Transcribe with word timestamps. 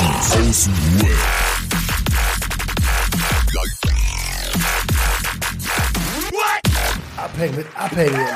Die. 0.00 1.10
Abhängen 7.16 7.56
mit 7.56 7.66
Abhängen. 7.76 8.26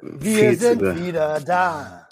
Wir 0.00 0.50
Viel 0.50 0.58
sind 0.58 0.80
zu- 0.80 1.04
wieder 1.04 1.40
da. 1.40 2.08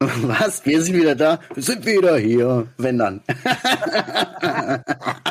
Was? 0.00 0.64
Wir 0.66 0.82
sind 0.82 0.96
wieder 0.96 1.14
da? 1.14 1.38
Wir 1.54 1.62
sind 1.62 1.86
wieder 1.86 2.16
hier. 2.18 2.66
Wenn 2.76 2.98
dann. 2.98 3.22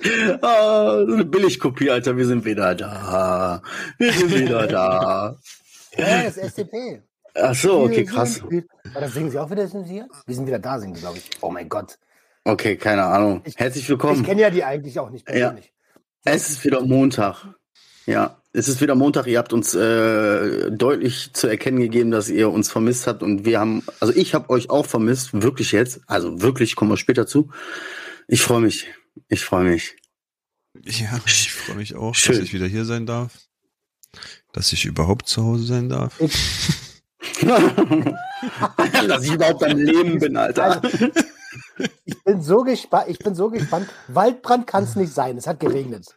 oh, 0.42 1.06
so 1.06 1.14
eine 1.14 1.24
Billigkopie, 1.24 1.90
Alter. 1.90 2.16
Wir 2.16 2.26
sind 2.26 2.44
wieder 2.44 2.74
da. 2.74 3.62
Wir 3.98 4.12
sind 4.12 4.34
wieder 4.34 4.66
da. 4.66 5.36
Ja, 5.96 6.22
das 6.24 6.36
SCP. 6.36 7.02
Ach 7.34 7.54
so, 7.54 7.80
okay, 7.82 8.04
krass. 8.04 8.42
das 8.94 9.14
singen 9.14 9.30
sie 9.30 9.38
auch 9.38 9.50
wieder, 9.50 9.66
sind 9.68 9.86
sie 9.86 9.94
hier? 9.94 10.08
Wir 10.26 10.34
sind 10.34 10.46
wieder 10.46 10.58
da, 10.58 10.78
singen 10.78 10.94
sie, 10.94 11.00
glaube 11.00 11.18
ich. 11.18 11.30
Oh 11.40 11.50
mein 11.50 11.68
Gott. 11.68 11.98
Okay, 12.44 12.76
keine 12.76 13.04
Ahnung. 13.04 13.42
Herzlich 13.56 13.84
Ich 13.84 13.90
willkommen. 13.90 14.24
kenne 14.24 14.42
ja 14.42 14.50
die 14.50 14.64
eigentlich 14.64 14.98
auch 14.98 15.10
nicht 15.10 15.26
persönlich. 15.26 15.72
Es 16.24 16.50
ist 16.50 16.64
wieder 16.64 16.80
Montag. 16.80 17.44
Ja, 18.06 18.38
es 18.52 18.68
ist 18.68 18.80
wieder 18.80 18.94
Montag. 18.94 19.26
Ihr 19.26 19.38
habt 19.38 19.52
uns 19.52 19.74
äh, 19.74 20.70
deutlich 20.70 21.32
zu 21.32 21.46
erkennen 21.46 21.78
gegeben, 21.78 22.10
dass 22.10 22.28
ihr 22.28 22.50
uns 22.50 22.70
vermisst 22.70 23.06
habt. 23.06 23.22
Und 23.22 23.44
wir 23.44 23.60
haben, 23.60 23.84
also 24.00 24.12
ich 24.14 24.34
habe 24.34 24.50
euch 24.50 24.70
auch 24.70 24.86
vermisst, 24.86 25.42
wirklich 25.42 25.72
jetzt. 25.72 26.00
Also 26.06 26.40
wirklich, 26.42 26.74
kommen 26.74 26.90
wir 26.90 26.96
später 26.96 27.26
zu. 27.26 27.50
Ich 28.26 28.42
freue 28.42 28.60
mich. 28.60 28.88
Ich 29.28 29.44
freue 29.44 29.64
mich. 29.64 29.96
Ja, 30.84 31.20
ich 31.26 31.52
freue 31.52 31.76
mich 31.76 31.94
auch, 31.94 32.14
Schön. 32.14 32.36
dass 32.36 32.44
ich 32.44 32.52
wieder 32.52 32.66
hier 32.66 32.84
sein 32.84 33.06
darf. 33.06 33.32
Dass 34.52 34.72
ich 34.72 34.84
überhaupt 34.84 35.28
zu 35.28 35.44
Hause 35.44 35.64
sein 35.64 35.88
darf. 35.88 36.18
dass 39.06 39.24
ich 39.24 39.32
überhaupt 39.32 39.62
am 39.62 39.78
Leben 39.78 40.18
bin, 40.18 40.36
Alter. 40.36 40.82
Ich 42.04 42.22
bin 42.24 42.42
so 42.42 42.62
gespannt. 42.62 43.08
Ich 43.08 43.18
bin 43.18 43.34
so 43.34 43.50
gespannt. 43.50 43.88
Waldbrand 44.08 44.66
kann 44.66 44.84
es 44.84 44.96
nicht 44.96 45.12
sein. 45.12 45.36
Es 45.36 45.46
hat 45.46 45.60
geregnet. 45.60 46.16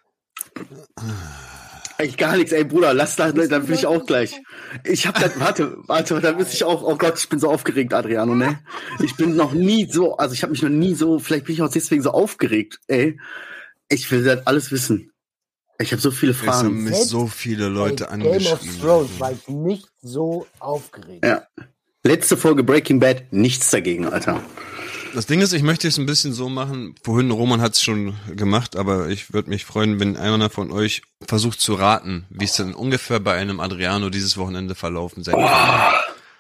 Ich 1.99 2.17
gar 2.17 2.35
nichts, 2.35 2.51
ey 2.51 2.63
Bruder, 2.63 2.93
lass 2.93 3.15
da, 3.15 3.31
dann 3.31 3.67
will 3.67 3.75
ich 3.75 3.85
auch 3.85 4.05
gleich. 4.05 4.41
Ich 4.83 5.05
hab 5.07 5.19
das, 5.19 5.39
warte, 5.39 5.77
warte, 5.88 6.19
da 6.19 6.33
müsste 6.33 6.55
ich 6.55 6.63
auch, 6.63 6.81
oh 6.83 6.97
Gott, 6.97 7.19
ich 7.19 7.29
bin 7.29 7.39
so 7.39 7.49
aufgeregt, 7.49 7.93
Adriano, 7.93 8.35
ne? 8.35 8.59
Ich 8.99 9.15
bin 9.15 9.35
noch 9.35 9.53
nie 9.53 9.88
so, 9.89 10.17
also 10.17 10.33
ich 10.33 10.41
habe 10.41 10.51
mich 10.51 10.63
noch 10.63 10.69
nie 10.69 10.95
so, 10.95 11.19
vielleicht 11.19 11.45
bin 11.45 11.53
ich 11.53 11.61
auch 11.61 11.69
deswegen 11.69 12.01
so 12.01 12.11
aufgeregt, 12.11 12.79
ey. 12.88 13.19
Ich 13.89 14.09
will 14.11 14.23
das 14.23 14.45
alles 14.47 14.71
wissen. 14.71 15.11
Ich 15.79 15.91
habe 15.91 16.01
so 16.01 16.11
viele 16.11 16.31
Es 16.33 16.39
haben 16.41 16.45
Fragen. 16.47 16.83
mich 16.83 16.95
so 17.05 17.27
viele 17.27 17.67
Leute 17.67 18.05
Bei 18.05 18.17
Game 18.17 18.27
of 18.27 18.33
angeschrieben. 18.53 18.81
Thrones 18.81 19.19
war 19.19 19.31
ich 19.31 19.47
nicht 19.47 19.87
so 20.01 20.47
aufgeregt. 20.59 21.25
Ja. 21.25 21.43
Letzte 22.03 22.37
Folge 22.37 22.63
Breaking 22.63 22.99
Bad, 22.99 23.31
nichts 23.31 23.69
dagegen, 23.71 24.05
Alter. 24.07 24.41
Das 25.15 25.25
Ding 25.27 25.41
ist, 25.41 25.53
ich 25.53 25.61
möchte 25.63 25.87
es 25.87 25.97
ein 25.97 26.05
bisschen 26.05 26.33
so 26.33 26.49
machen. 26.49 26.95
Vorhin 27.03 27.29
Roman 27.31 27.61
hat 27.61 27.73
es 27.73 27.81
schon 27.83 28.15
gemacht, 28.35 28.75
aber 28.75 29.09
ich 29.09 29.31
würde 29.33 29.49
mich 29.49 29.63
freuen, 29.63 29.99
wenn 29.99 30.17
einer 30.17 30.49
von 30.49 30.71
euch 30.71 31.03
versucht 31.25 31.59
zu 31.61 31.75
raten, 31.75 32.25
wie 32.29 32.45
es 32.45 32.53
denn 32.53 32.73
ungefähr 32.73 33.19
bei 33.19 33.33
einem 33.35 33.59
Adriano 33.59 34.09
dieses 34.09 34.37
Wochenende 34.37 34.75
verlaufen 34.75 35.23
sein 35.23 35.35
kann. 35.35 35.93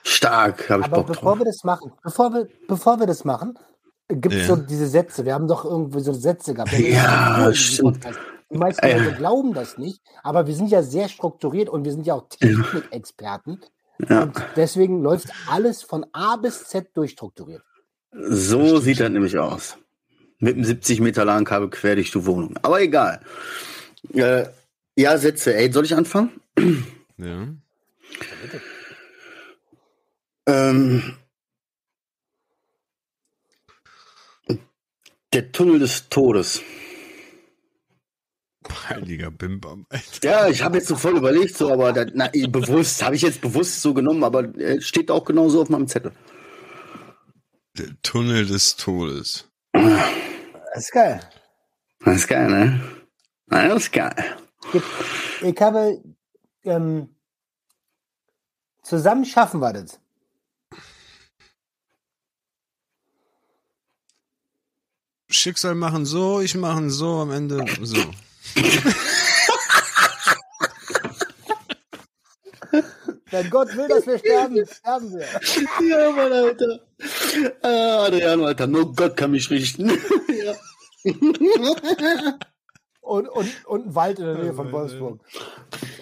Stark, 0.03 0.69
habe 0.69 0.81
ich 0.81 0.85
Aber 0.87 0.97
Bock 0.97 1.07
bevor 1.07 1.31
drauf. 1.33 1.39
wir 1.39 1.45
das 1.45 1.63
machen, 1.63 1.91
bevor 2.03 2.33
wir, 2.33 2.47
bevor 2.67 2.99
wir 2.99 3.05
das 3.07 3.23
machen, 3.23 3.57
gibt 4.07 4.33
es 4.35 4.47
Ja. 4.47 4.55
so 4.55 4.61
diese 4.61 4.87
Sätze. 4.87 5.25
Wir 5.25 5.33
haben 5.33 5.47
doch 5.47 5.65
irgendwie 5.65 6.01
so 6.01 6.13
Sätze 6.13 6.53
gehabt. 6.53 6.71
Ja, 6.77 7.51
stimmt. 7.53 8.01
Podcast. 8.01 8.19
Die 8.51 8.57
meisten 8.57 8.85
Ja. 8.87 8.97
Leute 8.97 9.15
glauben 9.15 9.53
das 9.53 9.77
nicht, 9.77 10.01
aber 10.21 10.45
wir 10.47 10.53
sind 10.53 10.69
ja 10.69 10.83
sehr 10.83 11.09
strukturiert 11.09 11.69
und 11.69 11.85
wir 11.85 11.91
sind 11.91 12.05
ja 12.05 12.13
auch 12.15 12.27
Technikexperten. 12.29 13.59
Ja. 14.09 14.23
Und 14.23 14.35
deswegen 14.55 15.01
läuft 15.01 15.27
alles 15.49 15.81
von 15.83 16.05
A 16.13 16.35
bis 16.35 16.65
Z 16.65 16.95
durchstrukturiert. 16.95 17.63
So 18.11 18.79
sieht 18.79 18.99
das 18.99 19.09
nämlich 19.09 19.37
aus. 19.39 19.77
Mit 20.39 20.55
einem 20.55 20.65
70 20.65 20.99
Meter 20.99 21.25
langen 21.25 21.45
Kabel 21.45 21.69
quer 21.69 21.95
durch 21.95 22.11
die 22.11 22.25
Wohnung. 22.25 22.57
Aber 22.61 22.81
egal. 22.81 23.21
Äh, 24.13 24.45
ja, 24.95 25.17
Sätze. 25.17 25.55
Ey, 25.55 25.71
soll 25.71 25.85
ich 25.85 25.95
anfangen? 25.95 26.39
Ja. 27.17 27.47
Ähm, 30.45 31.15
der 35.33 35.51
Tunnel 35.51 35.79
des 35.79 36.09
Todes. 36.09 36.61
Heiliger 38.89 39.31
Bimbam, 39.31 39.85
Alter. 39.89 40.05
Ja, 40.23 40.47
ich 40.47 40.61
habe 40.61 40.77
jetzt 40.77 40.87
so 40.87 40.95
voll 40.95 41.17
überlegt, 41.17 41.57
so, 41.57 41.71
aber 41.71 41.91
da, 41.91 42.05
na, 42.13 42.29
bewusst, 42.47 43.03
habe 43.03 43.15
ich 43.15 43.21
jetzt 43.21 43.41
bewusst 43.41 43.81
so 43.81 43.93
genommen, 43.93 44.23
aber 44.23 44.43
äh, 44.57 44.79
steht 44.81 45.11
auch 45.11 45.25
genauso 45.25 45.61
auf 45.61 45.69
meinem 45.69 45.87
Zettel. 45.87 46.13
Der 47.77 47.89
Tunnel 48.01 48.45
des 48.45 48.75
Todes. 48.75 49.49
Das 49.73 50.85
ist 50.85 50.91
geil. 50.91 51.19
Das 52.05 52.15
ist 52.15 52.27
geil, 52.27 52.49
ne? 52.49 52.79
Das 53.47 53.75
ist 53.75 53.91
geil. 53.91 54.15
Ich 55.41 55.61
habe 55.61 56.01
ähm, 56.63 57.09
zusammen 58.83 59.25
schaffen 59.25 59.59
wir 59.59 59.73
das. 59.73 59.99
Schicksal 65.33 65.75
machen 65.75 66.05
so, 66.05 66.41
ich 66.41 66.55
machen 66.55 66.89
so, 66.89 67.19
am 67.19 67.31
Ende 67.31 67.65
so. 67.81 67.97
Wenn 73.31 73.49
Gott 73.49 73.75
will, 73.75 73.87
dass 73.87 74.05
wir 74.05 74.19
sterben, 74.19 74.63
sterben 74.67 75.11
wir. 75.11 75.25
Ja, 75.89 76.11
Mann, 76.11 76.31
Alter. 76.31 76.79
Ah, 77.63 78.05
Adriano, 78.05 78.45
Alter, 78.45 78.67
nur 78.67 78.93
Gott 78.93 79.17
kann 79.17 79.31
mich 79.31 79.49
richten. 79.49 79.89
ja. 79.89 80.53
Und, 83.01 83.27
und, 83.27 83.65
und 83.65 83.87
ein 83.87 83.95
Wald 83.95 84.19
in 84.19 84.25
der 84.25 84.37
Nähe 84.37 84.53
von 84.53 84.71
Wolfsburg. 84.71 85.19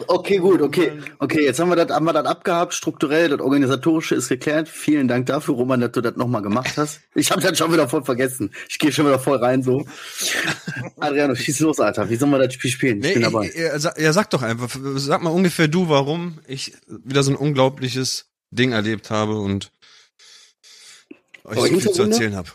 Okay, 0.08 0.38
gut, 0.38 0.62
okay. 0.62 0.94
Okay, 1.20 1.44
jetzt 1.44 1.60
haben 1.60 1.70
wir 1.70 1.76
das, 1.76 1.90
haben 1.96 2.06
wir 2.06 2.14
das 2.14 2.26
abgehakt, 2.26 2.74
strukturell, 2.74 3.30
das 3.30 3.40
Organisatorische 3.40 4.16
ist 4.16 4.30
geklärt. 4.30 4.70
Vielen 4.70 5.08
Dank 5.08 5.26
dafür, 5.26 5.56
Roman, 5.56 5.80
dass 5.82 5.92
du 5.92 6.02
das 6.02 6.16
nochmal 6.16 6.42
gemacht 6.42 6.78
hast. 6.78 7.02
Ich 7.16 7.32
habe 7.32 7.42
das 7.42 7.58
schon 7.58 7.72
wieder 7.72 7.88
voll 7.88 8.04
vergessen. 8.04 8.52
Ich 8.70 8.80
gehe 8.80 8.92
schon 8.92 9.06
wieder 9.06 9.20
voll 9.20 9.38
rein 9.38 9.64
so. 9.64 9.86
Adriano, 11.00 11.36
schieß 11.36 11.60
los, 11.62 11.80
Alter. 11.80 12.10
Wie 12.10 12.16
sollen 12.16 12.32
wir 12.32 12.40
das 12.40 12.54
Spiel 12.54 12.72
spielen? 12.72 12.98
Ich 13.00 13.04
Nee, 13.04 13.14
bin 13.14 13.22
ich, 13.24 13.28
dabei. 13.28 13.52
ja, 13.56 13.80
sag, 13.80 14.00
ja, 14.00 14.14
sag 14.14 14.30
doch 14.30 14.42
einfach, 14.42 14.70
sag 14.96 15.22
mal 15.24 15.30
ungefähr 15.32 15.68
du, 15.68 15.90
warum 15.90 16.40
ich 16.48 16.74
wieder 16.88 17.24
so 17.24 17.32
ein 17.32 17.38
unglaubliches 17.38 18.28
Ding 18.52 18.72
erlebt 18.72 19.10
habe 19.10 19.38
und 19.38 19.72
euch 21.44 21.58
so 21.58 21.66
viel 21.66 21.92
zu 21.92 22.04
erzählen 22.04 22.36
habe. 22.36 22.50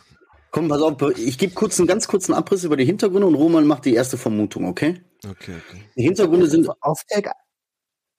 Komm, 0.51 0.69
pass 0.69 0.81
auf, 0.81 0.97
ich 1.19 1.37
gebe 1.37 1.53
kurz 1.53 1.79
einen 1.79 1.87
ganz 1.87 2.09
kurzen 2.09 2.33
Abriss 2.33 2.65
über 2.65 2.77
die 2.77 2.85
Hintergründe 2.85 3.27
und 3.27 3.35
Roman 3.35 3.67
macht 3.67 3.85
die 3.85 3.95
erste 3.95 4.17
Vermutung, 4.17 4.67
okay? 4.67 5.03
Okay, 5.29 5.55
okay. 5.69 5.83
Die 5.97 6.03
Hintergründe 6.03 6.49
sind. 6.49 6.69
Off-Take, 6.81 7.33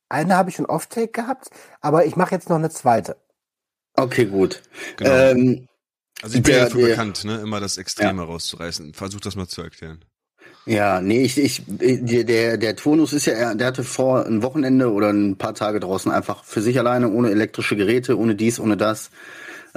eine 0.09 0.35
habe 0.35 0.49
ich 0.49 0.55
schon 0.55 0.65
Off-Take 0.65 1.11
gehabt, 1.11 1.49
aber 1.81 2.05
ich 2.05 2.15
mache 2.15 2.33
jetzt 2.35 2.49
noch 2.49 2.57
eine 2.57 2.69
zweite. 2.69 3.17
Okay, 3.93 4.25
gut. 4.25 4.61
Genau. 4.97 5.09
Ähm, 5.11 5.67
also 6.21 6.37
ich 6.37 6.43
bin 6.43 6.51
der- 6.51 6.57
ja 6.57 6.63
dafür 6.65 6.81
der- 6.81 6.89
bekannt, 6.89 7.23
ne, 7.25 7.37
immer 7.39 7.59
das 7.59 7.77
Extreme 7.77 8.23
rauszureißen. 8.23 8.93
Versuch 8.93 9.19
das 9.21 9.35
mal 9.35 9.47
zu 9.47 9.61
erklären. 9.61 10.03
Ja, 10.65 10.99
nee, 11.01 11.21
ich, 11.23 11.37
ich, 11.37 11.63
der, 11.65 12.57
der, 12.57 12.75
Turnus 12.75 13.13
ist 13.13 13.25
ja, 13.25 13.33
er- 13.33 13.55
der 13.55 13.67
hatte 13.67 13.83
vor, 13.83 14.25
ein 14.25 14.43
Wochenende 14.43 14.91
oder 14.91 15.09
ein 15.11 15.37
paar 15.37 15.53
Tage 15.53 15.79
draußen 15.79 16.11
einfach 16.11 16.43
für 16.43 16.61
sich 16.61 16.77
alleine, 16.77 17.09
ohne 17.09 17.31
elektrische 17.31 17.75
Geräte, 17.77 18.17
ohne 18.17 18.35
dies, 18.35 18.59
ohne 18.59 18.75
das, 18.75 19.09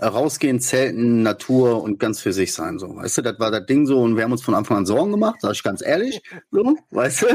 rausgehen, 0.01 0.61
zelten, 0.61 1.23
Natur 1.23 1.83
und 1.83 1.99
ganz 1.99 2.21
für 2.21 2.33
sich 2.33 2.53
sein, 2.53 2.79
so. 2.79 2.97
Weißt 2.97 3.19
du, 3.19 3.23
das 3.23 3.39
war 3.39 3.51
das 3.51 3.67
Ding 3.67 3.87
so 3.87 4.01
und 4.01 4.17
wir 4.17 4.25
haben 4.25 4.33
uns 4.33 4.43
von 4.43 4.55
Anfang 4.55 4.79
an 4.79 4.87
Sorgen 4.87 5.11
gemacht, 5.11 5.41
sag 5.41 5.53
ich 5.53 5.63
ganz 5.63 5.83
ehrlich, 5.83 6.23
so, 6.51 6.77
weißt 6.91 7.23
du? 7.23 7.27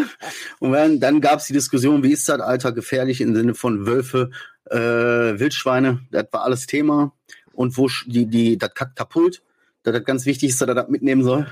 Und 0.60 0.72
dann, 0.72 1.00
dann 1.00 1.22
gab's 1.22 1.48
die 1.48 1.54
Diskussion, 1.54 2.04
wie 2.04 2.12
ist 2.12 2.28
das, 2.30 2.40
Alter, 2.40 2.72
gefährlich 2.72 3.22
im 3.22 3.36
Sinne 3.36 3.56
von 3.56 3.86
Wölfe, 3.86 4.32
äh, 4.70 4.78
Wildschweine, 4.78 6.02
das 6.12 6.28
war 6.32 6.44
alles 6.44 6.66
Thema 6.66 7.14
und 7.54 7.78
wo 7.78 7.90
die, 8.06 8.26
die, 8.26 8.58
das 8.58 8.74
Katapult, 8.74 9.42
dass 9.84 9.94
das 9.94 10.04
ganz 10.04 10.26
wichtig 10.26 10.50
ist, 10.50 10.62
dass 10.62 10.68
er 10.68 10.76
das 10.76 10.90
mitnehmen 10.90 11.24
soll 11.24 11.48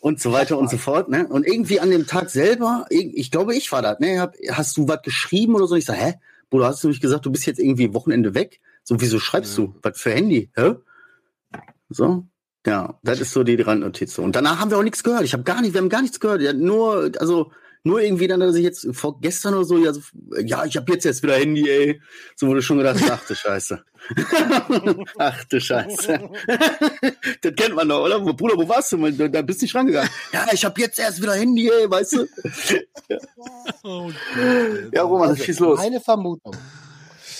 und 0.00 0.20
so 0.20 0.32
weiter 0.32 0.58
und 0.58 0.70
so 0.70 0.78
fort. 0.78 1.08
Ne? 1.08 1.26
Und 1.26 1.46
irgendwie 1.46 1.80
an 1.80 1.90
dem 1.90 2.06
Tag 2.06 2.30
selber, 2.30 2.86
ich, 2.90 3.30
glaube, 3.30 3.54
ich 3.54 3.70
war 3.72 3.82
das. 3.82 3.98
Ne? 4.00 4.20
Hab, 4.20 4.34
hast 4.50 4.76
du 4.76 4.88
was 4.88 5.02
geschrieben 5.02 5.54
oder 5.54 5.66
so? 5.66 5.74
Ich 5.74 5.84
sag, 5.84 5.96
hä? 5.96 6.14
Bruder, 6.50 6.66
hast 6.66 6.84
du 6.84 6.88
nicht 6.88 7.02
gesagt, 7.02 7.26
du 7.26 7.32
bist 7.32 7.46
jetzt 7.46 7.58
irgendwie 7.58 7.92
Wochenende 7.92 8.34
weg? 8.34 8.60
So, 8.88 9.00
wieso 9.00 9.18
schreibst 9.18 9.58
du? 9.58 9.74
Was 9.82 10.00
für 10.00 10.12
Handy? 10.12 10.50
Hä? 10.54 10.76
So? 11.88 12.24
Ja, 12.64 12.98
das 13.02 13.20
ist 13.20 13.32
so 13.32 13.42
die 13.42 13.60
Randnotiz. 13.60 14.16
Und 14.18 14.36
danach 14.36 14.60
haben 14.60 14.70
wir 14.70 14.78
auch 14.78 14.84
nichts 14.84 15.02
gehört. 15.02 15.24
Ich 15.24 15.32
habe 15.32 15.42
gar 15.42 15.60
nicht, 15.60 15.74
wir 15.74 15.80
haben 15.80 15.88
gar 15.88 16.02
nichts 16.02 16.20
gehört. 16.20 16.40
Ja, 16.40 16.52
nur, 16.52 17.10
also 17.18 17.50
Nur 17.86 18.00
irgendwie 18.00 18.26
dann, 18.26 18.40
dass 18.40 18.56
ich 18.56 18.64
jetzt 18.64 18.88
vor 18.96 19.20
gestern 19.20 19.54
oder 19.54 19.64
so, 19.64 19.78
ja, 19.78 19.92
so, 19.92 20.00
ja 20.42 20.64
ich 20.64 20.76
habe 20.76 20.92
jetzt 20.92 21.06
erst 21.06 21.22
wieder 21.22 21.36
Handy, 21.36 21.70
ey. 21.70 22.02
So 22.34 22.48
wurde 22.48 22.60
schon 22.60 22.78
gedacht, 22.78 22.98
ach 23.08 23.24
du 23.24 23.36
Scheiße. 23.36 23.80
ach 25.18 25.44
du 25.44 25.60
Scheiße. 25.60 26.18
das 27.42 27.54
kennt 27.54 27.76
man 27.76 27.88
doch, 27.88 28.04
oder? 28.04 28.18
Bruder, 28.18 28.56
wo 28.56 28.68
warst 28.68 28.90
du? 28.90 29.28
Da 29.28 29.40
bist 29.42 29.60
du 29.60 29.66
nicht 29.66 29.74
rangegangen. 29.76 30.10
Ja, 30.32 30.48
ich 30.52 30.64
habe 30.64 30.80
jetzt 30.80 30.98
erst 30.98 31.22
wieder 31.22 31.34
Handy, 31.34 31.70
ey, 31.70 31.88
weißt 31.88 32.12
du? 32.14 32.26
oh, 33.84 34.10
ja, 34.92 35.02
Roman, 35.02 35.28
also, 35.28 35.44
schieß 35.44 35.60
los. 35.60 35.78
Meine 35.78 36.00
Vermutung, 36.00 36.56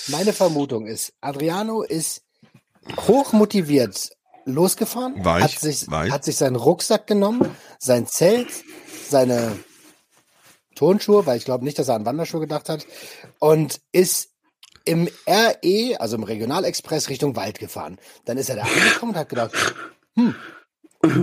meine 0.09 0.33
Vermutung 0.33 0.87
ist, 0.87 1.13
Adriano 1.21 1.83
ist 1.83 2.23
hoch 3.09 3.33
motiviert 3.33 4.11
losgefahren, 4.45 5.25
war 5.25 5.41
hat, 5.41 5.51
sich, 5.51 5.89
hat 5.89 6.25
sich 6.25 6.37
seinen 6.37 6.57
Rucksack 6.57 7.07
genommen, 7.07 7.57
sein 7.79 8.07
Zelt, 8.07 8.49
seine 9.09 9.59
Turnschuhe, 10.77 11.27
weil 11.27 11.37
ich 11.37 11.45
glaube 11.45 11.65
nicht, 11.65 11.79
dass 11.79 11.89
er 11.89 11.97
an 11.97 12.07
Wanderschuhe 12.07 12.41
gedacht 12.41 12.69
hat, 12.69 12.87
und 13.41 13.81
ist 13.93 14.31
im 14.85 15.09
RE, 15.27 16.01
also 16.01 16.17
im 16.17 16.23
Regionalexpress, 16.23 17.09
Richtung 17.09 17.35
Wald 17.35 17.59
gefahren. 17.59 17.99
Dann 18.25 18.39
ist 18.39 18.49
er 18.49 18.57
da 18.57 18.63
angekommen 18.63 19.13
und 19.13 19.19
hat 19.19 19.29
gedacht, 19.29 19.53
hm, 20.15 20.35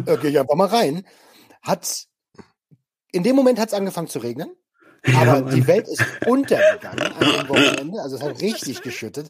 da 0.06 0.18
gehe 0.18 0.32
ich 0.32 0.40
einfach 0.40 0.56
mal 0.56 0.68
rein. 0.68 1.08
Hat, 1.62 2.08
in 3.14 3.24
dem 3.24 3.38
Moment 3.38 3.60
hat 3.60 3.70
es 3.70 3.74
angefangen 3.74 4.10
zu 4.10 4.20
regnen. 4.20 4.52
Aber 5.06 5.26
ja, 5.26 5.42
die 5.42 5.68
Welt 5.68 5.88
ist 5.88 6.02
untergegangen 6.26 7.02
an 7.02 7.20
dem 7.20 7.50
Wochenende. 7.50 8.02
Also 8.02 8.16
es 8.16 8.22
hat 8.22 8.40
richtig 8.40 8.82
geschüttet. 8.82 9.28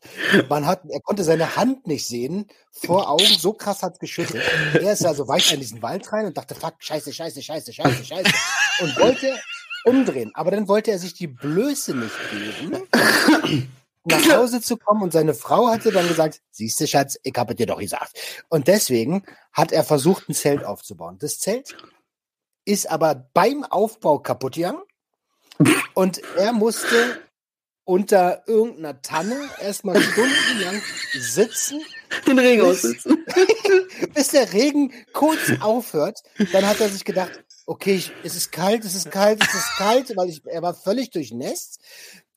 Man 0.47 0.67
hat, 0.67 0.83
er 0.87 0.99
konnte 1.01 1.23
seine 1.23 1.55
Hand 1.55 1.87
nicht 1.87 2.05
sehen 2.05 2.45
vor 2.71 3.09
Augen. 3.09 3.25
So 3.25 3.53
krass 3.53 3.81
hat 3.81 3.93
es 3.93 3.99
geschüttet. 3.99 4.41
Er 4.73 4.93
ist 4.93 5.05
also 5.05 5.27
weiter 5.27 5.55
in 5.55 5.61
diesen 5.61 5.81
Wald 5.81 6.11
rein 6.13 6.27
und 6.27 6.37
dachte, 6.37 6.53
fuck, 6.53 6.75
scheiße, 6.77 7.11
scheiße, 7.11 7.41
scheiße, 7.41 7.73
scheiße, 7.73 8.05
scheiße. 8.05 8.31
Und 8.81 8.99
wollte 8.99 9.35
umdrehen. 9.83 10.31
Aber 10.35 10.51
dann 10.51 10.67
wollte 10.67 10.91
er 10.91 10.99
sich 10.99 11.15
die 11.15 11.27
Blöße 11.27 11.95
nicht 11.95 12.15
geben, 12.31 12.87
nach 14.03 14.31
Hause 14.31 14.61
zu 14.61 14.77
kommen. 14.77 15.01
Und 15.01 15.13
seine 15.13 15.33
Frau 15.33 15.69
hatte 15.69 15.91
dann 15.91 16.07
gesagt, 16.07 16.41
siehst 16.51 16.79
du, 16.79 16.87
Schatz, 16.87 17.17
ich 17.23 17.33
habe 17.35 17.55
dir 17.55 17.65
doch 17.65 17.79
gesagt. 17.79 18.17
Und 18.49 18.67
deswegen 18.67 19.23
hat 19.51 19.71
er 19.71 19.83
versucht, 19.83 20.29
ein 20.29 20.35
Zelt 20.35 20.63
aufzubauen. 20.63 21.17
Das 21.19 21.39
Zelt 21.39 21.75
ist 22.65 22.89
aber 22.89 23.27
beim 23.33 23.63
Aufbau 23.63 24.19
kaputt 24.19 24.53
gegangen. 24.55 24.83
Und 25.94 26.21
er 26.38 26.53
musste 26.53 27.19
unter 27.85 28.44
irgendeiner 28.47 29.01
Tanne 29.01 29.35
erstmal 29.61 30.01
stundenlang 30.01 30.81
sitzen. 31.13 31.81
Den 32.27 32.39
Regen 32.39 32.61
aussitzen. 32.61 33.25
bis 34.13 34.29
der 34.29 34.53
Regen 34.53 34.94
kurz 35.13 35.51
aufhört. 35.59 36.21
Dann 36.51 36.65
hat 36.65 36.79
er 36.79 36.89
sich 36.89 37.03
gedacht, 37.03 37.44
okay, 37.65 37.95
ich, 37.95 38.11
es 38.23 38.35
ist 38.35 38.51
kalt, 38.51 38.85
es 38.85 38.95
ist 38.95 39.11
kalt, 39.11 39.41
es 39.44 39.53
ist 39.53 39.77
kalt, 39.77 40.15
weil 40.15 40.29
ich, 40.29 40.45
er 40.45 40.61
war 40.61 40.73
völlig 40.73 41.11
durchnässt 41.11 41.79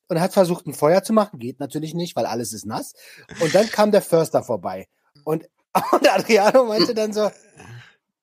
und 0.09 0.19
hat 0.19 0.33
versucht, 0.33 0.67
ein 0.67 0.73
Feuer 0.73 1.03
zu 1.03 1.13
machen. 1.13 1.39
Geht 1.39 1.59
natürlich 1.59 1.93
nicht, 1.93 2.15
weil 2.15 2.25
alles 2.25 2.53
ist 2.53 2.65
nass. 2.65 2.93
Und 3.39 3.53
dann 3.55 3.69
kam 3.69 3.91
der 3.91 4.01
Förster 4.01 4.43
vorbei. 4.43 4.87
Und, 5.23 5.47
und 5.91 6.11
Adriano 6.11 6.65
meinte 6.65 6.93
dann 6.93 7.13
so, 7.13 7.31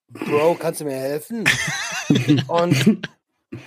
Bro, 0.08 0.56
kannst 0.60 0.80
du 0.80 0.84
mir 0.84 0.96
helfen? 0.96 1.44
und 2.48 3.08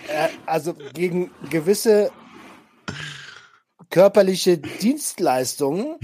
äh, 0.08 0.30
also 0.46 0.74
gegen 0.94 1.32
gewisse 1.50 2.12
körperliche 3.90 4.58
Dienstleistungen 4.58 5.98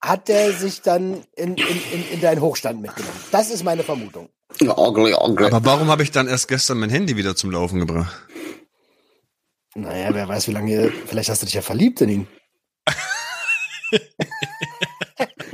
hat 0.00 0.28
er 0.30 0.52
sich 0.52 0.82
dann 0.82 1.24
in, 1.36 1.56
in, 1.56 1.82
in, 1.92 2.08
in 2.12 2.20
deinen 2.20 2.40
Hochstand 2.40 2.80
mitgenommen. 2.80 3.20
Das 3.30 3.50
ist 3.50 3.64
meine 3.64 3.82
Vermutung. 3.82 4.30
Ugly, 4.60 5.14
ugly. 5.14 5.46
Aber 5.46 5.64
warum 5.64 5.88
habe 5.88 6.02
ich 6.02 6.10
dann 6.10 6.26
erst 6.26 6.48
gestern 6.48 6.78
mein 6.78 6.90
Handy 6.90 7.16
wieder 7.16 7.36
zum 7.36 7.50
Laufen 7.50 7.78
gebracht? 7.78 8.26
Naja, 9.74 10.12
wer 10.12 10.26
weiß, 10.26 10.48
wie 10.48 10.52
lange. 10.52 10.90
Vielleicht 11.06 11.28
hast 11.28 11.42
du 11.42 11.46
dich 11.46 11.54
ja 11.54 11.62
verliebt 11.62 12.00
in 12.00 12.08
ihn. 12.08 12.26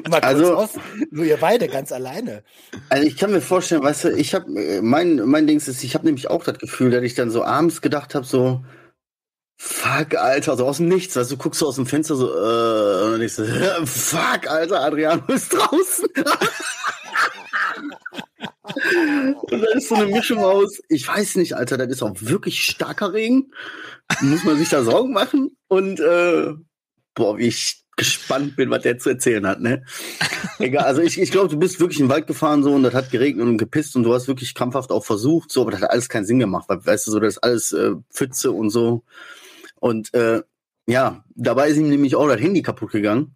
Mal 0.09 0.21
also, 0.21 0.55
aus, 0.55 0.71
nur 1.11 1.25
ihr 1.25 1.37
beide 1.37 1.69
ganz 1.69 1.93
alleine. 1.93 2.43
Also 2.89 3.07
ich 3.07 3.17
kann 3.17 3.33
mir 3.33 3.41
vorstellen, 3.41 3.83
weißt 3.83 4.05
du, 4.05 4.09
ich 4.11 4.35
habe 4.35 4.81
mein 4.83 5.17
mein 5.27 5.47
Dings 5.47 5.69
ist, 5.69 5.85
ich 5.85 5.95
habe 5.95 6.07
nämlich 6.07 6.31
auch 6.31 6.45
das 6.45 6.59
Gefühl, 6.59 6.91
dass 6.91 7.03
ich 7.03 7.15
dann 7.15 7.31
so 7.31 7.45
abends 7.45 7.81
gedacht 7.81 8.15
habe, 8.15 8.25
so 8.25 8.65
Fuck, 9.59 10.17
Alter, 10.17 10.57
so 10.57 10.67
aus 10.67 10.77
dem 10.77 10.89
Nichts, 10.89 11.17
weißt 11.17 11.31
du, 11.31 11.39
guckst 11.39 11.63
du 11.63 11.67
aus 11.67 11.77
dem 11.77 11.87
Fenster 11.87 12.15
so, 12.15 12.29
äh, 12.29 13.05
und 13.05 13.13
dann 13.13 13.21
denkst 13.21 13.37
du, 13.37 13.47
fuck, 13.87 14.49
Alter, 14.49 14.83
Adriano 14.83 15.25
ist 15.29 15.53
draußen. 15.53 16.07
und 19.43 19.63
da 19.63 19.67
ist 19.75 19.89
so 19.89 19.95
eine 19.95 20.13
Mischung 20.13 20.39
aus, 20.39 20.81
ich 20.89 21.09
weiß 21.09 21.37
nicht, 21.37 21.55
Alter, 21.55 21.79
das 21.79 21.89
ist 21.89 22.03
auch 22.03 22.15
wirklich 22.21 22.65
starker 22.65 23.15
Regen. 23.15 23.51
Muss 24.21 24.45
man 24.45 24.59
sich 24.59 24.69
da 24.69 24.83
Sorgen 24.83 25.13
machen? 25.13 25.57
Und 25.69 26.01
äh, 26.01 26.53
boah, 27.15 27.39
wie 27.39 27.49
ich 27.49 27.86
gespannt 27.97 28.57
bin, 28.57 28.71
was 28.71 28.83
der 28.83 28.99
zu 28.99 29.09
erzählen 29.09 29.47
hat, 29.47 29.61
ne? 29.61 29.83
Egal, 30.59 30.85
also 30.85 31.01
ich, 31.01 31.21
ich 31.21 31.31
glaube, 31.31 31.49
du 31.49 31.59
bist 31.59 31.81
wirklich 31.81 31.99
in 31.99 32.07
den 32.07 32.13
Wald 32.13 32.27
gefahren 32.27 32.63
so 32.63 32.75
und 32.75 32.83
das 32.83 32.95
hat 32.95 33.11
geregnet 33.11 33.47
und 33.47 33.57
gepisst 33.57 33.97
und 33.97 34.03
du 34.03 34.15
hast 34.15 34.29
wirklich 34.29 34.55
krampfhaft 34.55 34.93
auch 34.93 35.05
versucht, 35.05 35.51
so, 35.51 35.63
aber 35.63 35.71
das 35.71 35.81
hat 35.81 35.91
alles 35.91 36.09
keinen 36.09 36.27
Sinn 36.27 36.39
gemacht, 36.39 36.69
weil, 36.69 36.85
weißt 36.85 37.07
du, 37.07 37.11
so, 37.11 37.21
das 37.21 37.35
ist 37.35 37.43
alles 37.43 37.73
äh, 37.73 37.93
Pfütze 38.13 38.53
und 38.53 38.71
so. 38.71 39.03
Und 39.81 40.13
äh, 40.15 40.43
ja, 40.87 41.25
dabei 41.35 41.69
ist 41.69 41.79
ihm 41.79 41.89
nämlich 41.89 42.17
auch 42.17 42.29
das 42.29 42.41
Handy 42.41 42.63
kaputt 42.63 42.93
gegangen. 42.93 43.35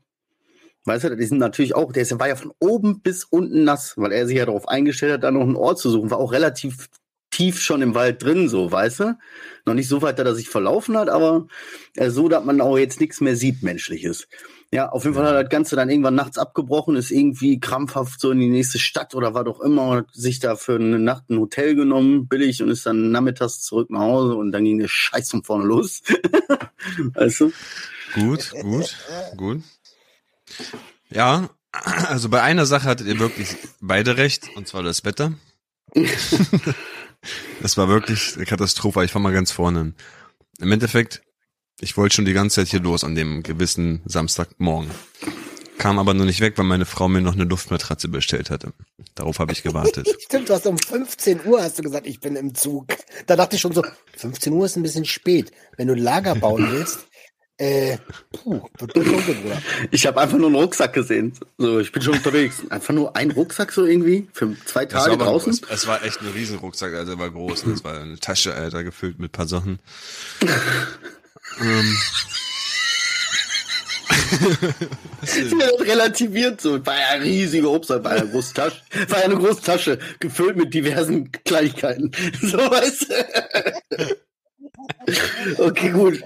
Weißt 0.85 1.05
du, 1.05 1.17
die 1.17 1.27
sind 1.27 1.39
natürlich 1.39 1.75
auch, 1.75 1.93
der 1.93 2.09
war 2.19 2.29
ja 2.29 2.37
von 2.37 2.53
oben 2.59 3.01
bis 3.01 3.25
unten 3.25 3.65
nass, 3.65 3.95
weil 3.97 4.13
er 4.13 4.27
sich 4.27 4.39
ja 4.39 4.47
darauf 4.47 4.67
eingestellt 4.69 5.15
hat, 5.15 5.25
da 5.25 5.31
noch 5.31 5.43
einen 5.43 5.57
Ort 5.57 5.79
zu 5.79 5.91
suchen. 5.91 6.11
War 6.11 6.19
auch 6.19 6.33
relativ 6.33 6.89
tief 7.31 7.61
schon 7.61 7.83
im 7.83 7.95
Wald 7.95 8.23
drin, 8.23 8.49
so, 8.49 8.71
weißt 8.71 9.01
du? 9.01 9.19
Noch 9.67 9.75
nicht 9.75 9.89
so 9.89 10.03
weit, 10.03 10.19
dass 10.19 10.27
er 10.27 10.35
sich 10.35 10.49
verlaufen 10.49 10.97
hat, 10.97 11.09
aber 11.09 11.47
äh, 11.97 12.11
so, 12.11 12.29
dass 12.29 12.45
man 12.45 12.61
auch 12.61 12.79
jetzt 12.79 13.01
nichts 13.01 13.21
mehr 13.21 13.37
sieht, 13.37 13.63
menschliches. 13.63 14.27
Ja, 14.73 14.89
auf 14.89 15.03
jeden 15.03 15.15
Fall 15.15 15.27
hat 15.27 15.35
er 15.35 15.43
das 15.43 15.51
Ganze 15.51 15.75
dann 15.75 15.91
irgendwann 15.91 16.15
nachts 16.15 16.39
abgebrochen, 16.39 16.95
ist 16.95 17.11
irgendwie 17.11 17.59
krampfhaft 17.59 18.21
so 18.21 18.31
in 18.31 18.39
die 18.39 18.49
nächste 18.49 18.79
Stadt 18.79 19.17
oder 19.17 19.35
war 19.35 19.43
doch 19.43 19.61
immer, 19.61 19.97
hat 19.97 20.07
sich 20.13 20.39
da 20.39 20.55
für 20.55 20.77
eine 20.77 21.01
Nacht 21.01 21.29
ein 21.29 21.39
Hotel 21.39 21.75
genommen, 21.75 22.29
billig, 22.29 22.63
und 22.63 22.71
ist 22.71 22.87
dann 22.87 23.11
nachmittags 23.11 23.63
zurück 23.63 23.91
nach 23.91 24.01
Hause 24.01 24.35
und 24.35 24.53
dann 24.53 24.65
ging 24.65 24.79
der 24.79 24.89
Scheiß 24.89 25.31
von 25.31 25.43
vorne 25.43 25.65
los. 25.65 26.03
weißt 27.15 27.41
du? 27.41 27.53
Gut, 28.15 28.53
gut, 28.63 28.97
gut. 29.37 29.63
Ja, 31.11 31.51
also 31.73 32.29
bei 32.29 32.43
einer 32.43 32.67
Sache 32.67 32.89
hattet 32.89 33.09
ihr 33.09 33.19
wirklich 33.19 33.57
beide 33.81 34.17
recht, 34.17 34.51
und 34.55 34.69
zwar 34.69 34.85
das 34.85 35.05
Wetter. 35.05 35.33
das 37.61 37.77
war 37.77 37.89
wirklich 37.89 38.37
eine 38.37 38.47
Katastrophe. 38.47 39.05
Ich 39.05 39.13
fange 39.13 39.25
mal 39.25 39.33
ganz 39.33 39.51
vorne 39.53 39.95
Im 40.61 40.73
Endeffekt, 40.73 41.23
ich 41.81 41.97
wollte 41.97 42.17
schon 42.17 42.25
die 42.25 42.33
ganze 42.33 42.57
Zeit 42.57 42.69
hier 42.69 42.81
los 42.81 43.05
an 43.05 43.15
dem 43.15 43.43
gewissen 43.43 44.03
Samstagmorgen. 44.05 44.91
Kam 45.79 45.99
aber 45.99 46.13
nur 46.13 46.27
nicht 46.27 46.41
weg, 46.41 46.59
weil 46.59 46.67
meine 46.67 46.85
Frau 46.85 47.09
mir 47.09 47.23
noch 47.23 47.33
eine 47.33 47.45
Luftmatratze 47.45 48.09
bestellt 48.09 48.51
hatte. 48.51 48.75
Darauf 49.15 49.39
habe 49.39 49.53
ich 49.53 49.63
gewartet. 49.63 50.15
Stimmt, 50.21 50.51
du 50.51 50.53
hast 50.53 50.67
um 50.67 50.77
15 50.77 51.47
Uhr 51.47 51.63
hast 51.63 51.79
du 51.79 51.83
gesagt, 51.83 52.07
ich 52.07 52.21
bin 52.21 52.37
im 52.37 52.55
Zug. 52.55 52.89
Da 53.27 53.35
dachte 53.35 53.57
ich 53.57 53.63
schon 53.63 53.73
so, 53.73 53.83
15 54.19 54.53
Uhr 54.53 54.67
ist 54.67 54.77
ein 54.77 54.83
bisschen 54.83 55.07
spät. 55.07 55.53
Wenn 55.79 55.89
du 55.89 55.95
ein 55.95 55.99
Lager 55.99 56.35
bauen 56.35 56.71
willst, 56.71 57.07
äh, 57.61 57.99
puh, 58.33 58.63
wird 58.79 58.97
dunkel, 58.97 59.35
Bruder. 59.35 59.61
Ich 59.91 60.07
habe 60.07 60.19
einfach 60.19 60.39
nur 60.39 60.47
einen 60.47 60.57
Rucksack 60.57 60.95
gesehen. 60.95 61.35
So, 61.59 61.79
ich 61.79 61.93
bin 61.93 62.01
schon 62.01 62.15
unterwegs. 62.15 62.63
Einfach 62.71 62.95
nur 62.95 63.15
ein 63.15 63.31
Rucksack 63.31 63.71
so 63.73 63.85
irgendwie 63.85 64.29
für 64.33 64.57
zwei 64.65 64.87
Tage 64.87 65.19
draußen. 65.19 65.53
Es, 65.53 65.61
es, 65.71 65.87
war 65.87 66.03
echt 66.03 66.23
ein 66.23 66.29
Riesenrucksack, 66.29 66.95
also 66.95 67.13
der 67.13 67.21
war 67.21 67.31
groß. 67.31 67.65
Das 67.65 67.85
war 67.85 68.01
eine 68.01 68.19
Tasche, 68.19 68.55
Alter, 68.55 68.83
gefüllt 68.83 69.19
mit 69.19 69.33
paar 69.33 69.47
Sachen. 69.47 69.79
ähm. 71.61 71.97
es 75.21 75.51
wird 75.51 75.81
relativiert 75.83 76.63
so. 76.63 76.85
War 76.87 76.99
ja 76.99 77.09
ein 77.11 77.23
riesiger 77.23 77.69
Rucksack, 77.69 78.03
war 78.05 78.17
ja 78.17 78.23
eine 78.23 78.31
große 78.31 78.55
Tasche. 78.55 78.81
War 79.09 79.19
ja 79.19 79.25
eine 79.27 79.37
große 79.37 79.61
Tasche, 79.61 79.99
gefüllt 80.19 80.57
mit 80.57 80.73
diversen 80.73 81.31
Kleinigkeiten. 81.31 82.11
So 82.41 82.57
weißt 82.57 83.11
du. 83.11 84.17
Okay, 85.59 85.91
gut. 85.91 86.23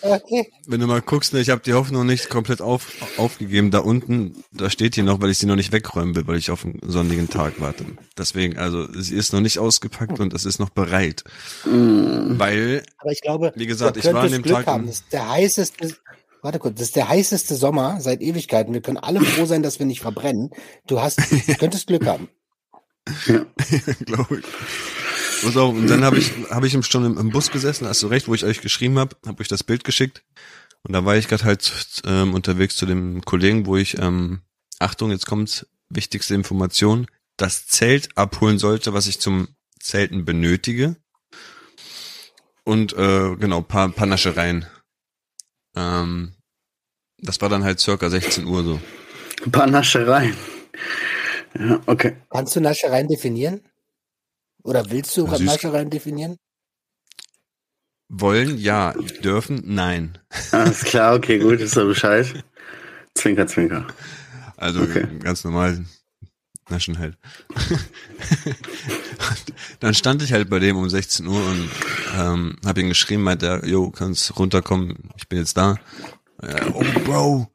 Okay. 0.00 0.52
Wenn 0.66 0.80
du 0.80 0.86
mal 0.86 1.02
guckst, 1.02 1.32
ne, 1.32 1.40
ich 1.40 1.50
habe 1.50 1.60
die 1.64 1.74
Hoffnung 1.74 2.06
nicht 2.06 2.28
komplett 2.30 2.60
auf, 2.60 2.86
aufgegeben. 3.16 3.70
Da 3.70 3.80
unten, 3.80 4.44
da 4.52 4.70
steht 4.70 4.96
die 4.96 5.02
noch, 5.02 5.20
weil 5.20 5.30
ich 5.30 5.38
sie 5.38 5.46
noch 5.46 5.56
nicht 5.56 5.72
wegräumen 5.72 6.14
will, 6.14 6.26
weil 6.26 6.36
ich 6.36 6.50
auf 6.50 6.64
einen 6.64 6.80
sonnigen 6.82 7.28
Tag 7.28 7.54
warte. 7.60 7.84
Deswegen, 8.16 8.58
also 8.58 8.86
sie 8.92 9.16
ist 9.16 9.32
noch 9.32 9.40
nicht 9.40 9.58
ausgepackt 9.58 10.20
und 10.20 10.32
es 10.32 10.44
ist 10.44 10.58
noch 10.58 10.70
bereit. 10.70 11.24
Mm. 11.64 12.38
Weil, 12.38 12.82
Aber 12.98 13.12
ich 13.12 13.20
glaube, 13.20 13.52
wie 13.56 13.66
gesagt, 13.66 13.96
ich 13.96 14.04
war 14.12 14.22
an 14.22 14.32
dem 14.32 14.42
Glück 14.42 14.56
Tag. 14.56 14.66
Haben. 14.66 14.86
Das 14.86 14.96
ist 14.96 15.12
der 15.12 15.28
heißeste, 15.28 15.94
warte 16.42 16.58
kurz, 16.58 16.74
das 16.76 16.88
ist 16.88 16.96
der 16.96 17.08
heißeste 17.08 17.54
Sommer 17.54 18.00
seit 18.00 18.20
Ewigkeiten. 18.20 18.72
Wir 18.72 18.80
können 18.80 18.98
alle 18.98 19.20
froh 19.20 19.46
sein, 19.46 19.62
dass 19.62 19.78
wir 19.78 19.86
nicht 19.86 20.00
verbrennen. 20.00 20.50
Du 20.86 21.00
hast, 21.00 21.18
du 21.18 21.54
könntest 21.54 21.86
Glück 21.86 22.06
haben. 22.06 22.28
Ja, 23.26 23.46
glaube 24.04 24.40
ich. 24.40 24.44
Pass 25.42 25.56
auf, 25.56 25.74
und 25.74 25.88
dann 25.88 26.04
habe 26.04 26.18
ich, 26.18 26.32
hab 26.50 26.64
ich 26.64 26.86
schon 26.86 27.04
im, 27.04 27.18
im, 27.18 27.30
Bus 27.30 27.50
gesessen, 27.50 27.86
hast 27.86 28.02
du 28.02 28.08
recht, 28.08 28.28
wo 28.28 28.34
ich 28.34 28.44
euch 28.44 28.60
geschrieben 28.60 28.98
habe, 28.98 29.16
habe 29.26 29.40
euch 29.40 29.48
das 29.48 29.62
Bild 29.62 29.84
geschickt. 29.84 30.22
Und 30.82 30.92
da 30.92 31.04
war 31.04 31.16
ich 31.16 31.28
gerade 31.28 31.44
halt 31.44 32.02
ähm, 32.04 32.34
unterwegs 32.34 32.76
zu 32.76 32.86
dem 32.86 33.22
Kollegen, 33.22 33.66
wo 33.66 33.76
ich, 33.76 33.98
ähm, 33.98 34.40
Achtung, 34.78 35.10
jetzt 35.10 35.26
kommt 35.26 35.66
wichtigste 35.88 36.34
Information, 36.34 37.06
das 37.36 37.66
Zelt 37.66 38.16
abholen 38.16 38.58
sollte, 38.58 38.92
was 38.92 39.06
ich 39.06 39.20
zum 39.20 39.48
Zelten 39.80 40.24
benötige. 40.24 40.96
und 42.64 42.92
äh, 42.92 43.36
genau, 43.36 43.62
paar, 43.62 43.88
paar 43.90 44.06
Naschereien. 44.06 44.66
Ähm, 45.74 46.34
das 47.18 47.40
war 47.40 47.48
dann 47.48 47.64
halt 47.64 47.80
circa 47.80 48.10
16 48.10 48.44
Uhr 48.44 48.64
so. 48.64 48.80
Ein 49.44 49.52
paar 49.52 49.66
Naschereien. 49.66 50.36
Ja, 51.58 51.80
okay. 51.86 52.16
Kannst 52.30 52.54
du 52.56 52.60
Naschereien 52.60 53.08
definieren? 53.08 53.62
Oder 54.62 54.90
willst 54.90 55.16
du 55.16 55.26
Ja, 55.26 55.36
süß. 55.36 55.46
Naschereien 55.46 55.90
definieren? 55.90 56.36
Wollen, 58.08 58.58
ja. 58.58 58.92
Dürfen, 59.22 59.62
nein. 59.64 60.18
Alles 60.52 60.82
klar, 60.82 61.14
okay, 61.14 61.38
gut, 61.38 61.60
ist 61.60 61.76
er 61.76 61.84
Bescheid. 61.84 62.44
Zwinker, 63.14 63.46
zwinker. 63.46 63.86
Also 64.56 64.80
Okay. 64.80 65.06
ganz 65.20 65.44
normal 65.44 65.84
naschen 66.70 66.98
halt. 66.98 67.16
dann 69.80 69.94
stand 69.94 70.22
ich 70.22 70.32
halt 70.32 70.50
bei 70.50 70.58
dem 70.58 70.76
um 70.76 70.88
16 70.88 71.26
Uhr 71.26 71.44
und 71.46 71.68
ähm, 72.16 72.56
habe 72.64 72.80
ihn 72.80 72.88
geschrieben, 72.88 73.22
meinte 73.22 73.46
er, 73.46 73.66
yo, 73.66 73.90
kannst 73.90 74.38
runterkommen, 74.38 75.10
ich 75.16 75.28
bin 75.28 75.38
jetzt 75.38 75.56
da. 75.56 75.76
Äh, 76.42 76.70
oh 76.74 76.84
Bro, 77.04 77.48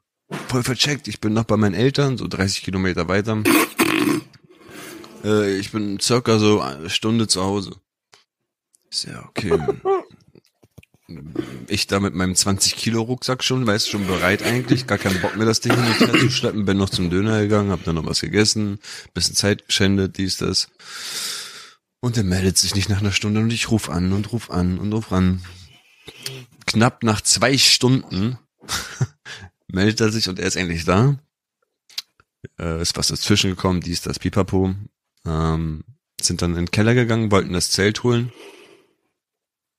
voll 0.48 0.64
vercheckt, 0.64 1.08
ich 1.08 1.22
bin 1.22 1.34
noch 1.34 1.44
bei 1.46 1.58
meinen 1.58 1.76
Eltern, 1.76 2.18
so 2.18 2.28
30 2.28 2.64
Kilometer 2.64 3.08
weiter. 3.08 3.42
Äh, 5.24 5.58
ich 5.58 5.72
bin 5.72 6.00
circa 6.00 6.40
so 6.40 6.62
eine 6.62 6.90
Stunde 6.90 7.28
zu 7.28 7.44
Hause. 7.44 7.76
Ist 8.90 9.06
ja 9.06 9.24
okay. 9.28 9.58
Ich 11.68 11.86
da 11.88 12.00
mit 12.00 12.16
meinem 12.16 12.34
20 12.34 12.76
Kilo 12.76 13.02
Rucksack 13.02 13.44
schon, 13.44 13.68
weißt 13.68 13.90
schon 13.90 14.08
bereit 14.08 14.42
eigentlich, 14.42 14.88
gar 14.88 14.98
keinen 14.98 15.22
Bock 15.22 15.36
mehr 15.36 15.46
das 15.46 15.60
Ding 15.60 15.74
hin 15.74 15.84
und 15.84 16.00
her 16.00 16.20
zu 16.20 16.30
schleppen, 16.32 16.66
bin 16.66 16.78
noch 16.78 16.90
zum 16.90 17.10
Döner 17.10 17.42
gegangen, 17.42 17.72
hab 17.72 17.84
dann 17.84 17.96
noch 17.96 18.06
was 18.06 18.22
gegessen, 18.22 18.80
bisschen 19.14 19.36
Zeit 19.36 19.68
geschändet, 19.68 20.18
dies, 20.18 20.38
das. 20.38 20.70
Und 22.00 22.18
er 22.18 22.24
meldet 22.24 22.58
sich 22.58 22.74
nicht 22.74 22.90
nach 22.90 23.02
einer 23.02 23.12
Stunde 23.12 23.42
und 23.42 23.52
ich 23.52 23.70
ruf 23.70 23.90
an 23.90 24.14
und 24.14 24.32
ruf 24.32 24.50
an 24.50 24.80
und 24.80 24.94
ruf 24.94 25.12
an. 25.12 25.44
Knapp 26.66 27.04
nach 27.04 27.22
zwei 27.22 27.58
Stunden 27.58 28.38
meldet 29.68 30.02
er 30.02 30.12
sich 30.12 30.30
und 30.30 30.40
er 30.40 30.48
ist 30.48 30.56
endlich 30.56 30.86
da. 30.86 31.20
Äh, 32.60 32.82
ist 32.82 32.98
was 32.98 33.08
dazwischen 33.08 33.52
gekommen, 33.52 33.82
dies, 33.82 34.02
das, 34.02 34.20
pipapo. 34.20 34.74
Ähm, 35.26 35.84
sind 36.22 36.42
dann 36.42 36.52
in 36.52 36.66
den 36.66 36.72
Keller 36.72 36.94
gegangen, 36.94 37.32
wollten 37.32 37.54
das 37.54 37.72
Zelt 37.72 38.04
holen. 38.04 38.32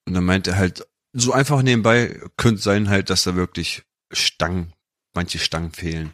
Und 0.07 0.13
dann 0.13 0.25
meint 0.25 0.47
er 0.47 0.57
halt, 0.57 0.87
so 1.13 1.31
einfach 1.31 1.61
nebenbei 1.61 2.19
könnte 2.37 2.61
sein 2.61 2.89
halt, 2.89 3.09
dass 3.09 3.23
da 3.23 3.35
wirklich 3.35 3.83
Stangen, 4.11 4.73
manche 5.13 5.39
Stangen 5.39 5.71
fehlen. 5.71 6.11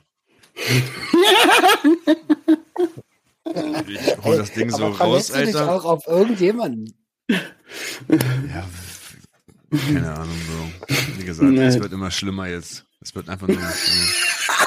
Ich 3.87 4.17
hol 4.23 4.37
das 4.37 4.53
Ding 4.53 4.69
so 4.69 4.85
Aber 4.85 4.97
raus, 4.97 5.27
du 5.27 5.33
dich 5.33 5.55
Alter. 5.55 5.71
auch 5.71 5.85
auf 5.85 6.07
irgendjemanden? 6.07 6.93
Ja, 7.29 8.67
keine 9.71 10.13
Ahnung, 10.13 10.37
Bro. 10.47 10.95
Wie 11.17 11.23
gesagt, 11.23 11.53
es 11.53 11.79
wird 11.79 11.93
immer 11.93 12.11
schlimmer 12.11 12.47
jetzt. 12.47 12.85
Es 12.99 13.15
wird 13.15 13.29
einfach 13.29 13.47
nur 13.47 13.57
schlimmer. 13.57 14.07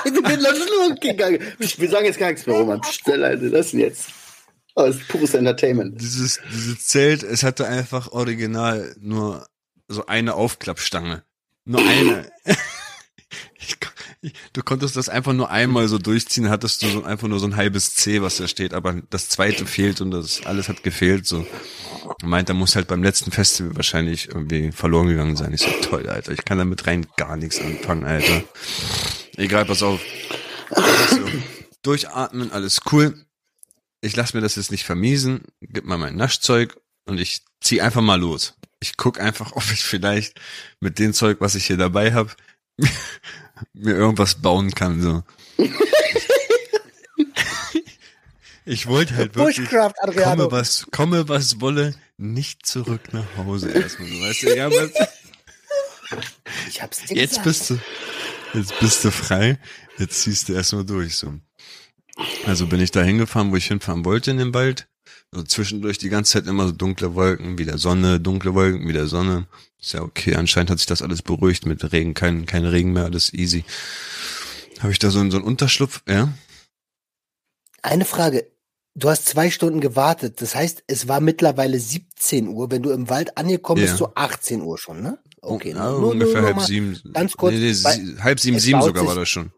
Ich 0.06 0.12
bin 0.12 0.40
los 0.40 1.00
gegangen. 1.00 1.38
Wir 1.58 1.88
sagen 1.88 2.04
jetzt 2.04 2.18
gar 2.18 2.30
nichts 2.30 2.46
mehr, 2.46 2.56
Roman. 2.56 2.80
Stell 2.90 3.24
also 3.24 3.48
das 3.48 3.72
jetzt. 3.72 4.10
Oh, 4.76 4.86
das 4.86 4.96
ist 4.96 5.08
pures 5.08 5.34
Entertainment. 5.34 6.00
Dieses, 6.00 6.40
dieses 6.52 6.86
Zelt, 6.86 7.22
es 7.22 7.42
hatte 7.42 7.66
einfach 7.66 8.10
original 8.12 8.94
nur 8.98 9.46
so 9.88 10.06
eine 10.06 10.34
Aufklappstange. 10.34 11.22
Nur 11.64 11.80
eine. 11.80 12.30
Ich, 13.66 13.76
du 14.52 14.62
konntest 14.62 14.96
das 14.96 15.08
einfach 15.08 15.32
nur 15.32 15.50
einmal 15.50 15.88
so 15.88 15.98
durchziehen, 15.98 16.48
hattest 16.48 16.82
du 16.82 16.88
so 16.88 17.04
einfach 17.04 17.28
nur 17.28 17.38
so 17.40 17.46
ein 17.46 17.56
halbes 17.56 17.94
C, 17.94 18.22
was 18.22 18.36
da 18.36 18.48
steht, 18.48 18.74
aber 18.74 19.02
das 19.10 19.28
zweite 19.28 19.66
fehlt 19.66 20.00
und 20.00 20.10
das 20.10 20.44
alles 20.46 20.68
hat 20.68 20.82
gefehlt, 20.82 21.26
so. 21.26 21.46
Er 22.20 22.28
meint, 22.28 22.48
er 22.48 22.54
muss 22.54 22.76
halt 22.76 22.86
beim 22.86 23.02
letzten 23.02 23.32
Festival 23.32 23.76
wahrscheinlich 23.76 24.28
irgendwie 24.28 24.72
verloren 24.72 25.08
gegangen 25.08 25.36
sein. 25.36 25.52
Ich 25.52 25.62
so, 25.62 25.70
toll, 25.82 26.08
Alter, 26.08 26.32
ich 26.32 26.44
kann 26.44 26.58
damit 26.58 26.86
rein 26.86 27.06
gar 27.16 27.36
nichts 27.36 27.60
anfangen, 27.60 28.04
Alter. 28.04 28.44
Egal, 29.36 29.64
pass 29.64 29.82
auf. 29.82 30.00
So, 31.10 31.20
durchatmen, 31.82 32.52
alles 32.52 32.80
cool. 32.92 33.23
Ich 34.04 34.16
lass 34.16 34.34
mir 34.34 34.42
das 34.42 34.56
jetzt 34.56 34.70
nicht 34.70 34.84
vermiesen, 34.84 35.44
gib 35.60 35.86
mal 35.86 35.96
mein 35.96 36.14
Naschzeug 36.14 36.76
und 37.06 37.18
ich 37.18 37.42
zieh 37.62 37.80
einfach 37.80 38.02
mal 38.02 38.20
los. 38.20 38.54
Ich 38.80 38.98
guck 38.98 39.18
einfach, 39.18 39.52
ob 39.52 39.64
ich 39.72 39.82
vielleicht 39.82 40.38
mit 40.78 40.98
dem 40.98 41.14
Zeug, 41.14 41.40
was 41.40 41.54
ich 41.54 41.66
hier 41.66 41.78
dabei 41.78 42.12
habe, 42.12 42.30
mir 43.72 43.94
irgendwas 43.94 44.34
bauen 44.42 44.72
kann. 44.72 45.00
So. 45.00 45.22
Ich 48.66 48.86
wollte 48.86 49.16
halt 49.16 49.36
wirklich, 49.36 49.68
komme 49.70 50.50
was, 50.50 50.86
komme 50.90 51.28
was 51.28 51.60
wolle, 51.60 51.94
nicht 52.18 52.66
zurück 52.66 53.12
nach 53.12 53.36
Hause 53.38 53.70
erstmal. 53.70 54.08
So, 54.08 54.20
weißt 54.20 54.42
du, 54.42 54.56
ja, 54.56 54.70
was, 54.70 54.90
Ich 56.68 56.82
hab's 56.82 57.04
dir 57.04 57.16
jetzt 57.16 57.42
gesagt. 57.42 57.44
bist 57.44 57.70
du, 57.70 57.78
jetzt 58.54 58.80
bist 58.80 59.04
du 59.04 59.10
frei, 59.10 59.58
jetzt 59.98 60.22
ziehst 60.22 60.48
du 60.48 60.54
erstmal 60.54 60.84
durch. 60.84 61.16
So. 61.16 61.34
Also 62.46 62.66
bin 62.66 62.80
ich 62.80 62.90
da 62.90 63.02
hingefahren, 63.02 63.50
wo 63.52 63.56
ich 63.56 63.66
hinfahren 63.66 64.04
wollte 64.04 64.30
in 64.30 64.38
den 64.38 64.54
Wald. 64.54 64.86
So 65.32 65.42
zwischendurch 65.42 65.98
die 65.98 66.08
ganze 66.10 66.32
Zeit 66.32 66.46
immer 66.46 66.66
so 66.66 66.72
dunkle 66.72 67.14
Wolken, 67.14 67.58
wieder 67.58 67.76
Sonne, 67.78 68.20
dunkle 68.20 68.54
Wolken, 68.54 68.86
wieder 68.88 69.06
Sonne. 69.08 69.46
Ist 69.80 69.92
ja 69.92 70.02
okay, 70.02 70.36
anscheinend 70.36 70.70
hat 70.70 70.78
sich 70.78 70.86
das 70.86 71.02
alles 71.02 71.22
beruhigt 71.22 71.66
mit 71.66 71.92
Regen, 71.92 72.14
kein, 72.14 72.46
kein 72.46 72.64
Regen 72.64 72.92
mehr, 72.92 73.04
alles 73.04 73.32
easy. 73.34 73.64
Habe 74.80 74.92
ich 74.92 74.98
da 74.98 75.10
so, 75.10 75.18
einen- 75.20 75.30
so 75.30 75.38
einen 75.38 75.46
Unterschlupf, 75.46 76.02
ja? 76.08 76.32
Eine 77.82 78.04
Frage. 78.04 78.46
Du 78.94 79.10
hast 79.10 79.26
zwei 79.26 79.50
Stunden 79.50 79.80
gewartet. 79.80 80.40
Das 80.40 80.54
heißt, 80.54 80.84
es 80.86 81.08
war 81.08 81.20
mittlerweile 81.20 81.78
17 81.80 82.46
Uhr. 82.48 82.70
Wenn 82.70 82.82
du 82.82 82.90
im 82.92 83.08
Wald 83.10 83.36
angekommen 83.36 83.80
bist, 83.80 83.94
Ja. 83.94 83.98
so 83.98 84.12
18 84.14 84.62
Uhr 84.62 84.78
schon, 84.78 85.02
ne? 85.02 85.18
Okay. 85.42 85.70
ja, 85.70 85.90
nur- 85.90 86.00
nur- 86.00 86.10
ungefähr 86.12 86.40
nur 86.42 86.54
halb 86.54 86.60
sieben. 86.66 86.98
ganz 87.12 87.36
kurz, 87.36 87.54
Nee, 87.54 87.72
nee, 87.72 88.20
halb 88.22 88.38
sieben, 88.40 88.58
sieben 88.60 88.80
sogar 88.82 89.02
sich- 89.02 89.08
war 89.08 89.16
das 89.16 89.28
schon. 89.28 89.52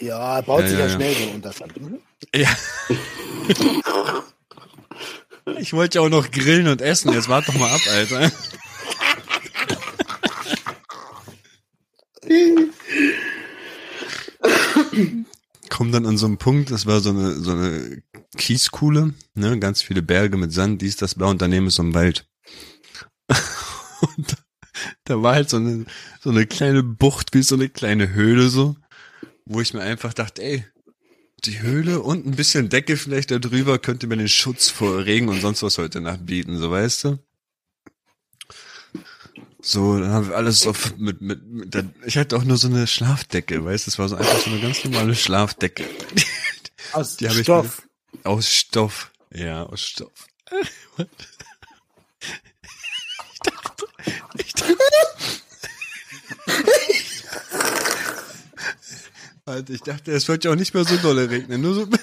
Ja, 0.00 0.40
baut 0.42 0.62
Ja, 0.62 0.68
sich 0.68 0.78
ja, 0.78 0.86
ja, 0.86 0.94
schnell 0.94 1.14
so. 1.14 1.64
Mhm. 1.80 2.00
Ja. 2.34 2.48
Ich 5.58 5.72
wollte 5.72 5.98
ja 5.98 6.04
auch 6.04 6.08
noch 6.08 6.30
grillen 6.30 6.68
und 6.68 6.82
essen. 6.82 7.12
Jetzt 7.12 7.28
wart 7.28 7.48
doch 7.48 7.54
mal 7.54 7.70
ab, 7.70 7.80
Alter. 7.90 8.32
Komm 15.70 15.92
dann 15.92 16.06
an 16.06 16.18
so 16.18 16.26
einen 16.26 16.38
Punkt, 16.38 16.70
das 16.70 16.86
war 16.86 17.00
so 17.00 17.10
eine, 17.10 17.34
so 17.34 17.52
eine 17.52 18.02
Kieskuhle, 18.36 19.14
ne, 19.34 19.58
ganz 19.58 19.82
viele 19.82 20.02
Berge 20.02 20.36
mit 20.36 20.52
Sand, 20.52 20.82
dies, 20.82 20.96
das, 20.96 21.14
blau, 21.14 21.30
und 21.30 21.42
daneben 21.42 21.66
ist 21.66 21.76
so 21.76 21.82
ein 21.82 21.94
Wald. 21.94 22.26
Und 24.00 24.32
da, 24.32 24.36
da 25.04 25.22
war 25.22 25.34
halt 25.34 25.48
so 25.48 25.56
eine, 25.56 25.86
so 26.20 26.30
eine 26.30 26.46
kleine 26.46 26.82
Bucht, 26.82 27.34
wie 27.34 27.42
so 27.42 27.54
eine 27.54 27.68
kleine 27.68 28.12
Höhle 28.12 28.48
so, 28.48 28.76
wo 29.46 29.60
ich 29.60 29.72
mir 29.72 29.80
einfach 29.80 30.12
dachte, 30.12 30.42
ey, 30.42 30.64
die 31.44 31.60
Höhle 31.60 32.00
und 32.00 32.26
ein 32.26 32.36
bisschen 32.36 32.68
Decke 32.68 32.96
vielleicht 32.96 33.30
da 33.30 33.38
drüber 33.38 33.78
könnte 33.78 34.06
mir 34.06 34.16
den 34.16 34.28
Schutz 34.28 34.68
vor 34.68 35.04
Regen 35.04 35.28
und 35.28 35.40
sonst 35.40 35.62
was 35.62 35.78
heute 35.78 36.00
Nacht 36.00 36.26
bieten, 36.26 36.58
so 36.58 36.70
weißt 36.70 37.04
du? 37.04 37.18
So, 39.60 39.98
dann 39.98 40.10
haben 40.10 40.28
wir 40.28 40.36
alles 40.36 40.66
auf 40.66 40.96
mit, 40.96 41.20
mit, 41.20 41.44
mit 41.44 41.74
der, 41.74 41.90
ich 42.04 42.16
hatte 42.16 42.36
auch 42.36 42.44
nur 42.44 42.56
so 42.56 42.68
eine 42.68 42.86
Schlafdecke, 42.86 43.64
weißt 43.64 43.86
du, 43.86 43.90
das 43.90 43.98
war 43.98 44.08
so 44.08 44.16
einfach 44.16 44.38
so 44.38 44.50
eine 44.50 44.60
ganz 44.60 44.84
normale 44.84 45.14
Schlafdecke. 45.14 45.84
Aus 46.92 47.16
Die 47.16 47.28
Stoff. 47.28 47.82
Aus 48.22 48.48
Stoff. 48.48 49.10
Ja, 49.32 49.64
aus 49.64 49.80
Stoff. 49.82 50.26
Ich 53.28 53.40
dachte, 53.40 53.86
ich 54.38 54.52
dachte, 54.54 54.76
Alter, 59.46 59.72
ich 59.74 59.80
dachte, 59.82 60.10
es 60.12 60.26
wird 60.28 60.44
ja 60.44 60.50
auch 60.50 60.56
nicht 60.56 60.74
mehr 60.74 60.84
so 60.84 60.96
dolle 60.96 61.30
regnen, 61.30 61.60
nur 61.60 61.74
so, 61.74 61.80
nur 61.86 61.98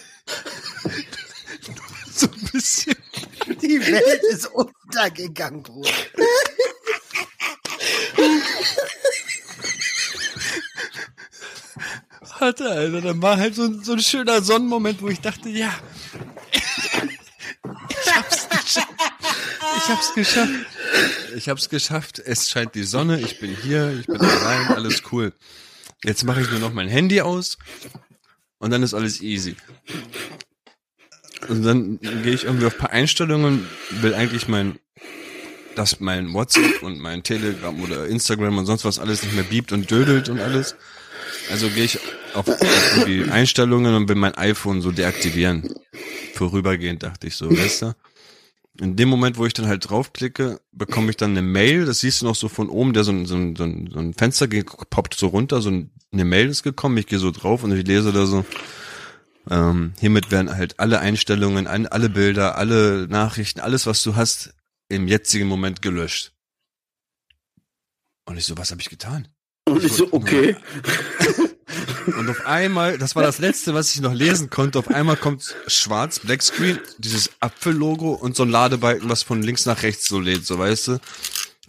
so 2.09 2.27
ein 2.27 2.49
bisschen. 2.53 2.95
Die 3.61 3.79
Welt 3.81 4.21
ist 4.31 4.47
untergegangen, 4.47 5.61
Bruder. 5.61 5.89
hatte, 12.39 12.69
Alter. 12.69 13.01
Dann 13.01 13.21
war 13.21 13.37
halt 13.37 13.55
so, 13.55 13.63
ein- 13.63 13.83
so 13.83 13.93
ein 13.93 13.99
schöner 13.99 14.41
Sonnenmoment, 14.41 15.01
wo 15.01 15.09
ich 15.09 15.19
dachte, 15.21 15.49
ja. 15.49 15.73
Ich 17.89 18.15
hab's 18.15 18.47
geschafft. 18.49 18.87
Ich 19.77 19.89
hab's 19.89 20.13
geschafft. 20.13 20.53
Ich 21.35 21.49
hab's 21.49 21.69
geschafft. 21.69 22.19
Es 22.19 22.49
scheint 22.49 22.75
die 22.75 22.83
Sonne. 22.83 23.19
Ich 23.19 23.39
bin 23.39 23.55
hier. 23.55 23.97
Ich 23.99 24.05
bin 24.07 24.19
allein. 24.21 24.67
Alles 24.69 25.01
cool. 25.11 25.33
Jetzt 26.03 26.23
mache 26.23 26.41
ich 26.41 26.51
nur 26.51 26.59
noch 26.59 26.73
mein 26.73 26.87
Handy 26.87 27.21
aus. 27.21 27.57
Und 28.59 28.71
dann 28.71 28.83
ist 28.83 28.93
alles 28.93 29.21
easy. 29.21 29.55
Und 31.47 31.63
dann 31.63 31.99
gehe 31.99 32.33
ich 32.33 32.45
irgendwie 32.45 32.65
auf 32.65 32.73
ein 32.73 32.79
paar 32.79 32.91
Einstellungen, 32.91 33.67
will 34.01 34.13
eigentlich 34.13 34.47
mein, 34.47 34.79
dass 35.75 35.99
mein 35.99 36.33
WhatsApp 36.33 36.81
und 36.83 36.99
mein 36.99 37.23
Telegram 37.23 37.81
oder 37.81 38.07
Instagram 38.07 38.57
und 38.57 38.65
sonst 38.65 38.85
was 38.85 38.99
alles 38.99 39.23
nicht 39.23 39.35
mehr 39.35 39.43
biebt 39.43 39.71
und 39.71 39.89
dödelt 39.91 40.29
und 40.29 40.39
alles. 40.39 40.75
Also 41.51 41.67
gehe 41.69 41.85
ich 41.85 41.99
auf 42.33 42.47
irgendwie 42.47 43.29
Einstellungen 43.29 43.93
und 43.95 44.07
will 44.07 44.15
mein 44.15 44.35
iPhone 44.35 44.81
so 44.81 44.91
deaktivieren. 44.91 45.73
Vorübergehend 46.33 47.03
dachte 47.03 47.27
ich 47.27 47.35
so, 47.35 47.49
weißt 47.49 47.81
du? 47.81 47.95
In 48.79 48.95
dem 48.95 49.07
Moment, 49.07 49.37
wo 49.37 49.45
ich 49.45 49.53
dann 49.53 49.67
halt 49.67 49.87
draufklicke, 49.87 50.59
bekomme 50.71 51.11
ich 51.11 51.17
dann 51.17 51.31
eine 51.31 51.43
Mail, 51.43 51.85
das 51.85 51.99
siehst 51.99 52.21
du 52.21 52.25
noch 52.25 52.35
so 52.35 52.49
von 52.49 52.69
oben, 52.69 52.93
der 52.93 53.03
so 53.03 53.11
ein, 53.11 53.27
so 53.27 53.35
ein, 53.35 53.55
so 53.55 53.63
ein, 53.63 54.13
Fenster 54.15 54.47
poppt 54.47 55.13
so 55.13 55.27
runter, 55.27 55.61
so 55.61 55.69
eine 55.69 56.25
Mail 56.25 56.49
ist 56.49 56.63
gekommen, 56.63 56.97
ich 56.97 57.05
gehe 57.05 57.19
so 57.19 57.29
drauf 57.29 57.63
und 57.63 57.71
ich 57.71 57.85
lese 57.85 58.11
da 58.11 58.25
so, 58.25 58.43
ähm, 59.49 59.93
hiermit 59.99 60.31
werden 60.31 60.55
halt 60.55 60.79
alle 60.79 60.99
Einstellungen, 60.99 61.67
ein, 61.67 61.85
alle 61.87 62.09
Bilder, 62.09 62.57
alle 62.57 63.07
Nachrichten, 63.07 63.59
alles, 63.59 63.85
was 63.85 64.01
du 64.01 64.15
hast, 64.15 64.55
im 64.89 65.07
jetzigen 65.07 65.47
Moment 65.47 65.81
gelöscht. 65.81 66.33
Und 68.25 68.37
ich 68.37 68.45
so, 68.45 68.57
was 68.57 68.71
habe 68.71 68.81
ich 68.81 68.89
getan? 68.89 69.27
Und 69.65 69.83
ich 69.83 69.93
so, 69.93 70.11
okay. 70.11 70.55
Und 72.05 72.29
auf 72.29 72.45
einmal, 72.45 72.97
das 72.97 73.15
war 73.15 73.23
das 73.23 73.39
letzte, 73.39 73.73
was 73.73 73.93
ich 73.95 74.01
noch 74.01 74.13
lesen 74.13 74.49
konnte, 74.49 74.79
auf 74.79 74.89
einmal 74.89 75.15
kommt 75.15 75.55
schwarz, 75.67 76.19
Blackscreen, 76.19 76.79
dieses 76.97 77.29
Apfellogo 77.39 78.13
und 78.13 78.35
so 78.35 78.43
ein 78.43 78.49
Ladebalken, 78.49 79.09
was 79.09 79.23
von 79.23 79.41
links 79.41 79.65
nach 79.65 79.83
rechts 79.83 80.07
so 80.07 80.19
lädt, 80.19 80.45
so 80.45 80.57
weißt 80.59 80.87
du. 80.87 80.99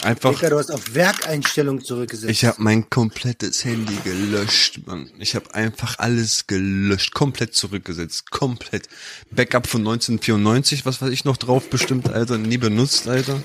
Einfach. 0.02 0.34
Digga, 0.34 0.50
du 0.50 0.58
hast 0.58 0.70
auf 0.70 0.94
Werkeinstellung 0.94 1.82
zurückgesetzt. 1.82 2.30
Ich 2.30 2.44
habe 2.44 2.60
mein 2.60 2.90
komplettes 2.90 3.64
Handy 3.64 3.96
gelöscht, 4.02 4.80
Mann. 4.86 5.10
Ich 5.18 5.34
habe 5.34 5.54
einfach 5.54 5.98
alles 5.98 6.46
gelöscht, 6.46 7.14
komplett 7.14 7.54
zurückgesetzt, 7.54 8.30
komplett. 8.30 8.88
Backup 9.30 9.66
von 9.66 9.82
1994, 9.82 10.84
was 10.84 11.00
weiß 11.00 11.10
ich 11.10 11.24
noch 11.24 11.36
drauf 11.36 11.70
bestimmt, 11.70 12.10
Alter, 12.10 12.38
nie 12.38 12.58
benutzt, 12.58 13.08
Alter. 13.08 13.40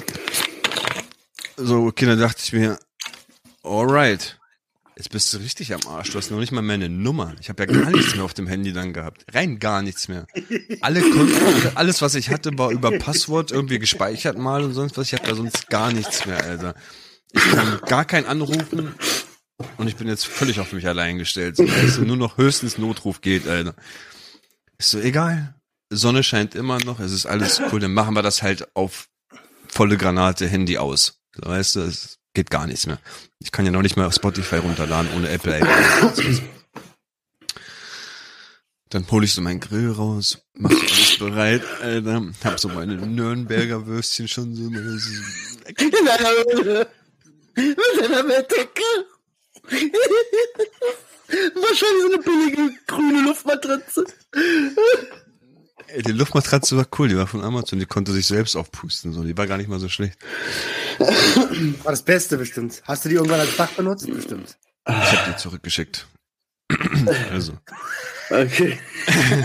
So, 1.55 1.85
okay, 1.85 2.07
dann 2.07 2.19
dachte 2.19 2.41
ich 2.43 2.51
mir, 2.51 2.79
alright. 3.63 4.38
Jetzt 4.99 5.11
bist 5.11 5.33
du 5.33 5.37
richtig 5.37 5.73
am 5.73 5.79
Arsch. 5.87 6.11
Du 6.11 6.17
hast 6.17 6.29
noch 6.29 6.39
nicht 6.39 6.51
mal 6.51 6.61
mehr 6.61 6.73
eine 6.73 6.89
Nummer. 6.89 7.33
Ich 7.39 7.47
habe 7.47 7.63
ja 7.63 7.71
gar 7.71 7.89
nichts 7.89 8.15
mehr 8.15 8.25
auf 8.25 8.33
dem 8.33 8.47
Handy 8.47 8.73
dann 8.73 8.91
gehabt. 8.91 9.23
Rein 9.33 9.57
gar 9.57 9.81
nichts 9.81 10.09
mehr. 10.09 10.27
Alle 10.81 11.01
alles, 11.75 12.01
was 12.01 12.15
ich 12.15 12.29
hatte, 12.29 12.57
war 12.57 12.69
über 12.69 12.91
Passwort 12.99 13.49
irgendwie 13.49 13.79
gespeichert 13.79 14.37
mal 14.37 14.61
und 14.61 14.73
sonst 14.73 14.97
was. 14.97 15.07
Ich 15.07 15.13
habe 15.13 15.25
da 15.25 15.35
sonst 15.35 15.69
gar 15.69 15.93
nichts 15.93 16.25
mehr, 16.25 16.43
Alter. 16.43 16.75
Ich 17.31 17.41
kann 17.49 17.79
gar 17.87 18.03
keinen 18.03 18.25
anrufen 18.25 18.93
und 19.77 19.87
ich 19.87 19.95
bin 19.95 20.09
jetzt 20.09 20.27
völlig 20.27 20.59
auf 20.59 20.73
mich 20.73 20.85
allein 20.85 21.17
gestellt. 21.17 21.55
So, 21.55 21.63
weißt 21.65 21.99
du, 21.99 22.01
nur 22.01 22.17
noch 22.17 22.37
höchstens 22.37 22.77
Notruf 22.77 23.21
geht, 23.21 23.47
Alter. 23.47 23.75
Ist 24.77 24.89
so 24.89 24.99
egal. 24.99 25.55
Sonne 25.89 26.23
scheint 26.23 26.55
immer 26.55 26.77
noch. 26.79 26.99
Es 26.99 27.13
ist 27.13 27.25
alles 27.25 27.61
cool. 27.71 27.79
Dann 27.79 27.93
machen 27.93 28.15
wir 28.15 28.21
das 28.21 28.43
halt 28.43 28.75
auf 28.75 29.07
volle 29.69 29.95
Granate 29.95 30.45
Handy 30.45 30.77
aus. 30.77 31.21
So, 31.33 31.49
weißt 31.49 31.77
du, 31.77 31.79
es 31.83 32.18
geht 32.33 32.49
gar 32.49 32.67
nichts 32.67 32.85
mehr. 32.87 32.99
Ich 33.39 33.51
kann 33.51 33.65
ja 33.65 33.71
noch 33.71 33.81
nicht 33.81 33.97
mal 33.97 34.11
Spotify 34.11 34.57
runterladen 34.57 35.11
ohne 35.15 35.29
Apple 35.29 35.57
iPad. 35.57 36.41
Dann 38.89 39.09
hole 39.11 39.25
ich 39.25 39.33
so 39.33 39.41
meinen 39.41 39.59
Grill 39.59 39.91
raus, 39.91 40.39
mach 40.53 40.71
alles 40.71 41.17
bereit, 41.19 41.61
Alter. 41.79 42.25
Hab 42.43 42.59
so 42.59 42.69
meine 42.69 42.95
Nürnberger 42.95 43.85
Würstchen 43.85 44.27
schon 44.27 44.55
so. 44.55 44.63
Mit 44.63 44.83
einer 48.03 48.23
Bettdecke. 48.23 48.81
Wahrscheinlich 51.53 52.01
so 52.01 52.07
eine 52.13 52.23
billige 52.23 52.73
grüne 52.87 53.21
Luftmatratze. 53.21 54.05
Ey, 55.93 56.03
die 56.03 56.11
Luftmatratze 56.11 56.77
war 56.77 56.87
cool, 56.97 57.09
die 57.09 57.17
war 57.17 57.27
von 57.27 57.43
Amazon, 57.43 57.79
die 57.79 57.85
konnte 57.85 58.11
sich 58.11 58.27
selbst 58.27 58.55
aufpusten, 58.55 59.13
so, 59.13 59.23
die 59.23 59.37
war 59.37 59.47
gar 59.47 59.57
nicht 59.57 59.69
mal 59.69 59.79
so 59.79 59.89
schlecht. 59.89 60.17
War 60.99 61.91
das 61.91 62.03
Beste 62.03 62.37
bestimmt. 62.37 62.81
Hast 62.85 63.05
du 63.05 63.09
die 63.09 63.15
irgendwann 63.15 63.39
als 63.39 63.55
Dach 63.55 63.71
benutzt? 63.71 64.07
Bestimmt. 64.07 64.57
Ich 64.87 64.93
habe 64.93 65.31
die 65.31 65.37
zurückgeschickt. 65.37 66.07
also, 67.31 67.53
Okay. 68.29 68.79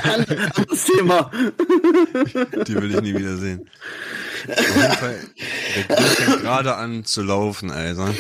Anderes 0.03 0.85
Thema. 0.85 1.31
die 2.67 2.75
will 2.75 2.95
ich 2.95 3.01
nie 3.01 3.15
wieder 3.15 3.37
sehen. 3.37 3.71
Auf 4.47 4.77
jeden 4.77 4.93
Fall, 4.93 5.21
der 5.75 5.97
Grill 5.97 6.07
fängt 6.07 6.41
gerade 6.43 6.77
an 6.77 7.05
zu 7.05 7.23
laufen, 7.23 7.71
Alter. 7.71 8.15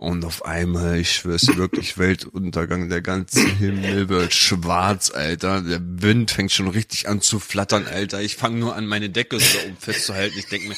Und 0.00 0.24
auf 0.24 0.46
einmal, 0.46 0.98
ich 0.98 1.12
schwör's 1.12 1.42
dir 1.42 1.58
wirklich, 1.58 1.98
Weltuntergang, 1.98 2.88
der 2.88 3.02
ganze 3.02 3.46
Himmel 3.46 4.08
wird 4.08 4.32
schwarz, 4.32 5.10
Alter. 5.10 5.60
Der 5.60 5.78
Wind 5.82 6.30
fängt 6.30 6.52
schon 6.52 6.68
richtig 6.68 7.06
an 7.06 7.20
zu 7.20 7.38
flattern, 7.38 7.86
Alter. 7.86 8.22
Ich 8.22 8.36
fange 8.36 8.56
nur 8.56 8.74
an, 8.74 8.86
meine 8.86 9.10
Decke 9.10 9.38
so 9.38 9.58
um 9.58 9.76
festzuhalten. 9.76 10.38
Ich 10.38 10.46
denke 10.46 10.68
mir, 10.68 10.76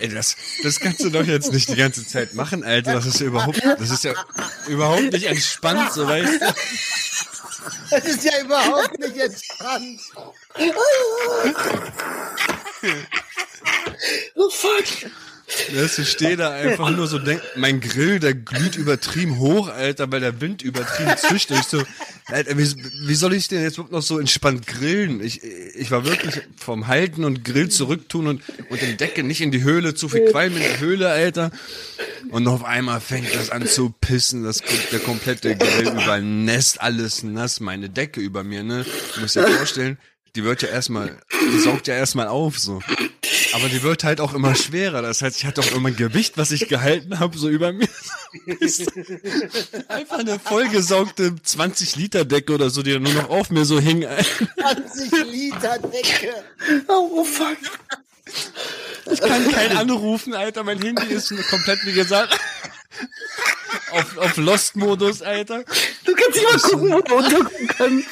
ey, 0.00 0.08
das, 0.08 0.34
das 0.64 0.80
kannst 0.80 1.04
du 1.04 1.10
doch 1.10 1.24
jetzt 1.24 1.52
nicht 1.52 1.68
die 1.68 1.76
ganze 1.76 2.04
Zeit 2.04 2.34
machen, 2.34 2.64
Alter. 2.64 2.94
Das 2.94 3.06
ist 3.06 3.20
ja 3.20 3.26
überhaupt, 3.26 3.62
das 3.62 3.90
ist 3.90 4.02
ja 4.02 4.12
überhaupt 4.66 5.12
nicht 5.12 5.26
entspannt, 5.26 5.92
so 5.92 6.08
weißt 6.08 6.42
du. 6.42 6.54
Das 7.90 8.04
ist 8.04 8.24
ja 8.24 8.40
überhaupt 8.40 8.98
nicht 8.98 9.18
entspannt. 9.18 10.00
Oh 14.34 14.50
fuck. 14.50 15.12
Weißt 15.74 15.98
du, 15.98 16.02
ich 16.02 16.10
stehe 16.10 16.36
da 16.36 16.50
einfach 16.50 16.90
nur 16.90 17.06
so, 17.06 17.18
denk, 17.18 17.40
mein 17.56 17.80
Grill, 17.80 18.18
der 18.18 18.34
glüht 18.34 18.76
übertrieben 18.76 19.38
hoch, 19.38 19.68
Alter, 19.68 20.10
weil 20.10 20.20
der 20.20 20.40
Wind 20.40 20.62
übertrieben 20.62 21.14
zischt. 21.16 21.50
Ich 21.50 21.62
so, 21.62 21.82
Alter, 22.26 22.56
wie, 22.58 22.74
wie 23.06 23.14
soll 23.14 23.34
ich 23.34 23.48
denn 23.48 23.62
jetzt 23.62 23.74
überhaupt 23.74 23.92
noch 23.92 24.02
so 24.02 24.18
entspannt 24.18 24.66
grillen? 24.66 25.22
Ich, 25.22 25.42
ich 25.42 25.90
war 25.90 26.04
wirklich 26.04 26.42
vom 26.56 26.86
Halten 26.86 27.24
und 27.24 27.44
Grill 27.44 27.68
zurücktun 27.68 28.26
und, 28.26 28.42
und 28.70 28.82
den 28.82 28.96
Decke 28.96 29.22
nicht 29.22 29.40
in 29.40 29.50
die 29.50 29.62
Höhle, 29.62 29.94
zu 29.94 30.08
viel 30.08 30.30
Qualm 30.30 30.56
in 30.56 30.62
der 30.62 30.80
Höhle, 30.80 31.08
Alter. 31.08 31.50
Und 32.30 32.46
auf 32.46 32.64
einmal 32.64 33.00
fängt 33.00 33.34
das 33.34 33.50
an 33.50 33.66
zu 33.66 33.94
pissen, 34.00 34.44
das, 34.44 34.62
der 34.90 35.00
komplette 35.00 35.56
Grill 35.56 35.88
übernässt, 35.88 36.80
alles 36.80 37.22
nass, 37.22 37.60
meine 37.60 37.88
Decke 37.88 38.20
über 38.20 38.44
mir, 38.44 38.62
ne? 38.62 38.84
Du 39.14 39.20
musst 39.20 39.36
dir 39.36 39.46
vorstellen, 39.46 39.98
die 40.34 40.44
wird 40.44 40.62
ja 40.62 40.68
erstmal, 40.68 41.20
die 41.52 41.58
saugt 41.58 41.88
ja 41.88 41.94
erstmal 41.94 42.28
auf, 42.28 42.58
so. 42.58 42.80
Aber 43.52 43.68
die 43.68 43.82
wird 43.82 44.02
halt 44.02 44.20
auch 44.20 44.32
immer 44.32 44.54
schwerer. 44.54 45.02
Das 45.02 45.20
heißt, 45.20 45.36
ich 45.36 45.44
hatte 45.44 45.60
auch 45.60 45.72
immer 45.72 45.88
ein 45.88 45.96
Gewicht, 45.96 46.38
was 46.38 46.52
ich 46.52 46.68
gehalten 46.68 47.18
habe, 47.18 47.36
so 47.36 47.50
über 47.50 47.72
mir. 47.72 47.88
Einfach 49.88 50.18
eine 50.20 50.38
vollgesaugte 50.38 51.34
20 51.42 51.96
Liter 51.96 52.24
Decke 52.24 52.54
oder 52.54 52.70
so, 52.70 52.82
die 52.82 52.94
dann 52.94 53.02
nur 53.02 53.12
noch 53.12 53.28
auf 53.28 53.50
mir 53.50 53.66
so 53.66 53.78
hing. 53.78 54.06
20 54.58 55.10
Liter 55.26 55.78
Decke. 55.78 56.32
Oh 56.88 57.24
fuck. 57.24 57.58
Ich 59.10 59.20
kann 59.20 59.50
keinen 59.50 59.76
anrufen, 59.76 60.32
Alter. 60.32 60.64
Mein 60.64 60.80
Handy 60.80 61.12
ist 61.12 61.28
komplett, 61.50 61.84
wie 61.84 61.92
gesagt, 61.92 62.38
auf, 63.90 64.16
auf 64.16 64.36
Lost-Modus, 64.38 65.20
Alter. 65.20 65.64
Du 66.04 66.14
kannst 66.14 66.38
nicht 66.38 66.50
mal 66.50 66.58
gucken, 66.58 66.92
wo 66.92 67.00
du 67.00 67.14
untergucken 67.16 67.66
kannst. 67.68 68.08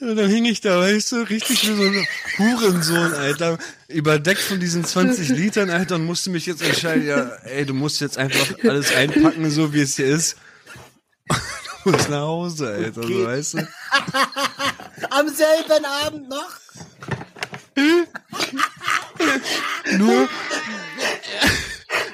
Und 0.00 0.14
dann 0.16 0.28
hing 0.28 0.44
ich 0.44 0.60
da, 0.60 0.78
weißt 0.78 1.10
du, 1.12 1.16
richtig 1.22 1.68
wie 1.68 1.74
so 1.74 1.82
ein 1.82 2.06
Hurensohn, 2.38 3.14
Alter. 3.14 3.58
Überdeckt 3.88 4.40
von 4.40 4.60
diesen 4.60 4.84
20 4.84 5.30
Litern, 5.30 5.70
Alter, 5.70 5.96
und 5.96 6.04
musste 6.04 6.30
mich 6.30 6.46
jetzt 6.46 6.62
entscheiden, 6.62 7.04
ja, 7.04 7.32
ey, 7.44 7.66
du 7.66 7.74
musst 7.74 8.00
jetzt 8.00 8.16
einfach 8.16 8.46
alles 8.62 8.94
einpacken, 8.94 9.50
so 9.50 9.72
wie 9.72 9.80
es 9.80 9.96
hier 9.96 10.06
ist. 10.06 10.36
Du 11.84 11.90
musst 11.90 12.08
nach 12.10 12.20
Hause, 12.20 12.68
Alter, 12.68 13.02
so, 13.02 13.24
weißt 13.24 13.54
du. 13.54 13.68
Am 15.10 15.28
selben 15.28 15.84
Abend 15.84 16.28
noch? 16.28 16.50
Nur, 19.96 20.28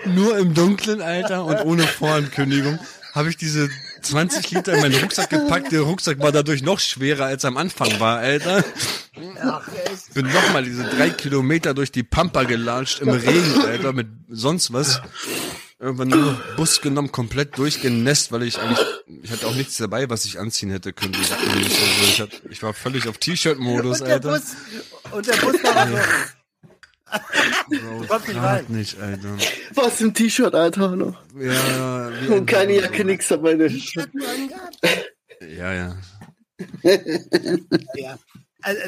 nur 0.07 0.39
im 0.39 0.55
Dunklen, 0.55 1.03
Alter, 1.03 1.45
und 1.45 1.61
ohne 1.65 1.87
Vorankündigung 1.87 2.79
habe 3.15 3.29
ich 3.29 3.37
diese 3.37 3.69
20 4.05 4.51
Liter 4.51 4.75
in 4.75 4.81
meinen 4.81 4.95
Rucksack 5.01 5.31
gepackt. 5.31 5.73
Der 5.73 5.81
Rucksack 5.81 6.19
war 6.21 6.33
dadurch 6.33 6.63
noch 6.63 6.81
schwerer, 6.81 7.27
als 7.27 7.45
am 7.45 7.57
Anfang 7.57 7.99
war, 8.01 8.19
Alter. 8.19 8.65
Ach, 9.43 9.69
echt? 9.69 10.15
Bin 10.15 10.27
nochmal 10.27 10.65
diese 10.65 10.85
drei 10.85 11.11
Kilometer 11.11 11.75
durch 11.75 11.93
die 11.93 12.03
Pampa 12.03 12.45
gelatscht 12.45 13.01
im 13.01 13.11
Regen, 13.11 13.63
Alter, 13.65 13.93
mit 13.93 14.09
sonst 14.29 14.73
was. 14.73 15.01
Irgendwann 15.79 16.09
nur 16.09 16.41
Bus 16.57 16.81
genommen, 16.81 17.13
komplett 17.13 17.59
durchgenässt, 17.59 18.33
weil 18.33 18.45
ich 18.45 18.59
eigentlich, 18.59 18.79
ich 19.23 19.31
hatte 19.31 19.47
auch 19.47 19.55
nichts 19.55 19.77
dabei, 19.77 20.09
was 20.09 20.25
ich 20.25 20.39
anziehen 20.39 20.71
hätte 20.71 20.93
können. 20.93 21.15
Ich, 21.21 21.31
also 21.33 22.05
ich, 22.05 22.21
hab, 22.21 22.29
ich 22.51 22.63
war 22.63 22.73
völlig 22.73 23.09
auf 23.09 23.19
T-Shirt-Modus, 23.19 24.01
Alter. 24.01 24.31
Bus, 24.31 24.43
und 25.11 25.27
der 25.27 25.37
Bus 25.37 25.63
war 25.63 25.89
so. 25.89 25.99
Bro, 27.69 28.07
kommst 28.09 28.29
nicht 28.29 28.41
rein. 28.41 28.65
nicht, 28.69 29.01
Alter. 29.01 29.37
Was 29.75 30.01
im 30.01 30.15
T-Shirt, 30.15 30.55
Alter, 30.55 30.97
noch. 30.97 31.23
Ja, 31.39 32.11
wie 32.23 32.29
Und 32.29 32.47
keine 32.47 32.81
Jacke, 32.81 33.05
nix 33.05 33.29
dabei. 33.29 33.55
Nur 33.55 33.67
angehabt. 33.69 34.79
Ja, 35.41 35.73
ja. 35.73 35.97
Ja. 37.95 38.19
Also, 38.63 38.81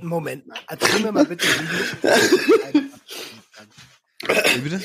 Moment 0.00 0.46
mal. 0.46 0.58
Erzähl 0.68 1.00
mir 1.00 1.10
mal 1.12 1.24
bitte, 1.24 1.46
wie 1.48 2.80
du. 2.80 2.90
Wie 4.54 4.60
bitte? 4.60 4.80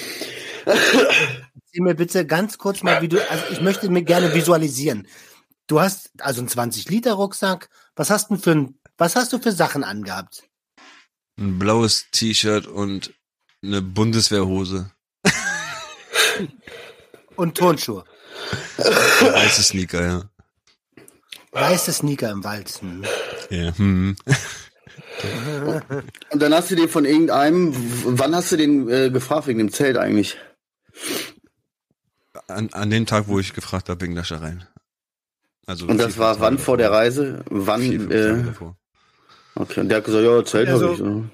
Erzähl 0.66 1.82
mir 1.82 1.94
bitte 1.96 2.26
ganz 2.26 2.58
kurz 2.58 2.82
mal, 2.84 3.02
wie 3.02 3.08
du. 3.08 3.20
Also, 3.30 3.44
ich 3.52 3.62
möchte 3.62 3.90
mir 3.90 4.04
gerne 4.04 4.34
visualisieren. 4.34 5.08
Du 5.68 5.80
hast 5.80 6.12
also 6.20 6.42
einen 6.42 6.50
20-Liter-Rucksack. 6.50 7.70
Was 7.96 8.10
hast 8.10 8.32
du 8.32 8.38
für 8.38 8.52
ein, 8.52 8.80
was 8.98 9.16
hast 9.16 9.32
du 9.32 9.38
für 9.40 9.52
Sachen 9.52 9.84
angehabt? 9.84 10.49
Ein 11.40 11.58
blaues 11.58 12.08
T-Shirt 12.12 12.68
und 12.68 13.14
eine 13.64 13.82
Bundeswehrhose. 13.82 14.92
Und 17.36 17.58
Turnschuhe. 17.58 18.04
Weiße 18.78 19.64
Sneaker, 19.64 20.06
ja. 20.06 20.30
Weiße 21.52 21.94
Sneaker 21.94 22.32
im 22.32 22.44
Wald. 22.44 22.70
Hm. 22.82 23.06
Ja, 23.50 23.78
hm. 23.78 24.18
Und 26.30 26.42
dann 26.42 26.54
hast 26.54 26.72
du 26.72 26.76
dir 26.76 26.90
von 26.90 27.06
irgendeinem, 27.06 27.74
wann 28.06 28.36
hast 28.36 28.52
du 28.52 28.58
den 28.58 28.90
äh, 28.90 29.10
gefragt 29.10 29.48
wegen 29.48 29.60
dem 29.60 29.72
Zelt 29.72 29.98
eigentlich? 29.98 30.38
An, 32.48 32.70
an 32.74 32.90
dem 32.90 33.06
Tag, 33.06 33.28
wo 33.28 33.40
ich 33.40 33.54
gefragt 33.54 33.88
habe 33.90 34.02
wegen 34.02 34.14
Naschereien. 34.14 34.68
Also 35.66 35.88
Und 35.88 36.00
das 36.00 36.18
war 36.18 36.40
wann 36.40 36.58
vor 36.58 36.78
der. 36.78 36.92
Reise? 36.92 37.44
Wann? 37.50 37.82
Vier, 37.82 38.12
äh, 38.12 38.44
davor. 38.44 38.79
Okay, 39.60 39.82
und 39.82 39.90
der 39.90 39.98
hat 39.98 40.06
gesagt, 40.06 40.24
ja, 40.26 40.44
Zelt 40.46 40.70
Also- 40.70 40.86
habe 40.86 40.94
ich. 40.94 41.00
So. 41.00 41.26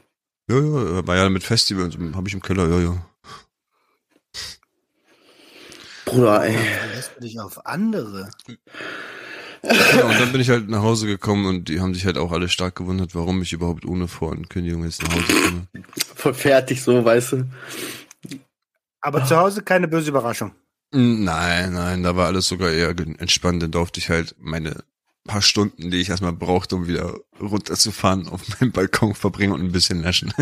Ja, 0.47 0.59
ja, 0.59 1.07
war 1.07 1.15
ja 1.15 1.29
mit 1.29 1.43
Festivals, 1.43 1.97
habe 2.13 2.27
ich 2.27 2.33
im 2.35 2.41
Keller, 2.41 2.67
ja, 2.69 2.79
ja. 2.79 3.05
Bruder, 6.05 6.45
ey. 6.45 6.53
Verlässt 6.55 7.11
du 7.15 7.21
dich 7.21 7.39
auf 7.39 7.65
andere? 7.65 8.29
Ja, 9.63 10.05
und 10.05 10.19
dann 10.19 10.31
bin 10.31 10.41
ich 10.41 10.49
halt 10.51 10.69
nach 10.69 10.83
Hause 10.83 11.07
gekommen 11.07 11.47
und 11.47 11.67
die 11.69 11.79
haben 11.81 11.95
sich 11.95 12.05
halt 12.05 12.19
auch 12.19 12.31
alle 12.31 12.47
stark 12.49 12.75
gewundert, 12.75 13.15
warum 13.15 13.41
ich 13.41 13.53
überhaupt 13.53 13.85
ohne 13.85 14.07
Vorankündigung 14.07 14.83
jetzt 14.83 15.01
nach 15.01 15.13
Hause 15.13 15.25
komme. 15.25 15.67
Voll 16.15 16.33
fertig 16.35 16.83
so, 16.83 17.03
weißt 17.03 17.31
du. 17.31 17.45
Aber 19.01 19.25
zu 19.25 19.35
Hause 19.35 19.63
keine 19.63 19.87
böse 19.87 20.09
Überraschung. 20.09 20.51
Nein, 20.91 21.73
nein, 21.73 22.03
da 22.03 22.15
war 22.15 22.27
alles 22.27 22.47
sogar 22.47 22.71
eher 22.71 22.89
entspannt. 22.89 23.63
Dann 23.63 23.71
durfte 23.71 23.99
ich 23.99 24.09
halt 24.09 24.35
meine 24.39 24.83
paar 25.25 25.41
Stunden, 25.41 25.91
die 25.91 25.99
ich 25.99 26.09
erstmal 26.09 26.33
brauchte, 26.33 26.75
um 26.75 26.87
wieder 26.87 27.19
runterzufahren, 27.39 28.27
auf 28.29 28.41
meinem 28.59 28.71
Balkon 28.71 29.15
verbringen 29.15 29.53
und 29.53 29.61
ein 29.61 29.71
bisschen 29.71 30.01
naschen. 30.01 30.33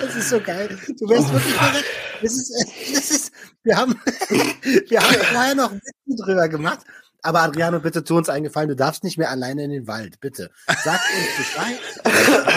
Das 0.00 0.16
ist 0.16 0.28
so 0.28 0.40
geil. 0.40 0.78
Du 0.98 1.08
wärst 1.08 1.32
wirklich 1.32 1.54
verrückt. 1.54 1.86
Das 2.22 2.32
ist, 2.32 2.52
das 2.94 3.10
ist, 3.10 3.32
wir 3.64 3.76
haben, 3.76 3.94
wir 4.88 5.00
haben 5.00 5.14
vorher 5.32 5.54
noch 5.54 5.72
Witze 5.72 6.22
drüber 6.24 6.48
gemacht. 6.48 6.80
Aber 7.22 7.42
Adriano, 7.42 7.80
bitte 7.80 8.02
tu 8.02 8.16
uns 8.16 8.28
einen 8.28 8.44
Gefallen. 8.44 8.68
Du 8.68 8.76
darfst 8.76 9.04
nicht 9.04 9.16
mehr 9.16 9.30
alleine 9.30 9.64
in 9.64 9.70
den 9.70 9.86
Wald. 9.86 10.20
Bitte. 10.20 10.50
Sag 10.82 11.00
uns 11.16 11.36
Bescheid. 11.36 11.78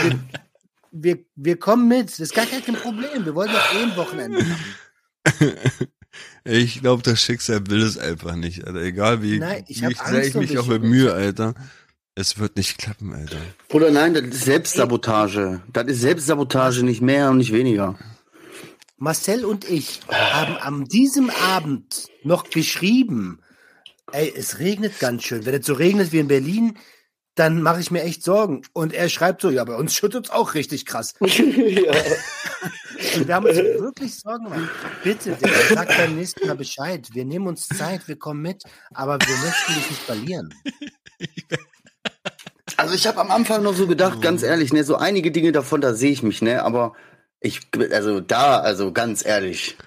Wir, 0.01 0.19
wir, 0.91 1.25
wir 1.36 1.60
kommen 1.60 1.88
mit. 1.88 2.10
Das 2.10 2.19
ist 2.19 2.34
gar 2.34 2.45
kein 2.45 2.62
Problem. 2.75 3.25
Wir 3.25 3.36
wollen 3.36 3.51
doch 3.51 3.75
eh 3.75 3.84
ein 3.84 3.95
Wochenende 3.95 4.43
machen. 4.43 5.58
Ich 6.47 6.81
glaube, 6.81 7.01
das 7.01 7.21
Schicksal 7.21 7.67
will 7.67 7.81
es 7.81 7.97
einfach 7.97 8.36
nicht, 8.36 8.65
Alter. 8.65 8.81
Egal 8.81 9.23
wie, 9.23 9.39
Nein, 9.39 9.65
ich 9.67 9.81
wie 9.81 9.91
ich, 9.91 10.27
ich 10.27 10.36
mich 10.36 10.58
auch 10.60 10.67
Junge. 10.67 10.79
bemühe, 10.79 11.12
Alter. 11.12 11.55
Es 12.13 12.38
wird 12.38 12.55
nicht 12.55 12.77
klappen, 12.77 13.13
Alter. 13.13 13.38
Bruder, 13.67 13.91
nein, 13.91 14.13
das 14.13 14.23
ist 14.23 14.45
Selbstsabotage. 14.45 15.62
Das 15.73 15.88
ist 15.88 16.01
Selbstsabotage, 16.01 16.84
nicht 16.84 17.01
mehr 17.01 17.31
und 17.31 17.38
nicht 17.38 17.51
weniger. 17.51 17.97
Marcel 18.97 19.43
und 19.43 19.69
ich 19.69 19.99
haben 20.10 20.55
am 20.58 20.88
diesem 20.88 21.29
Abend 21.29 22.08
noch 22.23 22.49
geschrieben, 22.49 23.41
ey, 24.12 24.31
es 24.34 24.60
regnet 24.60 24.99
ganz 24.99 25.23
schön. 25.23 25.45
Wenn 25.45 25.55
es 25.55 25.65
so 25.65 25.73
regnet 25.73 26.12
wie 26.13 26.19
in 26.19 26.27
Berlin, 26.27 26.77
dann 27.34 27.62
mache 27.62 27.81
ich 27.81 27.91
mir 27.91 28.03
echt 28.03 28.23
Sorgen. 28.23 28.62
Und 28.71 28.93
er 28.93 29.10
schreibt 29.10 29.41
so, 29.41 29.49
ja, 29.49 29.63
bei 29.65 29.75
uns 29.75 29.95
schüttet 29.95 30.25
es 30.25 30.31
auch 30.31 30.53
richtig 30.53 30.86
krass. 30.86 31.15
Und 33.15 33.27
wir 33.27 33.36
haben 33.36 33.45
uns 33.45 33.58
wirklich 33.58 34.15
Sorgen 34.19 34.45
gemacht. 34.45 34.69
Bitte, 35.03 35.38
sag 35.73 35.88
beim 35.88 36.15
nächsten 36.15 36.47
Mal 36.47 36.55
Bescheid. 36.55 37.08
Wir 37.13 37.25
nehmen 37.25 37.47
uns 37.47 37.67
Zeit, 37.67 38.08
wir 38.08 38.17
kommen 38.17 38.41
mit, 38.41 38.63
aber 38.93 39.19
wir 39.19 39.38
möchten 39.38 39.73
dich 39.73 39.89
nicht 39.89 40.01
verlieren. 40.01 40.53
Also 42.77 42.93
ich 42.93 43.08
habe 43.08 43.19
am 43.21 43.31
Anfang 43.31 43.63
noch 43.63 43.75
so 43.75 43.88
gedacht, 43.88 44.21
ganz 44.21 44.43
ehrlich, 44.43 44.73
ne, 44.73 44.84
so 44.84 44.95
einige 44.95 45.31
Dinge 45.31 45.51
davon, 45.51 45.81
da 45.81 45.93
sehe 45.93 46.12
ich 46.12 46.23
mich, 46.23 46.41
ne, 46.41 46.63
aber 46.63 46.93
ich, 47.39 47.62
also 47.91 48.19
da, 48.19 48.60
also 48.60 48.91
ganz 48.91 49.25
ehrlich, 49.25 49.77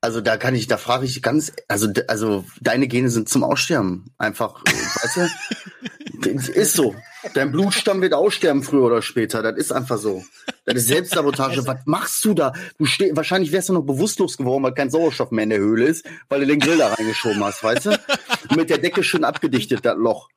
also 0.00 0.20
da 0.20 0.36
kann 0.36 0.54
ich, 0.54 0.66
da 0.66 0.76
frage 0.76 1.06
ich 1.06 1.22
ganz, 1.22 1.52
also, 1.68 1.88
also 2.06 2.44
deine 2.60 2.86
Gene 2.86 3.08
sind 3.08 3.28
zum 3.28 3.44
Aussterben, 3.44 4.12
einfach, 4.18 4.62
weißt 4.64 5.16
du, 5.16 6.30
ist 6.52 6.74
so. 6.74 6.94
Dein 7.34 7.52
Blutstamm 7.52 8.00
wird 8.00 8.14
aussterben 8.14 8.62
früher 8.62 8.84
oder 8.84 9.02
später, 9.02 9.42
das 9.42 9.56
ist 9.56 9.72
einfach 9.72 9.98
so. 9.98 10.24
Das 10.64 10.76
ist 10.76 10.88
Selbstsabotage. 10.88 11.66
Was 11.66 11.80
machst 11.86 12.24
du 12.24 12.34
da? 12.34 12.52
Du 12.78 12.84
steh, 12.84 13.14
wahrscheinlich 13.14 13.52
wärst 13.52 13.68
du 13.68 13.72
noch 13.74 13.82
bewusstlos 13.82 14.36
geworden, 14.36 14.62
weil 14.62 14.74
kein 14.74 14.90
Sauerstoff 14.90 15.30
mehr 15.30 15.44
in 15.44 15.50
der 15.50 15.58
Höhle 15.58 15.86
ist, 15.86 16.06
weil 16.28 16.40
du 16.40 16.46
den 16.46 16.60
Grill 16.60 16.78
da 16.78 16.92
reingeschoben 16.92 17.42
hast, 17.44 17.62
weißt 17.62 17.86
du? 17.86 17.90
Und 17.90 18.56
mit 18.56 18.70
der 18.70 18.78
Decke 18.78 19.02
schön 19.02 19.24
abgedichtet, 19.24 19.84
das 19.84 19.96
Loch. 19.96 20.28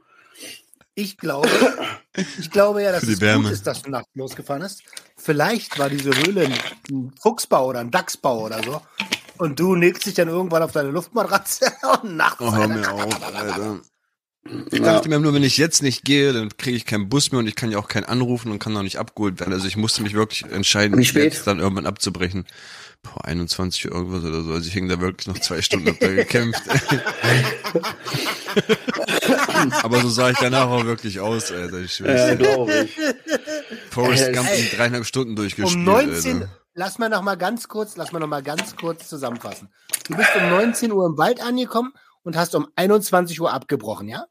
Ich 0.94 1.18
glaube, 1.18 1.50
ich 2.38 2.52
glaube 2.52 2.84
ja, 2.84 2.92
dass 2.92 3.04
es 3.04 3.22
Wärme. 3.22 3.44
gut 3.44 3.54
ist, 3.54 3.66
dass 3.66 3.82
du 3.82 3.92
nachts 3.92 4.10
losgefahren 4.14 4.64
hast. 4.64 4.84
Vielleicht 5.16 5.80
war 5.80 5.90
diese 5.90 6.12
Höhle 6.12 6.46
ein, 6.46 6.54
ein 6.90 7.14
Fuchsbau 7.22 7.68
oder 7.68 7.80
ein 7.80 7.92
Dachsbau 7.92 8.46
oder 8.46 8.62
so. 8.64 8.82
Und 9.38 9.60
du 9.60 9.74
legst 9.74 10.06
dich 10.06 10.14
dann 10.14 10.28
irgendwann 10.28 10.62
auf 10.62 10.72
deine 10.72 10.92
Luftmatratze 10.92 11.72
und 12.04 12.16
nachts. 12.16 12.42
Oh, 12.42 12.54
hör 12.54 12.68
mir 12.68 12.92
auf, 12.92 13.36
Alter. 13.36 13.80
Ich 14.72 14.82
dachte 14.82 15.08
mir 15.08 15.20
nur, 15.20 15.36
wenn 15.36 15.44
ich 15.44 15.58
jetzt 15.58 15.84
nicht 15.84 16.04
gehe, 16.04 16.34
dann 16.34 16.50
kriege 16.58 16.76
ich 16.76 16.88
keinen 16.88 17.10
Bus 17.10 17.32
mehr 17.32 17.38
und 17.40 17.48
ich 17.48 17.56
kann 17.56 17.70
ja 17.70 17.78
auch 17.78 17.88
keinen 17.88 18.06
anrufen 18.06 18.52
und 18.52 18.58
kann 18.58 18.76
auch 18.76 18.82
nicht 18.82 18.98
abgeholt 18.98 19.40
werden. 19.40 19.54
Also 19.54 19.68
ich 19.68 19.78
musste 19.78 20.02
mich 20.02 20.16
wirklich 20.16 20.52
entscheiden, 20.52 20.98
Wie 20.98 21.06
spät? 21.06 21.26
jetzt 21.34 21.46
dann 21.46 21.60
irgendwann 21.60 21.86
abzubrechen. 21.86 22.46
Boah, 23.04 23.26
21 23.26 23.86
Uhr 23.86 23.92
irgendwas 23.96 24.24
oder 24.24 24.42
so. 24.42 24.52
Also 24.52 24.68
ich 24.68 24.74
hing 24.74 24.90
da 24.90 25.00
wirklich 25.00 25.28
noch 25.28 25.38
zwei 25.40 25.62
Stunden 25.62 25.90
hab 25.90 26.00
da 26.00 26.08
gekämpft. 26.08 26.64
Aber 29.84 30.00
so 30.02 30.10
sah 30.10 30.30
ich 30.32 30.38
danach 30.38 30.68
auch 30.68 30.86
wirklich 30.86 31.20
aus, 31.20 31.52
Alter. 31.52 31.80
Ich 31.80 31.94
schwör's 31.94 32.30
dir. 32.32 32.36
glaube 32.38 32.74
ich. 32.86 32.98
Forrest 33.92 34.34
Gump 34.34 34.50
in 34.58 34.78
dreieinhalb 34.78 35.06
Stunden 35.06 35.36
durchgespielt. 35.36 35.76
Um 35.76 35.84
19, 35.84 36.42
Alter. 36.42 36.50
lass 36.74 37.00
mal 37.00 37.10
noch 37.10 37.22
mal 37.22 37.38
ganz 37.38 37.68
kurz, 37.68 37.96
lass 37.96 38.12
mal 38.12 38.20
noch 38.20 38.28
mal 38.28 38.44
ganz 38.44 38.76
kurz 38.76 39.08
zusammenfassen. 39.08 39.70
Du 40.08 40.16
bist 40.16 40.30
um 40.36 40.50
19 40.50 40.92
Uhr 40.92 41.06
im 41.06 41.18
Wald 41.18 41.42
angekommen 41.42 41.94
und 42.24 42.36
hast 42.36 42.56
um 42.56 42.68
21 42.76 43.40
Uhr 43.42 43.52
abgebrochen, 43.52 44.08
ja? 44.08 44.26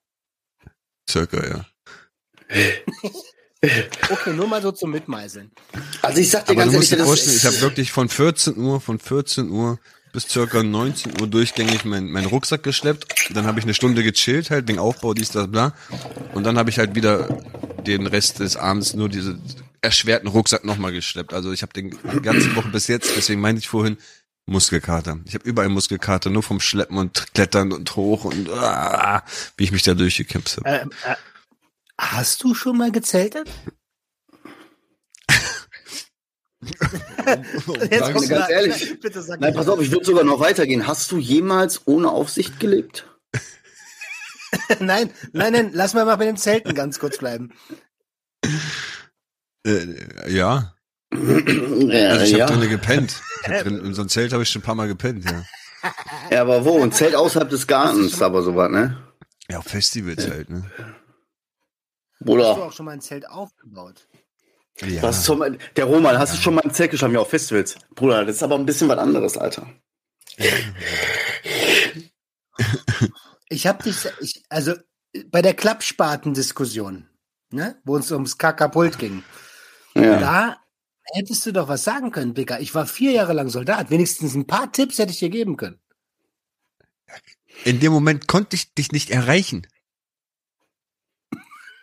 Circa, 1.09 1.47
ja. 1.47 1.67
Okay, 4.11 4.33
nur 4.33 4.49
mal 4.49 4.63
so 4.63 4.73
zum 4.73 4.91
Mitmeißeln. 4.91 5.51
Also 6.01 6.19
ich 6.19 6.31
sag 6.31 6.47
dir 6.47 6.53
Aber 6.53 6.61
ganz 6.63 6.71
du 6.71 6.77
ehrlich, 6.77 6.79
musst 6.79 6.93
dir 6.93 6.97
das 6.97 7.07
vorstellen, 7.07 7.37
ich 7.37 7.45
habe 7.45 7.61
wirklich 7.61 7.93
von 7.93 8.09
14 8.09 8.57
Uhr, 8.57 8.81
von 8.81 8.99
14 8.99 9.51
Uhr 9.51 9.79
bis 10.15 10.29
circa 10.29 10.63
19 10.63 11.21
Uhr 11.21 11.27
durchgängig 11.27 11.85
meinen 11.85 12.11
mein 12.11 12.25
Rucksack 12.25 12.63
geschleppt. 12.63 13.15
Dann 13.35 13.47
habe 13.47 13.59
ich 13.59 13.65
eine 13.65 13.75
Stunde 13.75 14.03
gechillt, 14.03 14.51
halt 14.51 14.67
wegen 14.67 14.79
Aufbau, 14.79 15.13
dies, 15.13 15.31
das, 15.31 15.51
bla. 15.51 15.75
Und 16.33 16.45
dann 16.45 16.57
habe 16.57 16.71
ich 16.71 16.79
halt 16.79 16.95
wieder 16.95 17.29
den 17.87 18.07
Rest 18.07 18.41
des 18.41 18.57
Abends 18.57 18.95
nur 18.95 19.11
diese 19.11 19.39
erschwerten 19.83 20.29
Rucksack 20.29 20.65
nochmal 20.65 20.93
geschleppt. 20.93 21.33
Also 21.33 21.53
ich 21.53 21.63
habe 21.63 21.73
den 21.73 21.91
die 22.15 22.23
ganze 22.23 22.55
Woche 22.57 22.69
bis 22.69 22.89
jetzt, 22.89 23.15
deswegen 23.17 23.41
meinte 23.41 23.61
ich 23.61 23.69
vorhin, 23.69 23.99
Muskelkater. 24.47 25.21
Ich 25.27 25.35
habe 25.35 25.49
überall 25.49 25.69
Muskelkater, 25.69 26.31
nur 26.31 26.43
vom 26.43 26.61
Schleppen 26.61 26.99
und 26.99 27.33
Klettern 27.35 27.73
und 27.73 27.95
hoch 27.97 28.25
und 28.25 28.49
ah, 28.51 29.23
wie 29.57 29.65
ich 29.65 29.73
mich 29.73 29.83
da 29.83 29.95
durchgekämpft 29.95 30.57
habe. 30.59 30.69
Ähm, 30.69 30.91
äh, 31.05 31.15
hast 31.99 32.43
du 32.43 32.55
schon 32.55 32.77
mal 32.77 32.91
gezeltet? 32.91 33.49
Jetzt 37.91 38.13
ganz 38.13 38.27
sag- 38.29 38.51
ehrlich. 38.51 39.01
Bitte 39.01 39.23
sag 39.23 39.41
Nein, 39.41 39.55
pass 39.55 39.69
auf, 39.69 39.81
ich 39.81 39.91
würde 39.91 40.05
sogar 40.05 40.25
noch 40.25 40.41
weitergehen. 40.41 40.87
Hast 40.87 41.11
du 41.11 41.19
jemals 41.19 41.87
ohne 41.87 42.11
Aufsicht 42.11 42.61
gelebt? 42.61 43.07
nein, 44.81 45.11
nein, 45.33 45.53
nein, 45.53 45.71
lass 45.73 45.95
mal 45.95 46.05
mal 46.05 46.17
bei 46.17 46.27
den 46.27 46.37
Zelten 46.37 46.75
ganz 46.75 46.99
kurz 46.99 47.19
bleiben. 47.19 47.53
Äh, 49.67 50.33
ja, 50.33 50.75
Ja, 51.13 52.11
also 52.11 52.25
ich 52.25 52.31
ja. 52.33 52.47
habe 52.47 52.55
drinne 52.55 52.69
gepennt. 52.69 53.21
Ich 53.43 53.49
hab 53.49 53.63
drin, 53.63 53.85
in 53.85 53.95
so 53.95 54.03
einem 54.03 54.09
Zelt 54.09 54.33
habe 54.33 54.43
ich 54.43 54.51
schon 54.51 54.61
ein 54.61 54.65
paar 54.65 54.75
Mal 54.75 54.87
gepennt, 54.87 55.25
ja. 55.25 55.43
ja, 56.31 56.41
aber 56.43 56.65
wo? 56.65 56.83
Ein 56.83 56.93
Zelt 56.93 57.15
außerhalb 57.15 57.51
des 57.51 57.67
Gartens, 57.67 58.21
aber 58.23 58.43
sowas, 58.43 58.71
ne? 58.71 58.97
Ja, 59.49 59.59
auf 59.59 59.65
Festivals 59.65 60.29
halt, 60.29 60.51
ne? 60.51 60.71
Hast 60.77 62.21
du 62.21 62.25
Bruder, 62.25 62.51
auch 62.51 62.73
schon 62.73 62.87
mal 62.87 62.93
ein 62.93 63.01
Zelt 63.01 63.29
aufgebaut? 63.29 64.07
Ja. 64.83 65.03
was 65.03 65.25
zum, 65.25 65.45
der 65.77 65.85
Roman, 65.85 66.19
hast 66.19 66.35
du 66.35 66.41
schon 66.41 66.55
mal 66.55 66.63
ein 66.63 66.73
Zelt 66.73 66.91
geschlafen? 66.93 67.15
Ja, 67.15 67.21
auf 67.21 67.29
Festivals. 67.31 67.77
Bruder, 67.95 68.25
das 68.25 68.37
ist 68.37 68.43
aber 68.43 68.55
ein 68.55 68.65
bisschen 68.65 68.89
was 68.89 68.99
anderes, 68.99 69.37
Alter. 69.37 69.67
Ich 73.49 73.67
habe 73.67 73.83
dich, 73.83 73.97
ich, 74.21 74.45
also 74.49 74.75
bei 75.27 75.43
der 75.43 75.55
Klappspaten-Diskussion, 75.55 77.09
ne, 77.51 77.81
wo 77.85 77.97
es 77.97 78.13
ums 78.13 78.39
Kakapult 78.39 78.99
ging, 78.99 79.25
Ja. 79.95 80.19
da 80.19 80.57
hättest 81.13 81.47
du 81.47 81.53
doch 81.53 81.69
was 81.69 81.85
sagen 81.85 82.11
können, 82.11 82.35
Dicker. 82.35 82.61
Ich 82.61 82.75
war 82.75 82.87
vier 82.87 83.13
Jahre 83.13 83.33
lang 83.33 83.49
Soldat. 83.49 83.91
Wenigstens 83.91 84.35
ein 84.35 84.47
paar 84.47 84.73
Tipps 84.73 84.99
hätte 84.99 85.13
ich 85.13 85.19
dir 85.19 85.31
geben 85.31 85.57
können. 85.57 85.79
In 87.65 87.81
dem 87.81 87.93
Moment 87.93 88.27
konnte 88.29 88.57
ich 88.57 88.75
dich 88.75 88.93
nicht 88.93 89.11
erreichen. 89.11 89.67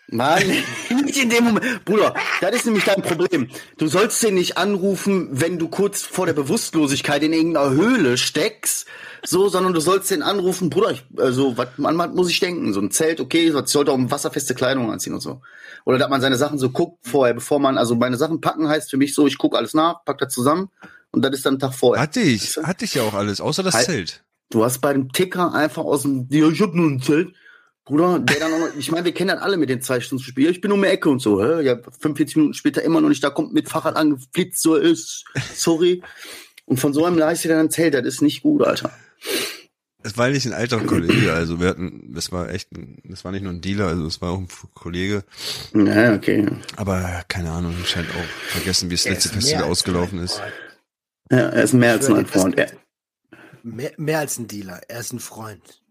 Mann, 0.08 0.42
nicht 1.08 1.24
in 1.24 1.30
dem 1.30 1.44
Moment. 1.46 1.86
Bruder, 1.86 2.14
das 2.42 2.56
ist 2.56 2.66
nämlich 2.66 2.84
dein 2.84 3.02
Problem. 3.02 3.50
Du 3.78 3.88
sollst 3.88 4.22
den 4.24 4.36
nicht 4.36 4.58
anrufen, 4.58 5.30
wenn 5.32 5.58
du 5.58 5.68
kurz 5.68 6.02
vor 6.04 6.26
der 6.26 6.34
Bewusstlosigkeit 6.34 7.24
in 7.24 7.34
irgendeiner 7.34 7.72
Höhle 7.72 8.18
steckst, 8.18 8.88
so, 9.26 9.50
sondern 9.50 9.74
du 9.74 9.80
sollst 9.80 10.12
den 10.12 10.22
anrufen, 10.22 10.70
Bruder, 10.70 10.92
ich, 10.92 11.04
also, 11.18 11.58
was, 11.58 11.70
an 11.84 11.98
was 11.98 12.14
muss 12.14 12.30
ich 12.30 12.40
denken? 12.40 12.74
So 12.74 12.80
ein 12.80 12.92
Zelt, 12.92 13.20
okay, 13.20 13.48
ich 13.48 13.70
sollte 13.70 13.92
auch 13.92 13.98
wasserfeste 14.00 14.56
Kleidung 14.56 14.92
anziehen 14.92 15.14
und 15.14 15.22
so. 15.22 15.42
Oder 15.86 15.98
dass 15.98 16.10
man 16.10 16.22
seine 16.22 16.38
Sachen 16.38 16.60
so 16.60 16.70
guckt 16.70 17.08
vorher, 17.08 17.34
bevor 17.34 17.60
man, 17.60 17.78
also 17.78 17.96
meine 17.96 18.18
Sachen 18.18 18.42
packen 18.42 18.68
heißt 18.68 18.90
für 18.90 18.98
mich 18.98 19.16
so, 19.16 19.26
ich 19.26 19.38
gucke 19.38 19.58
alles 19.58 19.74
nach, 19.74 20.04
pack 20.06 20.18
das 20.20 20.34
zusammen 20.34 20.70
und 21.12 21.24
das 21.24 21.34
ist 21.34 21.46
dann 21.46 21.56
ein 21.56 21.60
Tag 21.60 21.74
vorher. 21.74 22.02
Hatte 22.02 22.20
ich, 22.20 22.44
Weißt 22.44 22.58
du? 22.58 22.64
hatte 22.64 22.86
ich 22.86 22.94
ja 22.94 23.04
auch 23.04 23.14
alles, 23.14 23.42
außer 23.42 23.64
das 23.64 23.74
Halt. 23.74 23.86
Zelt. 23.86 24.24
Du 24.50 24.64
hast 24.64 24.80
bei 24.80 24.94
dem 24.94 25.12
Ticker 25.12 25.54
einfach 25.54 25.84
aus 25.84 26.04
dem, 26.04 26.28
ja, 26.30 26.48
ich 26.48 26.62
hab 26.62 26.74
nur 26.74 26.90
ein 26.90 27.02
Zelt. 27.02 27.34
Bruder, 27.88 28.20
der 28.20 28.40
dann 28.40 28.54
auch 28.54 28.60
noch, 28.60 28.76
ich 28.78 28.92
meine, 28.92 29.06
wir 29.06 29.14
kennen 29.14 29.30
das 29.30 29.42
alle 29.42 29.56
mit 29.56 29.70
den 29.70 29.82
zwei 29.82 30.02
Stunden 30.02 30.22
zu 30.22 30.30
spielen. 30.30 30.52
Ich 30.52 30.60
bin 30.60 30.74
um 30.74 30.82
die 30.82 30.90
Ecke 30.90 31.10
und 31.10 31.20
so, 31.20 31.42
hä? 31.42 31.64
Ja, 31.64 31.78
45 31.78 32.36
Minuten 32.36 32.54
später 32.54 32.84
immer 32.84 33.00
noch 33.00 33.10
nicht, 33.10 33.24
da 33.24 33.30
kommt 33.30 33.54
mit 33.54 33.70
Fahrrad 33.70 33.96
angeflitzt, 33.96 34.62
so 34.62 34.76
ist, 34.76 35.24
sorry. 35.56 36.04
Und 36.66 36.80
von 36.80 36.94
so 36.94 37.06
einem 37.06 37.18
Leiste 37.18 37.48
dann 37.48 37.72
zählt, 37.72 37.94
das 37.94 38.06
ist 38.06 38.22
nicht 38.22 38.44
gut, 38.44 38.62
Alter. 38.62 38.92
Es 40.04 40.18
war 40.18 40.30
nicht 40.30 40.46
ein 40.46 40.54
alter 40.54 40.80
Kollege, 40.82 41.34
also 41.34 41.60
wir 41.60 41.70
hatten, 41.70 42.14
das 42.14 42.32
war 42.32 42.50
echt, 42.50 42.72
ein, 42.72 43.02
das 43.06 43.26
war 43.26 43.32
nicht 43.32 43.42
nur 43.42 43.54
ein 43.54 43.62
Dealer, 43.62 43.88
also 43.88 44.06
es 44.06 44.22
war 44.22 44.32
auch 44.32 44.38
ein 44.38 44.48
Kollege. 44.74 45.24
Ja, 45.74 46.14
okay. 46.14 46.46
Aber 46.76 47.24
keine 47.30 47.52
Ahnung, 47.52 47.74
ich 47.82 47.90
scheint 47.90 48.10
auch 48.12 48.52
vergessen, 48.52 48.90
wie 48.90 48.96
das 48.96 49.06
Er 49.06 49.14
letzte 49.14 49.30
Festival 49.30 49.64
ausgelaufen 49.64 50.20
ist. 50.20 50.42
Ja, 51.32 51.40
er 51.40 51.64
ist 51.64 51.74
mehr 51.74 51.94
als 51.94 52.08
nur 52.08 52.18
ein 52.18 52.26
Freund. 52.26 52.58
Er, 52.58 52.72
Mehr, 53.64 53.92
mehr 53.98 54.20
als 54.20 54.38
ein 54.38 54.48
Dealer. 54.48 54.82
Er 54.88 55.00
ist 55.00 55.12
ein 55.12 55.20
Freund. 55.20 55.82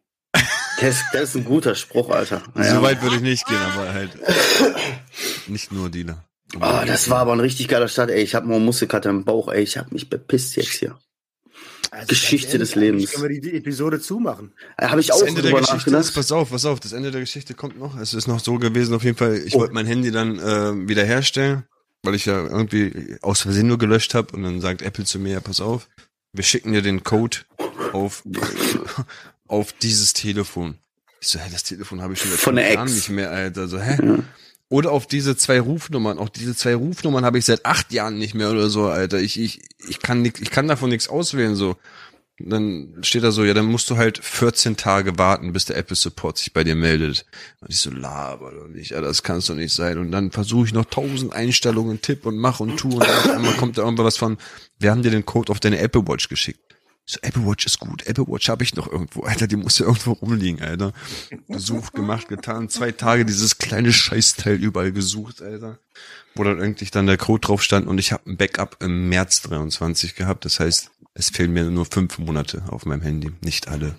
Ist, 0.82 1.04
der 1.12 1.22
ist 1.22 1.34
ein 1.36 1.44
guter 1.44 1.74
Spruch, 1.74 2.10
Alter. 2.10 2.42
So 2.54 2.82
weit 2.82 3.02
würde 3.02 3.16
ich 3.16 3.22
nicht 3.22 3.46
gehen, 3.46 3.56
aber 3.74 3.92
halt 3.92 4.10
nicht 5.48 5.72
nur 5.72 5.88
Dealer. 5.90 6.24
Oh, 6.56 6.80
das 6.86 7.10
war 7.10 7.18
aber 7.20 7.32
ein 7.32 7.40
richtig 7.40 7.68
geiler 7.68 7.88
Start, 7.88 8.10
ey. 8.10 8.22
Ich 8.22 8.34
habe 8.34 8.46
mal 8.46 8.60
Muskelkater 8.60 9.10
im 9.10 9.24
Bauch, 9.24 9.48
ey. 9.48 9.62
Ich 9.62 9.76
habe 9.76 9.88
mich 9.92 10.08
bepisst 10.08 10.56
jetzt 10.56 10.68
hier. 10.74 10.98
Also 11.90 12.08
Geschichte 12.08 12.58
des 12.58 12.74
Lebens. 12.74 13.12
Können 13.12 13.28
wir 13.30 13.40
die 13.40 13.56
Episode 13.56 14.00
zumachen? 14.00 14.52
Da 14.76 14.90
habe 14.90 15.00
ich 15.00 15.06
Das 15.08 15.22
auch 15.22 15.26
Ende 15.26 15.40
der 15.42 15.50
drüber 15.50 15.60
Geschichte 15.62 15.88
ist, 15.88 15.92
nachgedacht. 15.92 16.14
pass 16.14 16.32
auf, 16.32 16.50
pass 16.50 16.64
auf, 16.66 16.80
das 16.80 16.92
Ende 16.92 17.10
der 17.10 17.20
Geschichte 17.20 17.54
kommt 17.54 17.78
noch. 17.78 17.96
Es 17.98 18.12
ist 18.12 18.26
noch 18.26 18.40
so 18.40 18.58
gewesen, 18.58 18.94
auf 18.94 19.04
jeden 19.04 19.16
Fall, 19.16 19.36
ich 19.38 19.54
Oh. 19.54 19.60
wollte 19.60 19.72
mein 19.74 19.86
Handy 19.86 20.10
dann 20.10 20.38
äh, 20.38 20.88
wieder 20.88 21.04
herstellen, 21.04 21.64
weil 22.02 22.14
ich 22.14 22.26
ja 22.26 22.44
irgendwie 22.44 23.16
aus 23.22 23.40
Versehen 23.42 23.68
nur 23.68 23.78
gelöscht 23.78 24.14
habe 24.14 24.34
und 24.36 24.42
dann 24.42 24.60
sagt 24.60 24.82
Apple 24.82 25.04
zu 25.04 25.18
mir, 25.18 25.34
ja, 25.34 25.40
pass 25.40 25.60
auf, 25.60 25.88
wir 26.32 26.44
schicken 26.44 26.72
dir 26.72 26.82
den 26.82 27.02
Code 27.02 27.38
auf, 27.92 28.22
auf 29.48 29.72
dieses 29.72 30.12
Telefon. 30.12 30.78
Ich 31.20 31.28
so, 31.28 31.38
hä, 31.38 31.48
das 31.50 31.62
Telefon 31.62 32.02
habe 32.02 32.12
ich 32.12 32.20
schon 32.20 32.30
seit 32.30 32.40
Von 32.40 32.56
der 32.56 32.72
Jahren 32.72 32.86
Ex. 32.86 32.96
nicht 32.96 33.08
mehr, 33.10 33.30
Alter. 33.30 33.68
So, 33.68 33.80
hä? 33.80 33.96
Ja. 34.02 34.18
Oder 34.68 34.90
auf 34.92 35.06
diese 35.06 35.36
zwei 35.36 35.60
Rufnummern. 35.60 36.18
Auch 36.18 36.28
diese 36.28 36.54
zwei 36.56 36.74
Rufnummern 36.74 37.24
habe 37.24 37.38
ich 37.38 37.44
seit 37.44 37.64
acht 37.64 37.92
Jahren 37.92 38.18
nicht 38.18 38.34
mehr 38.34 38.50
oder 38.50 38.68
so, 38.68 38.86
Alter. 38.86 39.20
Ich, 39.20 39.38
ich, 39.38 39.60
ich 39.88 40.00
kann 40.00 40.22
nix, 40.22 40.40
ich 40.40 40.50
kann 40.50 40.66
davon 40.68 40.90
nichts 40.90 41.08
auswählen, 41.08 41.54
so. 41.54 41.76
Und 42.38 42.50
dann 42.50 42.94
steht 43.00 43.22
da 43.22 43.30
so, 43.30 43.44
ja, 43.44 43.54
dann 43.54 43.64
musst 43.64 43.88
du 43.88 43.96
halt 43.96 44.18
14 44.22 44.76
Tage 44.76 45.16
warten, 45.16 45.52
bis 45.54 45.64
der 45.64 45.76
Apple 45.78 45.96
Support 45.96 46.36
sich 46.36 46.52
bei 46.52 46.64
dir 46.64 46.74
meldet. 46.74 47.24
Und 47.60 47.70
ich 47.70 47.78
so, 47.78 47.90
laber 47.90 48.52
doch 48.52 48.68
nicht, 48.68 48.90
ja, 48.90 49.00
das 49.00 49.22
kann's 49.22 49.46
doch 49.46 49.54
nicht 49.54 49.72
sein. 49.72 49.96
Und 49.98 50.12
dann 50.12 50.30
versuche 50.30 50.66
ich 50.66 50.74
noch 50.74 50.84
tausend 50.84 51.32
Einstellungen, 51.32 52.02
Tipp 52.02 52.26
und 52.26 52.36
mach 52.36 52.60
und 52.60 52.76
tu 52.76 52.88
und 52.88 53.00
dann 53.00 53.16
auf 53.16 53.30
einmal 53.30 53.54
kommt 53.54 53.78
da 53.78 53.82
irgendwas 53.82 54.18
von, 54.18 54.36
wir 54.78 54.90
haben 54.90 55.02
dir 55.02 55.10
den 55.10 55.24
Code 55.24 55.50
auf 55.50 55.60
deine 55.60 55.78
Apple 55.78 56.06
Watch 56.06 56.28
geschickt. 56.28 56.75
So, 57.08 57.20
Apple 57.22 57.46
Watch 57.46 57.66
ist 57.66 57.78
gut, 57.78 58.04
Apple 58.06 58.26
Watch 58.26 58.48
habe 58.48 58.64
ich 58.64 58.74
noch 58.74 58.90
irgendwo, 58.90 59.22
Alter, 59.22 59.46
die 59.46 59.54
muss 59.54 59.78
ja 59.78 59.86
irgendwo 59.86 60.12
rumliegen, 60.12 60.60
Alter. 60.60 60.92
Gesucht, 61.46 61.94
gemacht, 61.94 62.26
getan, 62.26 62.68
zwei 62.68 62.90
Tage 62.90 63.24
dieses 63.24 63.58
kleine 63.58 63.92
Scheißteil 63.92 64.56
überall 64.56 64.90
gesucht, 64.90 65.40
Alter. 65.40 65.78
Wo 66.34 66.42
dann 66.42 66.60
eigentlich 66.60 66.90
dann 66.90 67.06
der 67.06 67.16
Code 67.16 67.46
drauf 67.46 67.62
stand 67.62 67.86
und 67.86 67.98
ich 67.98 68.10
habe 68.10 68.28
ein 68.28 68.36
Backup 68.36 68.82
im 68.82 69.08
März 69.08 69.42
23 69.42 70.16
gehabt. 70.16 70.44
Das 70.44 70.58
heißt, 70.58 70.90
es 71.14 71.30
fehlen 71.30 71.52
mir 71.52 71.64
nur 71.64 71.86
fünf 71.86 72.18
Monate 72.18 72.64
auf 72.68 72.84
meinem 72.86 73.02
Handy, 73.02 73.30
nicht 73.40 73.68
alle 73.68 73.94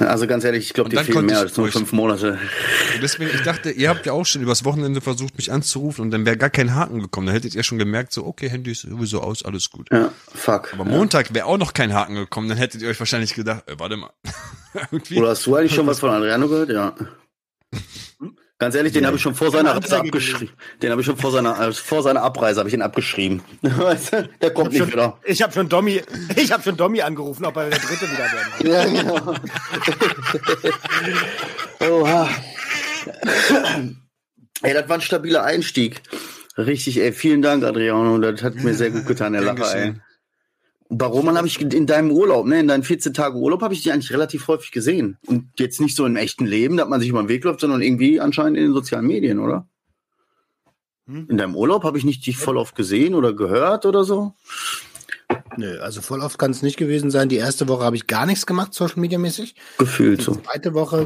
Also 0.00 0.26
ganz 0.26 0.44
ehrlich, 0.44 0.66
ich 0.66 0.72
glaube, 0.72 0.90
die 0.90 0.96
fehlen 0.96 1.26
mehr 1.26 1.38
als 1.38 1.56
nur 1.56 1.68
fünf 1.68 1.92
Monate. 1.92 2.38
Deswegen, 3.02 3.30
ich 3.34 3.42
dachte, 3.42 3.70
ihr 3.70 3.88
habt 3.90 4.06
ja 4.06 4.12
auch 4.12 4.24
schon 4.24 4.42
übers 4.42 4.64
Wochenende 4.64 5.00
versucht, 5.00 5.36
mich 5.36 5.52
anzurufen 5.52 6.02
und 6.02 6.10
dann 6.10 6.24
wäre 6.24 6.36
gar 6.36 6.50
kein 6.50 6.74
Haken 6.74 7.00
gekommen. 7.00 7.26
Da 7.26 7.32
hättet 7.32 7.54
ihr 7.54 7.62
schon 7.62 7.78
gemerkt, 7.78 8.12
so, 8.12 8.24
okay, 8.24 8.48
Handy 8.48 8.72
ist 8.72 8.82
sowieso 8.82 9.20
aus, 9.20 9.44
alles 9.44 9.70
gut. 9.70 9.88
Ja, 9.92 10.12
fuck. 10.34 10.72
Aber 10.72 10.84
Montag 10.84 11.34
wäre 11.34 11.46
auch 11.46 11.58
noch 11.58 11.74
kein 11.74 11.92
Haken 11.92 12.14
gekommen, 12.14 12.48
dann 12.48 12.58
hättet 12.58 12.82
ihr 12.82 12.88
euch 12.88 12.98
wahrscheinlich 12.98 13.34
gedacht, 13.34 13.68
äh, 13.68 13.74
warte 13.78 13.96
mal. 13.96 14.10
Oder 15.14 15.28
hast 15.28 15.46
du 15.46 15.54
eigentlich 15.54 15.74
schon 15.74 15.86
was 15.86 16.00
von 16.00 16.10
Adriano 16.10 16.48
gehört? 16.48 16.70
Ja. 16.70 16.94
Ganz 18.60 18.74
ehrlich, 18.74 18.92
den 18.92 19.06
habe 19.06 19.16
ich 19.16 19.22
schon 19.22 19.34
vor 19.34 19.50
seiner 19.50 19.74
Reise 19.74 20.00
abgeschrieben. 20.00 20.54
Den 20.82 20.90
habe 20.90 21.00
ich 21.00 21.06
schon 21.06 21.16
vor 21.16 21.32
seiner, 21.32 21.72
vor 21.72 22.02
seiner 22.02 22.22
Abreise 22.22 22.60
habe 22.60 22.68
ich 22.68 22.74
ihn 22.74 22.82
abgeschrieben. 22.82 23.42
Der 23.62 24.50
kommt 24.50 24.72
nicht 24.72 24.80
schon, 24.80 24.92
wieder. 24.92 25.18
Ich 25.24 25.40
habe 25.40 25.50
schon 25.50 25.70
Dommy, 25.70 26.02
ich 26.36 26.52
habe 26.52 26.62
schon 26.62 26.76
Dommy 26.76 27.00
angerufen, 27.00 27.46
ob 27.46 27.56
er 27.56 27.70
der 27.70 27.78
Dritte 27.78 28.06
wieder 28.10 28.18
werden 28.18 28.52
will. 28.58 28.70
Ja, 28.70 28.84
genau. 31.80 32.02
Oha. 32.02 32.28
Ey, 34.60 34.74
das 34.74 34.88
war 34.90 34.98
ein 34.98 35.00
stabiler 35.00 35.42
Einstieg. 35.42 36.02
Richtig, 36.58 37.00
ey, 37.00 37.12
vielen 37.12 37.40
Dank, 37.40 37.64
Adriano. 37.64 38.18
Das 38.18 38.42
hat 38.42 38.56
mir 38.56 38.74
sehr 38.74 38.90
gut 38.90 39.06
getan, 39.06 39.32
der 39.32 39.40
Lacher, 39.40 39.74
ey. 39.74 39.94
Geschehen. 40.90 41.00
Warum 41.00 41.36
habe 41.36 41.46
ich 41.46 41.60
in 41.60 41.86
deinem 41.86 42.10
Urlaub, 42.10 42.46
ne, 42.46 42.60
in 42.60 42.68
deinen 42.68 42.82
14 42.82 43.14
Tagen 43.14 43.38
Urlaub, 43.38 43.62
habe 43.62 43.74
ich 43.74 43.82
dich 43.82 43.92
eigentlich 43.92 44.12
relativ 44.12 44.48
häufig 44.48 44.72
gesehen. 44.72 45.18
Und 45.26 45.48
jetzt 45.58 45.80
nicht 45.80 45.96
so 45.96 46.04
im 46.04 46.16
echten 46.16 46.46
Leben, 46.46 46.76
dass 46.76 46.88
man 46.88 47.00
sich 47.00 47.08
über 47.08 47.22
den 47.22 47.28
Weg 47.28 47.44
läuft, 47.44 47.60
sondern 47.60 47.82
irgendwie 47.82 48.20
anscheinend 48.20 48.58
in 48.58 48.64
den 48.64 48.72
sozialen 48.72 49.06
Medien, 49.06 49.38
oder? 49.38 49.68
Hm? 51.06 51.26
In 51.28 51.38
deinem 51.38 51.56
Urlaub 51.56 51.84
habe 51.84 51.98
ich 51.98 52.04
nicht 52.04 52.26
dich 52.26 52.36
voll 52.36 52.56
oft 52.56 52.74
gesehen 52.74 53.14
oder 53.14 53.32
gehört 53.32 53.86
oder 53.86 54.04
so. 54.04 54.34
Nö, 55.56 55.78
also 55.80 56.00
voll 56.00 56.20
oft 56.20 56.38
kann 56.38 56.50
es 56.50 56.62
nicht 56.62 56.76
gewesen 56.76 57.10
sein. 57.10 57.28
Die 57.28 57.36
erste 57.36 57.68
Woche 57.68 57.84
habe 57.84 57.96
ich 57.96 58.06
gar 58.06 58.26
nichts 58.26 58.46
gemacht, 58.46 58.74
Social 58.74 59.00
Media 59.00 59.18
mäßig. 59.18 59.54
Gefühlt 59.78 60.20
Die 60.20 60.24
so. 60.24 60.34
zweite 60.34 60.74
Woche 60.74 61.04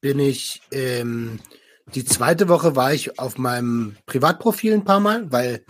bin 0.00 0.18
ich, 0.18 0.62
ähm, 0.72 1.40
die 1.94 2.04
zweite 2.04 2.48
Woche 2.48 2.76
war 2.76 2.92
ich 2.92 3.18
auf 3.18 3.38
meinem 3.38 3.96
Privatprofil 4.06 4.74
ein 4.74 4.84
paar 4.84 5.00
Mal, 5.00 5.30
weil, 5.30 5.64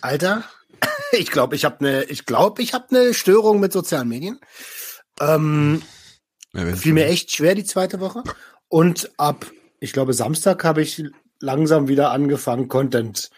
Alter, 0.00 0.44
ich 1.12 1.30
glaube, 1.30 1.56
ich 1.56 1.64
habe 1.64 1.80
eine, 1.80 2.04
ich 2.04 2.26
glaube, 2.26 2.62
ich 2.62 2.74
habe 2.74 2.86
eine 2.90 3.14
Störung 3.14 3.60
mit 3.60 3.72
sozialen 3.72 4.08
Medien. 4.08 4.40
Ähm, 5.20 5.82
Ja, 6.54 6.74
fiel 6.76 6.92
mir 6.92 7.06
echt 7.06 7.30
schwer 7.32 7.54
die 7.54 7.64
zweite 7.64 8.00
Woche. 8.00 8.22
Und 8.68 9.10
ab, 9.16 9.46
ich 9.80 9.92
glaube, 9.92 10.14
Samstag 10.14 10.64
habe 10.64 10.82
ich 10.82 11.04
langsam 11.40 11.88
wieder 11.88 12.10
angefangen, 12.10 12.68
Content 12.68 13.30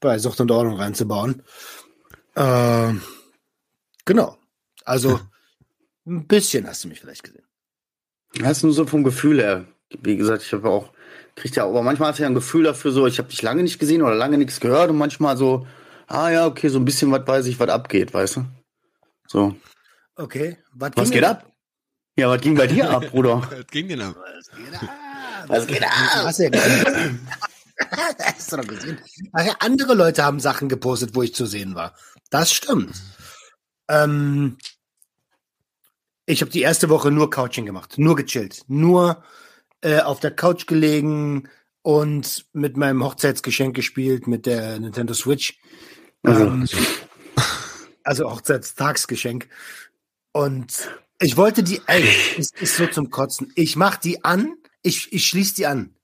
bei 0.00 0.18
Sucht 0.18 0.40
und 0.40 0.50
Ordnung 0.50 0.76
reinzubauen. 0.76 1.42
Ähm, 2.36 3.02
genau. 4.04 4.38
Also 4.84 5.20
ein 6.06 6.26
bisschen 6.26 6.66
hast 6.66 6.84
du 6.84 6.88
mich 6.88 7.00
vielleicht 7.00 7.22
gesehen. 7.22 7.44
Das 8.34 8.58
ist 8.58 8.62
nur 8.62 8.72
so 8.72 8.86
vom 8.86 9.04
Gefühl 9.04 9.40
her. 9.40 9.66
Wie 10.02 10.16
gesagt, 10.16 10.42
ich 10.42 10.52
habe 10.52 10.70
auch, 10.70 10.92
kriegt 11.34 11.56
ja, 11.56 11.64
aber 11.66 11.82
manchmal 11.82 12.10
hast 12.10 12.18
du 12.18 12.22
ja 12.22 12.28
ein 12.28 12.34
Gefühl 12.34 12.64
dafür, 12.64 12.92
so, 12.92 13.06
ich 13.06 13.18
habe 13.18 13.28
dich 13.28 13.42
lange 13.42 13.62
nicht 13.62 13.78
gesehen 13.78 14.02
oder 14.02 14.14
lange 14.14 14.38
nichts 14.38 14.60
gehört 14.60 14.90
und 14.90 14.98
manchmal 14.98 15.36
so, 15.36 15.66
ah 16.10 16.30
ja, 16.30 16.46
okay, 16.46 16.68
so 16.68 16.78
ein 16.78 16.84
bisschen 16.84 17.10
was 17.10 17.26
weiß 17.26 17.46
ich, 17.46 17.58
was 17.58 17.68
abgeht, 17.68 18.12
weißt 18.12 18.36
du? 18.36 18.44
So. 19.26 19.56
Okay. 20.16 20.58
Was 20.72 20.92
ging 20.92 21.04
geht 21.04 21.14
denn- 21.14 21.24
ab? 21.24 21.46
Ja, 22.16 22.28
was 22.28 22.40
ging 22.42 22.54
bei 22.54 22.66
dir 22.66 22.90
ab, 22.90 23.08
Bruder? 23.10 23.40
Was 23.50 23.66
ging 23.68 23.88
denn 23.88 24.02
ab? 24.02 24.16
Was 24.16 24.48
geht 24.50 24.74
ab? 24.74 25.46
Was 25.46 25.66
geht 25.66 25.82
ab? 25.84 25.90
Hast 25.92 26.38
du 26.38 26.42
ja 26.42 26.50
gesehen. 26.50 27.28
Hast 28.18 28.52
du 28.52 28.56
doch 28.58 28.66
gesehen. 28.66 28.98
Ach 29.32 29.46
ja, 29.46 29.54
andere 29.60 29.94
Leute 29.94 30.22
haben 30.24 30.38
Sachen 30.40 30.68
gepostet, 30.68 31.14
wo 31.14 31.22
ich 31.22 31.34
zu 31.34 31.46
sehen 31.46 31.74
war. 31.74 31.94
Das 32.28 32.52
stimmt. 32.52 32.94
Ähm, 33.88 34.58
ich 36.26 36.42
habe 36.42 36.50
die 36.50 36.60
erste 36.60 36.90
Woche 36.90 37.10
nur 37.10 37.30
Couching 37.30 37.64
gemacht, 37.64 37.96
nur 37.96 38.16
gechillt, 38.16 38.64
nur 38.68 39.22
äh, 39.80 40.00
auf 40.00 40.20
der 40.20 40.32
Couch 40.32 40.66
gelegen 40.66 41.48
und 41.82 42.44
mit 42.52 42.76
meinem 42.76 43.02
Hochzeitsgeschenk 43.02 43.74
gespielt, 43.74 44.26
mit 44.26 44.44
der 44.44 44.78
Nintendo 44.78 45.14
Switch. 45.14 45.58
Also, 46.22 46.44
Ähm, 46.44 46.68
also 48.04 48.30
Hochzeitstagsgeschenk. 48.30 49.48
Und 50.32 50.90
ich 51.20 51.36
wollte 51.36 51.62
die, 51.62 51.80
ey, 51.86 52.08
es 52.38 52.50
ist 52.52 52.76
so 52.76 52.86
zum 52.86 53.10
Kotzen. 53.10 53.52
Ich 53.54 53.76
mach 53.76 53.96
die 53.96 54.24
an, 54.24 54.54
ich, 54.82 55.12
ich 55.12 55.26
schließe 55.26 55.54
die 55.54 55.66
an. 55.66 55.94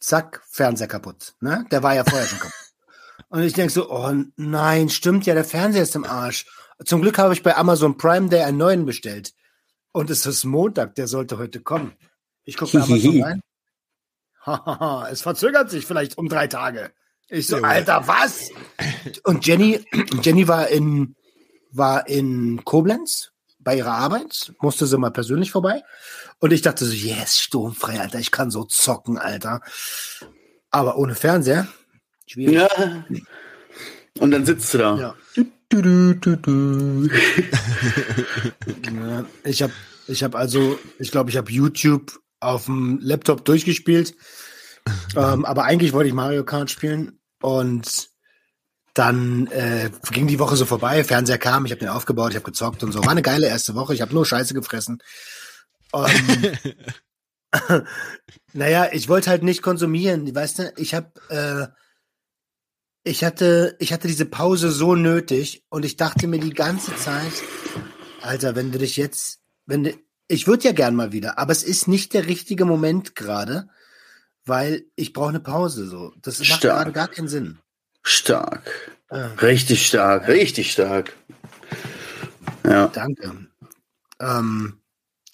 Zack, 0.00 0.42
Fernseher 0.50 0.88
kaputt. 0.88 1.34
Ne? 1.40 1.66
Der 1.70 1.82
war 1.82 1.94
ja 1.94 2.04
vorher 2.04 2.26
schon 2.26 2.38
kaputt. 2.38 2.54
Und 3.28 3.42
ich 3.42 3.54
denk 3.54 3.70
so, 3.70 3.90
oh 3.90 4.12
nein, 4.36 4.88
stimmt 4.88 5.26
ja, 5.26 5.34
der 5.34 5.44
Fernseher 5.44 5.82
ist 5.82 5.96
im 5.96 6.04
Arsch. 6.04 6.46
Zum 6.84 7.00
Glück 7.00 7.18
habe 7.18 7.32
ich 7.32 7.42
bei 7.42 7.56
Amazon 7.56 7.96
Prime 7.96 8.28
Day 8.28 8.42
einen 8.42 8.58
neuen 8.58 8.84
bestellt. 8.84 9.32
Und 9.92 10.10
es 10.10 10.26
ist 10.26 10.44
Montag, 10.44 10.94
der 10.94 11.08
sollte 11.08 11.38
heute 11.38 11.60
kommen. 11.60 11.96
Ich 12.44 12.56
gucke 12.56 12.78
bei 12.78 12.84
Amazon 12.84 13.22
rein. 13.22 13.40
Hahaha, 14.42 15.08
es 15.10 15.22
verzögert 15.22 15.70
sich 15.70 15.86
vielleicht 15.86 16.18
um 16.18 16.28
drei 16.28 16.46
Tage. 16.46 16.92
Ich 17.28 17.46
so. 17.48 17.56
Alter, 17.56 18.06
was? 18.06 18.50
Und 19.24 19.46
Jenny, 19.46 19.84
Jenny 20.22 20.46
war 20.46 20.68
in, 20.68 21.16
war 21.72 22.08
in 22.08 22.64
Koblenz 22.64 23.30
bei 23.58 23.76
ihrer 23.76 23.92
Arbeit, 23.94 24.52
musste 24.60 24.86
sie 24.86 24.96
mal 24.96 25.10
persönlich 25.10 25.50
vorbei. 25.50 25.82
Und 26.38 26.52
ich 26.52 26.62
dachte 26.62 26.84
so, 26.84 26.92
yes, 26.92 27.40
sturmfrei, 27.40 27.98
Alter, 27.98 28.20
ich 28.20 28.30
kann 28.30 28.50
so 28.50 28.64
zocken, 28.64 29.18
Alter. 29.18 29.60
Aber 30.70 30.98
ohne 30.98 31.14
Fernseher, 31.14 31.66
schwierig. 32.26 32.54
ja. 32.54 33.04
Und 34.20 34.30
dann 34.30 34.46
sitzt 34.46 34.72
du 34.74 34.78
da. 34.78 34.96
Ja. 34.98 35.14
Du, 35.68 35.82
du, 35.82 36.14
du, 36.14 36.36
du. 36.36 37.08
Ja, 38.84 39.26
ich 39.42 39.62
habe 39.62 39.72
ich 40.06 40.22
hab 40.22 40.36
also, 40.36 40.78
ich 41.00 41.10
glaube, 41.10 41.30
ich 41.30 41.36
habe 41.36 41.50
YouTube 41.50 42.20
auf 42.38 42.66
dem 42.66 42.98
Laptop 43.02 43.44
durchgespielt. 43.44 44.14
ähm, 45.16 45.44
aber 45.44 45.64
eigentlich 45.64 45.92
wollte 45.92 46.08
ich 46.08 46.14
Mario 46.14 46.44
Kart 46.44 46.70
spielen 46.70 47.18
und 47.42 48.08
dann 48.94 49.46
äh, 49.48 49.90
ging 50.10 50.26
die 50.26 50.38
Woche 50.38 50.56
so 50.56 50.64
vorbei, 50.64 51.04
Fernseher 51.04 51.38
kam, 51.38 51.66
ich 51.66 51.72
habe 51.72 51.80
den 51.80 51.90
aufgebaut, 51.90 52.30
ich 52.30 52.36
habe 52.36 52.46
gezockt 52.46 52.82
und 52.82 52.92
so. 52.92 53.04
War 53.04 53.10
eine 53.10 53.22
geile 53.22 53.46
erste 53.46 53.74
Woche, 53.74 53.92
ich 53.92 54.00
habe 54.00 54.14
nur 54.14 54.24
Scheiße 54.24 54.54
gefressen. 54.54 55.02
Ähm, 55.92 56.56
naja, 58.54 58.88
ich 58.92 59.08
wollte 59.08 59.30
halt 59.30 59.42
nicht 59.42 59.60
konsumieren. 59.62 60.34
Weißt 60.34 60.58
du, 60.58 60.72
ich 60.76 60.94
habe, 60.94 61.12
äh, 61.28 61.66
ich 63.04 63.22
hatte, 63.22 63.76
ich 63.78 63.92
hatte 63.92 64.08
diese 64.08 64.26
Pause 64.26 64.70
so 64.70 64.94
nötig 64.94 65.64
und 65.68 65.84
ich 65.84 65.96
dachte 65.96 66.26
mir 66.26 66.40
die 66.40 66.54
ganze 66.54 66.96
Zeit, 66.96 67.32
Alter, 68.22 68.56
wenn 68.56 68.72
du 68.72 68.78
dich 68.78 68.96
jetzt, 68.96 69.40
wenn 69.66 69.84
du, 69.84 69.94
ich 70.26 70.46
würde 70.46 70.64
ja 70.64 70.72
gern 70.72 70.96
mal 70.96 71.12
wieder, 71.12 71.38
aber 71.38 71.52
es 71.52 71.62
ist 71.62 71.86
nicht 71.86 72.14
der 72.14 72.26
richtige 72.26 72.64
Moment 72.64 73.14
gerade, 73.14 73.68
weil 74.46 74.84
ich 74.96 75.12
brauche 75.12 75.28
eine 75.30 75.40
Pause. 75.40 75.86
So, 75.86 76.12
das 76.22 76.38
macht 76.38 76.46
Stark. 76.48 76.60
gerade 76.78 76.92
gar 76.92 77.08
keinen 77.08 77.28
Sinn. 77.28 77.58
Stark. 78.02 78.62
Äh, 79.08 79.16
Richtig 79.42 79.86
stark, 79.86 80.26
richtig 80.28 80.72
stark. 80.72 81.12
Ja. 82.64 82.88
danke. 82.88 83.46
Ähm, 84.20 84.80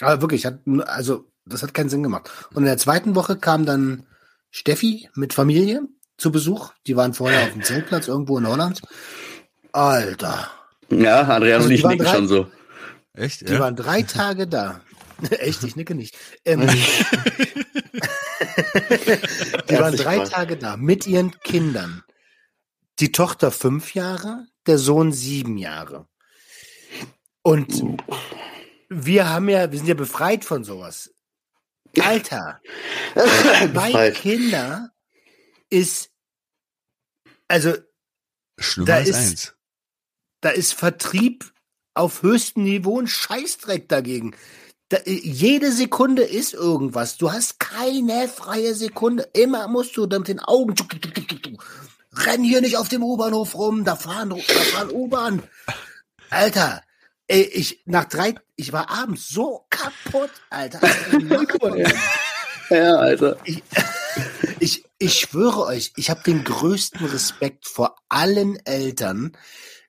aber 0.01 0.21
wirklich, 0.21 0.45
hat, 0.45 0.59
also 0.87 1.27
das 1.47 1.63
hat 1.63 1.73
keinen 1.75 1.89
Sinn 1.89 2.03
gemacht. 2.03 2.31
Und 2.51 2.59
in 2.63 2.67
der 2.67 2.79
zweiten 2.79 3.15
Woche 3.15 3.37
kam 3.37 3.65
dann 3.65 4.05
Steffi 4.51 5.09
mit 5.15 5.33
Familie 5.33 5.83
zu 6.19 6.31
Besuch. 6.33 6.73
Die 6.87 6.97
waren 6.97 7.15
vorher 7.15 7.45
auf 7.45 7.53
dem 7.53 7.63
Zeltplatz 7.63 8.09
irgendwo 8.09 8.39
in 8.39 8.47
Holland. 8.47 8.83
Alter, 9.73 10.51
Ja, 10.91 11.23
Adrian 11.23 11.55
Also 11.57 11.69
und 11.69 11.73
ich 11.75 11.85
nicken 11.85 12.05
drei- 12.05 12.15
schon 12.15 12.29
so. 12.29 12.47
Echt? 13.15 13.49
die 13.49 13.55
Ja? 13.55 13.61
waren 13.61 13.77
drei 13.77 14.03
Tage 14.03 14.47
da. 14.47 14.81
Echt, 15.39 15.63
ich 15.65 15.77
nicke 15.77 15.95
nicht. 15.95 16.17
Ähm, 16.45 16.61
die 19.69 19.79
waren 19.79 19.97
drei 19.97 20.17
Spaß. 20.17 20.31
Tage 20.31 20.57
da 20.57 20.77
mit 20.77 21.07
ihren 21.07 21.39
Kindern. 21.41 22.03
Die 22.99 23.13
Tochter 23.13 23.51
fünf 23.51 23.95
Jahre, 23.95 24.47
der 24.67 24.79
Sohn 24.79 25.13
sieben 25.13 25.57
Jahre. 25.59 26.09
Und 27.43 27.83
wir 28.89 29.29
haben 29.29 29.49
ja, 29.49 29.71
wir 29.73 29.79
sind 29.79 29.89
ja 29.89 29.95
befreit 29.95 30.45
von 30.45 30.65
sowas. 30.65 31.13
Alter, 31.99 32.61
zwei 33.15 33.67
Befreit. 33.69 34.15
Kinder 34.15 34.91
ist, 35.69 36.11
also 37.49 37.75
Schlimmer 38.59 38.87
da 38.87 38.95
als 38.97 39.09
ist- 39.09 39.17
eins. 39.17 39.55
da 40.41 40.51
ist 40.51 40.73
Vertrieb 40.75 41.53
auf 41.95 42.23
höchstem 42.23 42.65
Niveau 42.65 42.99
ein 43.01 43.07
Scheißdreck 43.07 43.89
dagegen. 43.89 44.35
Da, 44.93 44.99
äh, 44.99 45.21
jede 45.23 45.73
Sekunde 45.73 46.23
ist 46.23 46.53
irgendwas. 46.53 47.17
Du 47.17 47.33
hast 47.33 47.59
keine 47.59 48.29
freie 48.29 48.75
Sekunde. 48.75 49.27
Immer 49.33 49.67
musst 49.67 49.97
du 49.97 50.07
mit 50.07 50.29
den 50.29 50.39
Augen. 50.39 50.75
Renn 52.13 52.45
hier 52.45 52.61
nicht 52.61 52.77
auf 52.77 52.91
dem 52.91 53.03
U-Bahnhof 53.03 53.55
rum. 53.55 53.85
Da 53.85 53.97
fahren, 53.97 54.29
da 54.29 54.37
fahren 54.37 54.91
U-Bahn. 54.91 55.43
Alter, 56.29 56.83
ey, 57.27 57.41
ich 57.41 57.81
nach 57.87 58.05
drei, 58.05 58.35
ich 58.55 58.75
war 58.75 58.91
abends 58.91 59.31
so 59.31 59.65
kaputt, 59.71 60.31
Alter. 60.51 60.81
Ja, 62.71 62.97
Alter. 62.97 63.39
Ich, 64.61 64.85
ich 64.99 65.19
schwöre 65.19 65.65
euch, 65.65 65.93
ich 65.97 66.11
habe 66.11 66.23
den 66.23 66.45
größten 66.45 67.07
Respekt 67.07 67.67
vor 67.67 67.97
allen 68.09 68.57
Eltern. 68.67 69.37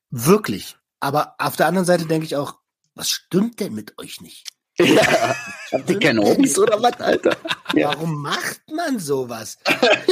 Wirklich. 0.10 0.78
Aber 1.00 1.36
auf 1.38 1.58
der 1.58 1.68
anderen 1.68 1.86
Seite 1.86 2.06
denke 2.06 2.26
ich 2.26 2.38
auch, 2.38 2.56
was 2.96 3.10
stimmt 3.10 3.60
denn 3.60 3.74
mit 3.74 4.00
euch 4.00 4.22
nicht? 4.22 4.53
Ja. 4.84 5.36
Habt 5.72 5.90
ihr 5.90 6.00
keine 6.00 6.22
Hobbys 6.22 6.58
oder 6.60 6.82
was, 6.82 7.00
Alter? 7.00 7.36
Ja. 7.74 7.90
Warum 7.90 8.22
macht 8.22 8.62
man 8.72 9.00
sowas? 9.00 9.58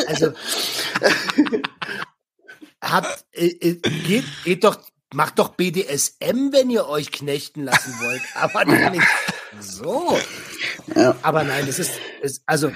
Also, 0.08 0.34
habt, 2.82 3.26
äh, 3.32 3.48
äh, 3.48 3.76
geht, 3.76 4.26
geht 4.44 4.64
doch, 4.64 4.78
macht 5.14 5.40
doch 5.40 5.50
BDSM, 5.50 6.52
wenn 6.52 6.70
ihr 6.70 6.88
euch 6.88 7.12
knechten 7.12 7.64
lassen 7.64 7.94
wollt, 8.02 8.22
aber 8.36 8.66
nicht 8.66 9.08
so. 9.60 10.18
Ja. 10.96 11.16
Aber 11.22 11.44
nein, 11.44 11.66
das 11.66 11.80
ist, 11.80 11.94
ist, 12.22 12.44
also, 12.46 12.72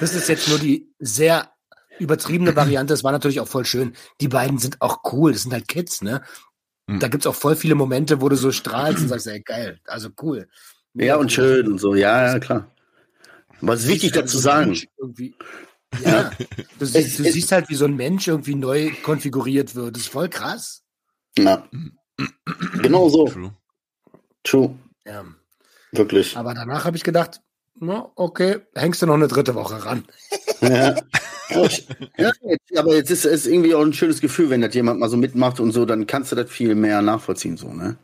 das 0.00 0.14
ist 0.14 0.28
jetzt 0.28 0.48
nur 0.48 0.58
die 0.58 0.92
sehr 0.98 1.50
übertriebene 1.98 2.56
Variante. 2.56 2.92
Das 2.92 3.04
war 3.04 3.12
natürlich 3.12 3.40
auch 3.40 3.48
voll 3.48 3.64
schön. 3.64 3.94
Die 4.20 4.28
beiden 4.28 4.58
sind 4.58 4.80
auch 4.80 5.00
cool. 5.12 5.32
Das 5.32 5.42
sind 5.42 5.52
halt 5.52 5.68
Kids, 5.68 6.02
ne? 6.02 6.22
Hm. 6.88 7.00
Da 7.00 7.08
gibt's 7.08 7.26
auch 7.26 7.34
voll 7.34 7.56
viele 7.56 7.74
Momente, 7.74 8.20
wo 8.20 8.28
du 8.28 8.36
so 8.36 8.52
strahlst 8.52 9.02
und 9.02 9.08
sagst, 9.08 9.26
ey, 9.26 9.40
geil, 9.40 9.80
also 9.86 10.10
cool. 10.22 10.48
Ja, 10.94 11.16
und 11.16 11.32
schön 11.32 11.66
und 11.68 11.78
so. 11.78 11.94
Ja, 11.94 12.32
ja, 12.32 12.38
klar. 12.38 12.70
Was 13.60 13.82
ist 13.82 13.88
wichtig 13.88 14.12
dazu 14.12 14.38
so 14.38 14.48
ein 14.50 14.74
sagen? 14.74 15.34
Ja, 16.04 16.30
du, 16.78 16.86
siehst, 16.86 17.18
du 17.18 17.24
es- 17.24 17.32
siehst 17.34 17.52
halt, 17.52 17.68
wie 17.68 17.74
so 17.74 17.84
ein 17.84 17.96
Mensch 17.96 18.26
irgendwie 18.28 18.54
neu 18.54 18.90
konfiguriert 19.02 19.74
wird. 19.74 19.96
Das 19.96 20.02
ist 20.04 20.08
voll 20.12 20.28
krass. 20.28 20.82
Ja. 21.38 21.68
Genau 22.82 23.08
so. 23.08 23.26
True. 23.28 23.54
True. 24.44 24.78
Ja. 25.06 25.24
Wirklich. 25.92 26.36
Aber 26.36 26.54
danach 26.54 26.84
habe 26.84 26.96
ich 26.96 27.04
gedacht, 27.04 27.40
na, 27.78 28.10
okay, 28.16 28.58
hängst 28.74 29.02
du 29.02 29.06
noch 29.06 29.14
eine 29.14 29.28
dritte 29.28 29.54
Woche 29.54 29.84
ran. 29.84 30.04
Ja. 30.60 30.94
ja, 32.18 32.32
aber 32.76 32.94
jetzt 32.96 33.10
ist 33.10 33.24
es 33.24 33.46
irgendwie 33.46 33.74
auch 33.74 33.82
ein 33.82 33.92
schönes 33.92 34.20
Gefühl, 34.20 34.50
wenn 34.50 34.60
das 34.60 34.74
jemand 34.74 34.98
mal 35.00 35.08
so 35.08 35.16
mitmacht 35.16 35.60
und 35.60 35.72
so, 35.72 35.84
dann 35.84 36.06
kannst 36.06 36.32
du 36.32 36.36
das 36.36 36.50
viel 36.50 36.74
mehr 36.74 37.02
nachvollziehen, 37.02 37.56
so, 37.56 37.72
ne? 37.72 37.96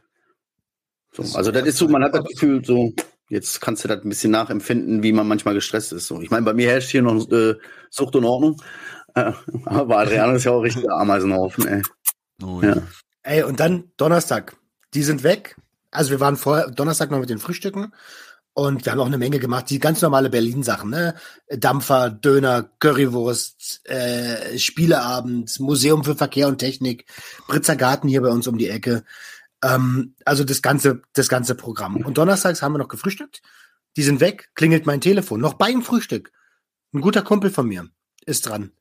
So, 1.12 1.22
also 1.36 1.50
das 1.50 1.64
ist 1.66 1.78
so, 1.78 1.88
man 1.88 2.04
hat 2.04 2.14
das 2.14 2.24
Gefühl, 2.24 2.64
so, 2.64 2.92
jetzt 3.28 3.60
kannst 3.60 3.84
du 3.84 3.88
das 3.88 4.02
ein 4.02 4.08
bisschen 4.08 4.30
nachempfinden, 4.30 5.02
wie 5.02 5.12
man 5.12 5.26
manchmal 5.26 5.54
gestresst 5.54 5.92
ist. 5.92 6.06
So. 6.06 6.20
Ich 6.20 6.30
meine, 6.30 6.44
bei 6.44 6.54
mir 6.54 6.68
herrscht 6.68 6.90
hier 6.90 7.02
noch 7.02 7.30
äh, 7.30 7.54
Sucht 7.90 8.16
und 8.16 8.24
Ordnung. 8.24 8.60
Äh, 9.14 9.32
aber 9.64 9.98
Adriano 9.98 10.34
ist 10.34 10.44
ja 10.44 10.52
auch 10.52 10.60
richtig 10.60 10.82
der 10.82 10.94
Ameisenhaufen, 10.94 11.66
ey. 11.66 11.82
Oh, 12.42 12.60
Ja. 12.62 12.76
ja. 12.76 12.82
Ey, 13.22 13.42
und 13.42 13.60
dann 13.60 13.90
Donnerstag. 13.96 14.56
Die 14.94 15.02
sind 15.02 15.22
weg. 15.22 15.56
Also 15.90 16.10
wir 16.10 16.20
waren 16.20 16.36
vorher 16.36 16.70
Donnerstag 16.70 17.10
noch 17.10 17.18
mit 17.20 17.30
den 17.30 17.38
Frühstücken 17.38 17.92
und 18.54 18.84
wir 18.84 18.92
haben 18.92 19.00
auch 19.00 19.06
eine 19.06 19.18
Menge 19.18 19.38
gemacht. 19.38 19.68
Die 19.70 19.78
ganz 19.78 20.00
normale 20.02 20.30
Berlin-Sachen, 20.30 20.90
ne? 20.90 21.14
Dampfer, 21.48 22.10
Döner, 22.10 22.70
Currywurst, 22.78 23.82
äh, 23.84 24.58
Spieleabend, 24.58 25.58
Museum 25.60 26.04
für 26.04 26.16
Verkehr 26.16 26.48
und 26.48 26.58
Technik, 26.58 27.06
Britzer 27.46 27.76
Garten 27.76 28.08
hier 28.08 28.22
bei 28.22 28.28
uns 28.30 28.46
um 28.46 28.58
die 28.58 28.68
Ecke. 28.68 29.04
Ähm, 29.62 30.14
also 30.24 30.44
das 30.44 30.62
ganze, 30.62 31.02
das 31.12 31.28
ganze 31.28 31.54
Programm. 31.54 31.96
Und 31.96 32.18
donnerstags 32.18 32.62
haben 32.62 32.72
wir 32.72 32.78
noch 32.78 32.88
gefrühstückt. 32.88 33.42
Die 33.96 34.02
sind 34.02 34.20
weg, 34.20 34.50
klingelt 34.54 34.86
mein 34.86 35.00
Telefon. 35.00 35.40
Noch 35.40 35.54
beim 35.54 35.82
Frühstück. 35.82 36.32
Ein 36.92 37.00
guter 37.00 37.22
Kumpel 37.22 37.50
von 37.50 37.66
mir 37.66 37.88
ist 38.24 38.48
dran. 38.48 38.72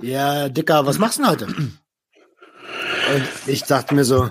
Ja, 0.00 0.48
Dicker, 0.48 0.86
was 0.86 0.98
machst 0.98 1.18
du 1.18 1.22
denn 1.22 1.30
heute? 1.30 1.46
Und 1.46 1.78
ich 3.46 3.64
dachte 3.64 3.94
mir 3.94 4.04
so, 4.04 4.30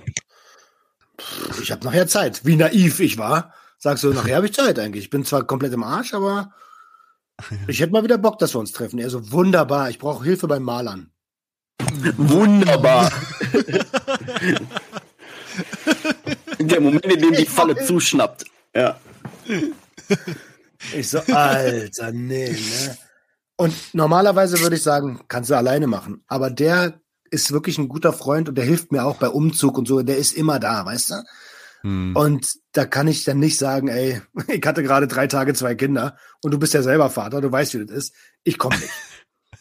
ich 1.62 1.72
habe 1.72 1.86
nachher 1.86 2.08
Zeit. 2.08 2.46
Wie 2.46 2.56
naiv 2.56 3.00
ich 3.00 3.18
war. 3.18 3.54
Sagst 3.78 4.04
du, 4.04 4.14
nachher 4.14 4.38
habe 4.38 4.48
ich 4.48 4.54
Zeit 4.54 4.80
eigentlich. 4.80 5.06
Ich 5.06 5.10
bin 5.10 5.26
zwar 5.26 5.46
komplett 5.46 5.74
im 5.74 5.84
Arsch, 5.84 6.14
aber 6.14 6.54
ich 7.68 7.80
hätte 7.80 7.92
mal 7.92 8.04
wieder 8.04 8.18
Bock, 8.18 8.40
dass 8.40 8.56
wir 8.56 8.60
uns 8.60 8.72
treffen. 8.72 9.00
Er 9.00 9.10
so, 9.10 9.32
wunderbar, 9.32 9.90
ich 9.90 10.00
brauche 10.00 10.24
Hilfe 10.24 10.48
beim 10.48 10.64
Malern. 10.64 11.12
Wunderbar. 12.18 13.12
Der 16.60 16.82
Moment, 16.82 17.06
in 17.06 17.22
dem 17.22 17.34
die 17.34 17.46
Falle 17.46 17.86
zuschnappt. 17.86 18.46
Ja. 18.76 19.00
Ich 20.94 21.10
so, 21.10 21.20
Alter, 21.20 22.12
nee, 22.12 22.52
ne? 22.52 22.98
Und 23.56 23.74
normalerweise 23.94 24.60
würde 24.60 24.76
ich 24.76 24.84
sagen, 24.84 25.22
kannst 25.28 25.50
du 25.50 25.56
alleine 25.56 25.88
machen. 25.88 26.24
Aber 26.28 26.52
der 26.52 27.00
ist 27.32 27.52
wirklich 27.52 27.78
ein 27.78 27.90
guter 27.90 28.14
Freund 28.14 28.50
und 28.50 28.58
der 28.58 28.66
hilft 28.66 28.92
mir 28.92 29.04
auch 29.04 29.18
bei 29.18 29.30
Umzug 29.30 29.78
und 29.78 29.88
so. 29.88 30.02
Der 30.02 30.18
ist 30.18 30.34
immer 30.34 30.60
da, 30.60 30.86
weißt 30.86 31.10
du? 31.10 31.16
Hm. 31.82 32.16
Und 32.16 32.48
da 32.74 32.86
kann 32.86 33.08
ich 33.08 33.24
dann 33.24 33.40
nicht 33.40 33.58
sagen, 33.58 33.88
ey, 33.88 34.22
ich 34.48 34.66
hatte 34.66 34.84
gerade 34.84 35.08
drei 35.08 35.28
Tage 35.28 35.54
zwei 35.54 35.76
Kinder 35.76 36.18
und 36.44 36.54
du 36.54 36.60
bist 36.60 36.74
ja 36.74 36.84
selber 36.84 37.10
Vater, 37.10 37.42
du 37.42 37.52
weißt, 37.52 37.74
wie 37.74 37.86
das 37.86 37.98
ist. 37.98 38.14
Ich 38.44 38.58
komme 38.58 38.78
nicht. 38.78 38.94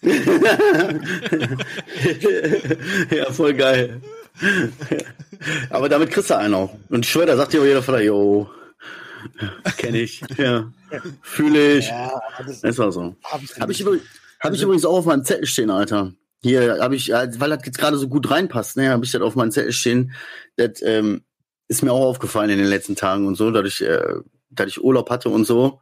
ja, 3.10 3.32
voll 3.32 3.54
geil. 3.54 4.02
Aber 5.70 5.88
damit 5.88 6.10
kriegst 6.10 6.30
du 6.30 6.36
einen 6.36 6.54
auch. 6.54 6.74
Und 6.88 7.04
ich 7.04 7.10
schwöre, 7.10 7.26
da 7.26 7.36
sagt 7.36 7.52
dir 7.52 7.60
auch 7.60 7.64
jeder 7.64 7.82
Vater, 7.82 8.00
yo, 8.02 8.48
kenne 9.76 10.00
ich. 10.00 10.22
Ja, 10.36 10.70
fühle 11.22 11.78
ich. 11.78 11.88
Ja, 11.88 12.20
das 12.38 12.62
Ist 12.62 12.80
auch 12.80 12.90
so. 12.90 13.16
ich, 13.42 13.60
Habe 13.60 13.72
ich, 13.72 13.80
übrig- 13.80 14.02
hab 14.40 14.52
ich 14.52 14.62
übrigens 14.62 14.84
auch 14.84 14.98
auf 14.98 15.04
meinem 15.06 15.24
Zettel 15.24 15.46
stehen, 15.46 15.70
Alter. 15.70 16.12
Hier 16.42 16.78
habe 16.80 16.94
ich, 16.94 17.08
weil 17.10 17.50
das 17.50 17.64
jetzt 17.64 17.78
gerade 17.78 17.96
so 17.96 18.08
gut 18.08 18.30
reinpasst, 18.30 18.76
ne, 18.76 18.90
habe 18.90 19.04
ich 19.04 19.10
das 19.10 19.22
auf 19.22 19.34
meinem 19.34 19.50
Zettel 19.50 19.72
stehen. 19.72 20.12
Das 20.56 20.80
ähm, 20.82 21.22
ist 21.68 21.82
mir 21.82 21.92
auch 21.92 22.04
aufgefallen 22.04 22.50
in 22.50 22.58
den 22.58 22.68
letzten 22.68 22.94
Tagen 22.94 23.26
und 23.26 23.34
so, 23.36 23.50
dadurch, 23.50 23.80
äh, 23.80 24.14
dass 24.50 24.68
ich 24.68 24.80
Urlaub 24.82 25.10
hatte 25.10 25.28
und 25.28 25.44
so. 25.44 25.80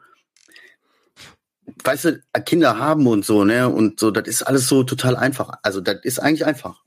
Weißt 1.82 2.04
du, 2.06 2.22
Kinder 2.46 2.78
haben 2.78 3.06
und 3.06 3.24
so, 3.24 3.44
ne? 3.44 3.68
Und 3.68 3.98
so, 3.98 4.10
das 4.10 4.28
ist 4.28 4.42
alles 4.42 4.68
so 4.68 4.84
total 4.84 5.16
einfach. 5.16 5.50
Also, 5.62 5.80
das 5.80 5.96
ist 6.02 6.18
eigentlich 6.18 6.44
einfach. 6.46 6.82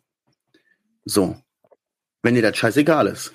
So. 1.05 1.35
Wenn 2.27 2.35
dir 2.35 2.41
das 2.41 2.57
scheißegal 2.57 3.07
ist. 3.07 3.31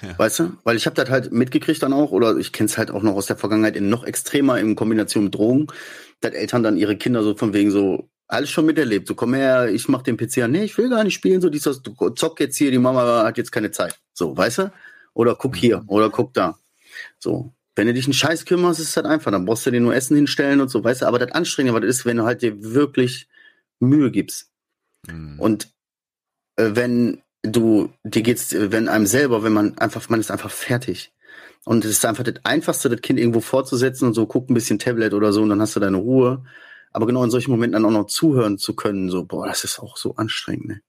Ja. 0.00 0.16
Weißt 0.16 0.38
du? 0.38 0.52
Weil 0.62 0.76
ich 0.76 0.86
habe 0.86 0.94
das 0.94 1.10
halt 1.10 1.32
mitgekriegt 1.32 1.82
dann 1.82 1.92
auch, 1.92 2.12
oder 2.12 2.36
ich 2.36 2.52
kenne 2.52 2.68
es 2.68 2.78
halt 2.78 2.92
auch 2.92 3.02
noch 3.02 3.16
aus 3.16 3.26
der 3.26 3.36
Vergangenheit 3.36 3.74
in 3.74 3.88
noch 3.88 4.04
extremer 4.04 4.60
in 4.60 4.76
Kombination 4.76 5.24
mit 5.24 5.34
Drogen, 5.34 5.66
dass 6.20 6.34
Eltern 6.34 6.62
dann 6.62 6.76
ihre 6.76 6.96
Kinder 6.96 7.24
so 7.24 7.34
von 7.34 7.52
wegen 7.52 7.72
so 7.72 8.08
alles 8.28 8.50
schon 8.50 8.66
miterlebt. 8.66 9.08
So, 9.08 9.16
komm 9.16 9.34
her, 9.34 9.70
ich 9.70 9.88
mach 9.88 10.02
den 10.02 10.16
PC 10.16 10.38
an. 10.44 10.52
Nee, 10.52 10.62
ich 10.62 10.78
will 10.78 10.88
gar 10.88 11.02
nicht 11.02 11.14
spielen, 11.14 11.40
so 11.40 11.50
dies, 11.50 11.64
das, 11.64 11.82
du 11.82 11.92
zock 12.10 12.38
jetzt 12.38 12.56
hier, 12.56 12.70
die 12.70 12.78
Mama 12.78 13.24
hat 13.24 13.38
jetzt 13.38 13.50
keine 13.50 13.72
Zeit. 13.72 13.98
So, 14.12 14.36
weißt 14.36 14.58
du? 14.58 14.72
Oder 15.12 15.34
guck 15.34 15.56
hier, 15.56 15.82
oder 15.88 16.10
guck 16.10 16.32
da. 16.32 16.56
So. 17.18 17.52
wenn 17.74 17.88
du 17.88 17.92
dich 17.94 18.04
einen 18.04 18.14
Scheiß 18.14 18.44
kümmerst, 18.44 18.78
ist 18.78 18.90
es 18.90 18.96
halt 18.96 19.06
einfach. 19.06 19.32
Dann 19.32 19.46
brauchst 19.46 19.66
du 19.66 19.72
dir 19.72 19.80
nur 19.80 19.96
Essen 19.96 20.14
hinstellen 20.14 20.60
und 20.60 20.68
so, 20.68 20.84
weißt 20.84 21.02
du. 21.02 21.06
Aber 21.06 21.18
das 21.18 21.32
Anstrengende, 21.32 21.74
was 21.74 21.80
das 21.80 21.96
ist, 21.96 22.06
wenn 22.06 22.18
du 22.18 22.24
halt 22.24 22.40
dir 22.40 22.62
wirklich 22.62 23.26
Mühe 23.80 24.12
gibst. 24.12 24.52
Hm. 25.08 25.40
Und 25.40 25.74
äh, 26.54 26.70
wenn 26.74 27.20
du, 27.44 27.90
dir 28.02 28.22
geht's, 28.22 28.52
äh, 28.52 28.72
wenn 28.72 28.88
einem 28.88 29.06
selber, 29.06 29.42
wenn 29.42 29.52
man 29.52 29.78
einfach, 29.78 30.08
man 30.08 30.20
ist 30.20 30.30
einfach 30.30 30.50
fertig. 30.50 31.12
Und 31.64 31.84
es 31.84 31.92
ist 31.92 32.04
einfach 32.04 32.24
das 32.24 32.44
Einfachste, 32.44 32.90
das 32.90 33.00
Kind 33.00 33.18
irgendwo 33.18 33.40
fortzusetzen 33.40 34.08
und 34.08 34.14
so, 34.14 34.26
guck 34.26 34.50
ein 34.50 34.54
bisschen 34.54 34.78
Tablet 34.78 35.14
oder 35.14 35.32
so 35.32 35.42
und 35.42 35.48
dann 35.48 35.60
hast 35.60 35.76
du 35.76 35.80
deine 35.80 35.96
Ruhe. 35.96 36.44
Aber 36.92 37.06
genau 37.06 37.24
in 37.24 37.30
solchen 37.30 37.50
Momenten 37.50 37.82
dann 37.82 37.86
auch 37.86 37.98
noch 37.98 38.06
zuhören 38.06 38.58
zu 38.58 38.74
können, 38.74 39.10
so, 39.10 39.24
boah, 39.24 39.46
das 39.46 39.64
ist 39.64 39.78
auch 39.78 39.96
so 39.96 40.14
anstrengend, 40.16 40.66
ne? 40.66 40.80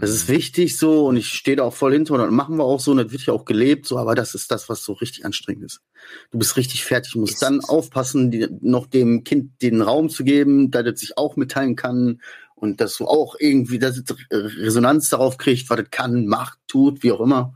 Das 0.00 0.08
ist 0.08 0.28
wichtig 0.28 0.78
so 0.78 1.06
und 1.06 1.18
ich 1.18 1.26
stehe 1.26 1.58
da 1.58 1.64
auch 1.64 1.74
voll 1.74 1.92
hinter 1.92 2.14
und 2.14 2.20
das 2.20 2.30
machen 2.30 2.56
wir 2.56 2.64
auch 2.64 2.80
so 2.80 2.92
und 2.92 2.96
das 2.96 3.12
wird 3.12 3.26
ja 3.26 3.34
auch 3.34 3.44
gelebt, 3.44 3.84
so, 3.84 3.98
aber 3.98 4.14
das 4.14 4.34
ist 4.34 4.50
das, 4.50 4.70
was 4.70 4.82
so 4.82 4.94
richtig 4.94 5.26
anstrengend 5.26 5.64
ist. 5.64 5.82
Du 6.30 6.38
bist 6.38 6.56
richtig 6.56 6.84
fertig, 6.84 7.16
musst 7.16 7.34
Ist 7.34 7.42
dann 7.42 7.60
aufpassen, 7.60 8.30
die, 8.30 8.48
noch 8.62 8.86
dem 8.86 9.24
Kind 9.24 9.60
den 9.60 9.82
Raum 9.82 10.08
zu 10.08 10.24
geben, 10.24 10.70
dass 10.70 10.86
es 10.86 11.00
sich 11.00 11.18
auch 11.18 11.36
mitteilen 11.36 11.76
kann 11.76 12.22
und 12.60 12.80
dass 12.80 12.96
du 12.96 13.06
auch 13.06 13.36
irgendwie, 13.38 13.78
dass 13.78 13.96
es 13.96 14.04
Resonanz 14.30 15.08
darauf 15.08 15.38
kriegt, 15.38 15.70
was 15.70 15.80
es 15.80 15.90
kann, 15.90 16.26
macht, 16.26 16.58
tut, 16.68 17.02
wie 17.02 17.12
auch 17.12 17.20
immer. 17.20 17.54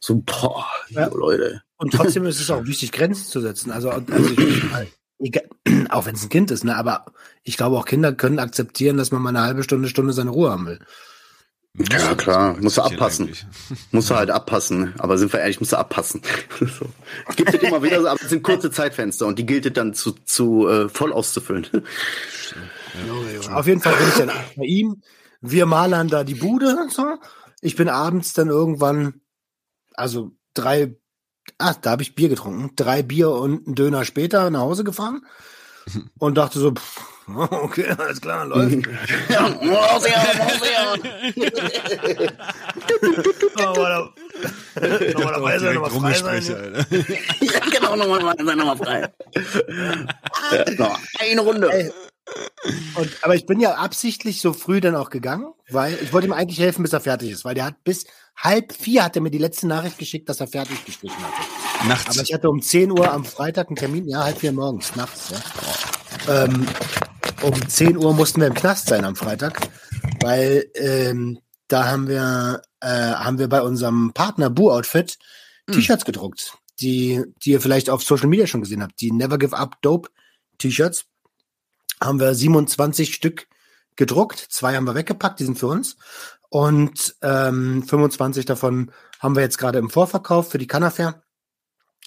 So, 0.00 0.22
boah, 0.24 0.66
Ja. 0.88 1.08
Leute. 1.08 1.62
Und 1.76 1.92
trotzdem 1.92 2.24
ist 2.24 2.40
es 2.40 2.50
auch 2.50 2.64
wichtig, 2.64 2.90
Grenzen 2.90 3.26
zu 3.26 3.40
setzen. 3.40 3.70
Also, 3.70 3.90
also 3.90 4.06
ich, 5.18 5.32
auch 5.90 6.06
wenn 6.06 6.14
es 6.14 6.22
ein 6.22 6.30
Kind 6.30 6.50
ist, 6.50 6.64
ne? 6.64 6.76
Aber 6.76 7.04
ich 7.42 7.56
glaube, 7.56 7.76
auch 7.76 7.84
Kinder 7.84 8.12
können 8.12 8.38
akzeptieren, 8.38 8.96
dass 8.96 9.12
man 9.12 9.22
mal 9.22 9.28
eine 9.30 9.42
halbe 9.42 9.62
Stunde, 9.62 9.88
Stunde 9.88 10.12
seine 10.12 10.30
Ruhe 10.30 10.50
haben 10.50 10.66
will. 10.66 10.80
Ja, 11.90 12.14
klar, 12.14 12.56
musst 12.58 12.78
du 12.78 12.82
abpassen. 12.82 13.30
Musst 13.90 14.08
du 14.08 14.14
halt 14.14 14.30
abpassen, 14.30 14.94
aber 14.96 15.18
sind 15.18 15.30
wir 15.32 15.40
ehrlich, 15.40 15.60
musst 15.60 15.72
du 15.72 15.76
abpassen. 15.76 16.22
so. 16.60 16.86
Es 17.28 17.36
gibt 17.36 17.52
es 17.52 17.62
immer 17.62 17.82
wieder 17.82 18.00
so, 18.00 18.08
aber 18.08 18.22
es 18.22 18.30
sind 18.30 18.42
kurze 18.42 18.70
Zeitfenster 18.70 19.26
und 19.26 19.38
die 19.38 19.44
gilt 19.44 19.66
es 19.66 19.74
dann 19.74 19.92
zu, 19.92 20.12
zu 20.24 20.66
äh, 20.68 20.88
voll 20.88 21.12
auszufüllen. 21.12 21.66
Auf 23.52 23.66
jeden 23.66 23.80
Fall 23.80 23.94
bin 23.94 24.08
ich 24.08 24.14
dann 24.14 24.30
bei 24.56 24.64
ihm. 24.64 25.02
Wir 25.40 25.66
malern 25.66 26.08
da 26.08 26.24
die 26.24 26.34
Bude 26.34 26.76
und 26.76 26.92
so. 26.92 27.18
Ich 27.60 27.76
bin 27.76 27.88
abends 27.88 28.32
dann 28.32 28.48
irgendwann, 28.48 29.20
also 29.94 30.32
drei, 30.54 30.96
ah, 31.58 31.74
da 31.80 31.90
habe 31.90 32.02
ich 32.02 32.14
Bier 32.14 32.28
getrunken, 32.28 32.72
drei 32.76 33.02
Bier 33.02 33.30
und 33.30 33.66
einen 33.66 33.74
Döner 33.74 34.04
später 34.04 34.50
nach 34.50 34.60
Hause 34.60 34.84
gefahren 34.84 35.24
und 36.18 36.36
dachte 36.36 36.58
so, 36.58 36.72
pff, 36.72 37.16
okay, 37.50 37.86
alles 37.98 38.20
klar, 38.20 38.46
läuft. 38.46 38.72
Ja, 39.28 39.48
muss 39.48 40.06
ja, 40.06 40.22
muss 40.44 40.60
ja. 40.70 40.94
Nochmal 45.12 45.32
dabei 45.34 45.58
sein, 45.58 45.74
nochmal 45.74 46.14
frei 46.14 46.40
sein. 46.40 46.86
Ja, 47.40 47.60
genau, 47.72 47.96
nochmal, 47.96 48.20
nochmal, 48.20 48.56
nochmal 48.56 48.76
frei. 48.76 49.12
Ja, 50.52 50.64
noch 50.78 51.00
eine 51.18 51.40
Runde. 51.40 51.72
Ey. 51.72 51.92
Und, 52.96 53.10
aber 53.22 53.34
ich 53.34 53.46
bin 53.46 53.60
ja 53.60 53.74
absichtlich 53.74 54.40
so 54.40 54.52
früh 54.52 54.80
dann 54.80 54.96
auch 54.96 55.10
gegangen, 55.10 55.52
weil 55.70 55.96
ich 56.02 56.12
wollte 56.12 56.26
ihm 56.26 56.32
eigentlich 56.32 56.58
helfen, 56.58 56.82
bis 56.82 56.92
er 56.92 57.00
fertig 57.00 57.30
ist, 57.30 57.44
weil 57.44 57.54
der 57.54 57.66
hat 57.66 57.84
bis 57.84 58.06
halb 58.36 58.72
vier 58.72 59.04
hat 59.04 59.16
er 59.16 59.22
mir 59.22 59.30
die 59.30 59.38
letzte 59.38 59.66
Nachricht 59.66 59.98
geschickt, 59.98 60.28
dass 60.28 60.40
er 60.40 60.48
fertig 60.48 60.84
gestrichen 60.84 61.18
hatte. 61.18 61.88
Nachts. 61.88 62.16
Aber 62.16 62.22
ich 62.22 62.34
hatte 62.34 62.50
um 62.50 62.60
10 62.60 62.90
Uhr 62.90 63.12
am 63.12 63.24
Freitag 63.24 63.68
einen 63.68 63.76
Termin, 63.76 64.08
ja, 64.08 64.24
halb 64.24 64.38
vier 64.38 64.52
morgens, 64.52 64.96
nachts, 64.96 65.30
ja. 65.30 66.44
Ähm, 66.44 66.66
um 67.42 67.68
10 67.68 67.96
Uhr 67.96 68.12
mussten 68.14 68.40
wir 68.40 68.48
im 68.48 68.54
Knast 68.54 68.88
sein 68.88 69.04
am 69.04 69.14
Freitag, 69.14 69.68
weil 70.20 70.66
ähm, 70.74 71.38
da 71.68 71.86
haben 71.86 72.08
wir, 72.08 72.62
äh, 72.80 72.88
haben 72.88 73.38
wir 73.38 73.48
bei 73.48 73.62
unserem 73.62 74.12
Partner 74.12 74.50
Bu 74.50 74.70
Outfit 74.70 75.18
T-Shirts 75.70 76.04
gedruckt, 76.04 76.56
die, 76.80 77.22
die 77.44 77.50
ihr 77.50 77.60
vielleicht 77.60 77.90
auf 77.90 78.02
Social 78.02 78.28
Media 78.28 78.46
schon 78.46 78.62
gesehen 78.62 78.82
habt. 78.82 79.00
Die 79.00 79.12
Never 79.12 79.38
Give 79.38 79.56
Up 79.56 79.76
Dope 79.82 80.10
T-Shirts 80.58 81.06
haben 82.00 82.20
wir 82.20 82.34
27 82.34 83.14
Stück 83.14 83.46
gedruckt. 83.96 84.38
Zwei 84.38 84.76
haben 84.76 84.86
wir 84.86 84.94
weggepackt, 84.94 85.40
die 85.40 85.44
sind 85.44 85.58
für 85.58 85.68
uns. 85.68 85.96
Und 86.48 87.16
ähm, 87.22 87.82
25 87.82 88.44
davon 88.44 88.92
haben 89.18 89.34
wir 89.34 89.42
jetzt 89.42 89.58
gerade 89.58 89.78
im 89.78 89.90
Vorverkauf 89.90 90.50
für 90.50 90.58
die 90.58 90.66
Canafair. 90.66 91.22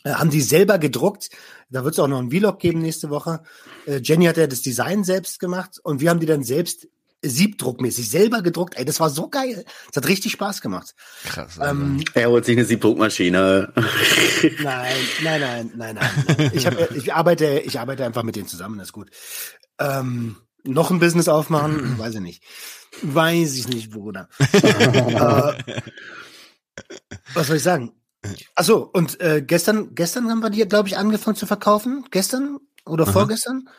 Äh, 0.04 0.14
haben 0.14 0.30
die 0.30 0.42
selber 0.42 0.78
gedruckt. 0.78 1.30
Da 1.70 1.84
wird 1.84 1.96
es 1.96 2.00
auch 2.00 2.08
noch 2.08 2.20
einen 2.20 2.32
Vlog 2.32 2.60
geben 2.60 2.82
nächste 2.82 3.10
Woche. 3.10 3.44
Äh, 3.86 3.98
Jenny 3.98 4.26
hat 4.26 4.38
ja 4.38 4.48
das 4.48 4.62
Design 4.62 5.04
selbst 5.04 5.40
gemacht 5.40 5.80
und 5.84 6.00
wir 6.00 6.10
haben 6.10 6.20
die 6.20 6.26
dann 6.26 6.44
selbst 6.44 6.88
siebdruckmäßig 7.22 8.10
selber 8.10 8.42
gedruckt. 8.42 8.78
Ey, 8.78 8.86
das 8.86 9.00
war 9.00 9.10
so 9.10 9.30
geil. 9.30 9.66
Das 9.88 9.98
hat 9.98 10.08
richtig 10.08 10.32
Spaß 10.32 10.62
gemacht. 10.62 10.96
Krass. 11.26 11.60
Ähm, 11.62 12.04
Er 12.14 12.30
holt 12.30 12.46
sich 12.46 12.58
eine 12.58 12.66
Siebdruckmaschine. 12.66 13.74
Nein, 14.64 14.96
nein, 15.24 15.42
nein, 15.42 15.72
nein, 15.76 15.96
nein. 15.96 16.52
Ich, 16.54 16.66
hab, 16.66 16.92
ich 16.92 17.14
arbeite, 17.14 17.60
ich 17.66 17.80
arbeite 17.80 18.06
einfach 18.06 18.24
mit 18.24 18.36
denen 18.36 18.48
zusammen, 18.48 18.78
das 18.78 18.90
ist 18.90 18.94
gut. 18.94 19.10
Ähm, 19.80 20.38
noch 20.64 20.92
ein 20.92 21.00
Business 21.00 21.28
aufmachen, 21.28 21.98
weiß 22.00 22.16
ich 22.16 22.22
nicht. 22.22 22.44
Weiß 23.02 23.56
ich 23.56 23.68
nicht, 23.68 23.92
Bruder. 23.92 24.30
äh, 24.54 25.54
was 27.34 27.48
soll 27.48 27.58
ich 27.58 27.64
sagen? 27.64 27.92
Ach 28.56 28.64
so, 28.64 28.90
und 28.92 29.20
äh, 29.22 29.42
gestern, 29.42 29.96
gestern 29.96 30.30
haben 30.30 30.42
wir 30.42 30.50
die, 30.50 30.68
glaube 30.68 30.90
ich, 30.90 30.98
angefangen 30.98 31.38
zu 31.38 31.46
verkaufen. 31.46 32.06
Gestern 32.12 32.60
oder 32.86 33.06
Aha. 33.06 33.12
vorgestern? 33.12 33.70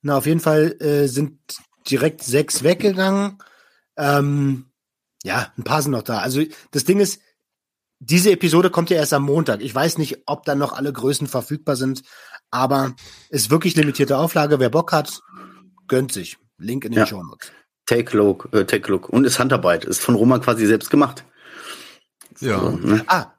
Na, 0.00 0.16
auf 0.16 0.26
jeden 0.26 0.40
Fall 0.40 0.76
äh, 0.80 1.06
sind 1.08 1.38
direkt 1.90 2.22
sechs 2.22 2.62
weggegangen. 2.62 3.38
Ähm, 3.96 4.66
ja, 5.24 5.52
ein 5.56 5.64
paar 5.64 5.82
sind 5.82 5.92
noch 5.92 6.02
da. 6.02 6.18
Also 6.18 6.42
das 6.70 6.84
Ding 6.84 7.00
ist, 7.00 7.20
diese 8.00 8.32
Episode 8.32 8.70
kommt 8.70 8.90
ja 8.90 8.96
erst 8.96 9.12
am 9.12 9.22
Montag. 9.22 9.60
Ich 9.62 9.74
weiß 9.74 9.98
nicht, 9.98 10.22
ob 10.26 10.44
dann 10.44 10.58
noch 10.58 10.72
alle 10.72 10.92
Größen 10.92 11.26
verfügbar 11.28 11.76
sind, 11.76 12.02
aber 12.50 12.94
ist 13.30 13.50
wirklich 13.50 13.76
limitierte 13.76 14.18
Auflage. 14.18 14.58
Wer 14.58 14.70
Bock 14.70 14.92
hat, 14.92 15.20
gönnt 15.86 16.12
sich. 16.12 16.36
Link 16.58 16.84
in 16.84 16.92
den 16.92 16.98
Ja. 17.00 17.06
Show 17.06 17.22
Notes. 17.22 17.52
Take 17.86 18.16
Look, 18.16 18.48
äh, 18.52 18.64
Take 18.64 18.90
Look. 18.90 19.08
Und 19.08 19.24
ist 19.24 19.38
Handarbeit. 19.38 19.84
Ist 19.84 20.00
von 20.00 20.14
Roman 20.14 20.40
quasi 20.40 20.66
selbst 20.66 20.90
gemacht. 20.90 21.24
ja. 22.40 22.58
So, 22.58 22.70
ne? 22.70 23.04
Ah, 23.06 23.32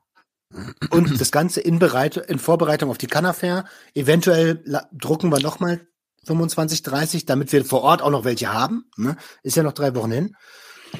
und 0.91 1.19
das 1.19 1.31
Ganze 1.31 1.61
in, 1.61 1.79
Bereit 1.79 2.17
in 2.17 2.37
Vorbereitung 2.39 2.89
auf 2.89 2.97
die 2.97 3.07
Canafair. 3.07 3.65
Eventuell 3.95 4.63
drucken 4.91 5.31
wir 5.31 5.39
noch 5.39 5.59
mal 5.59 5.87
25, 6.25 6.83
30, 6.83 7.25
damit 7.25 7.51
wir 7.51 7.65
vor 7.65 7.81
Ort 7.81 8.01
auch 8.01 8.09
noch 8.11 8.23
welche 8.25 8.53
haben. 8.53 8.85
Ne? 8.97 9.17
Ist 9.43 9.55
ja 9.57 9.63
noch 9.63 9.73
drei 9.73 9.95
Wochen 9.95 10.11
hin. 10.11 10.35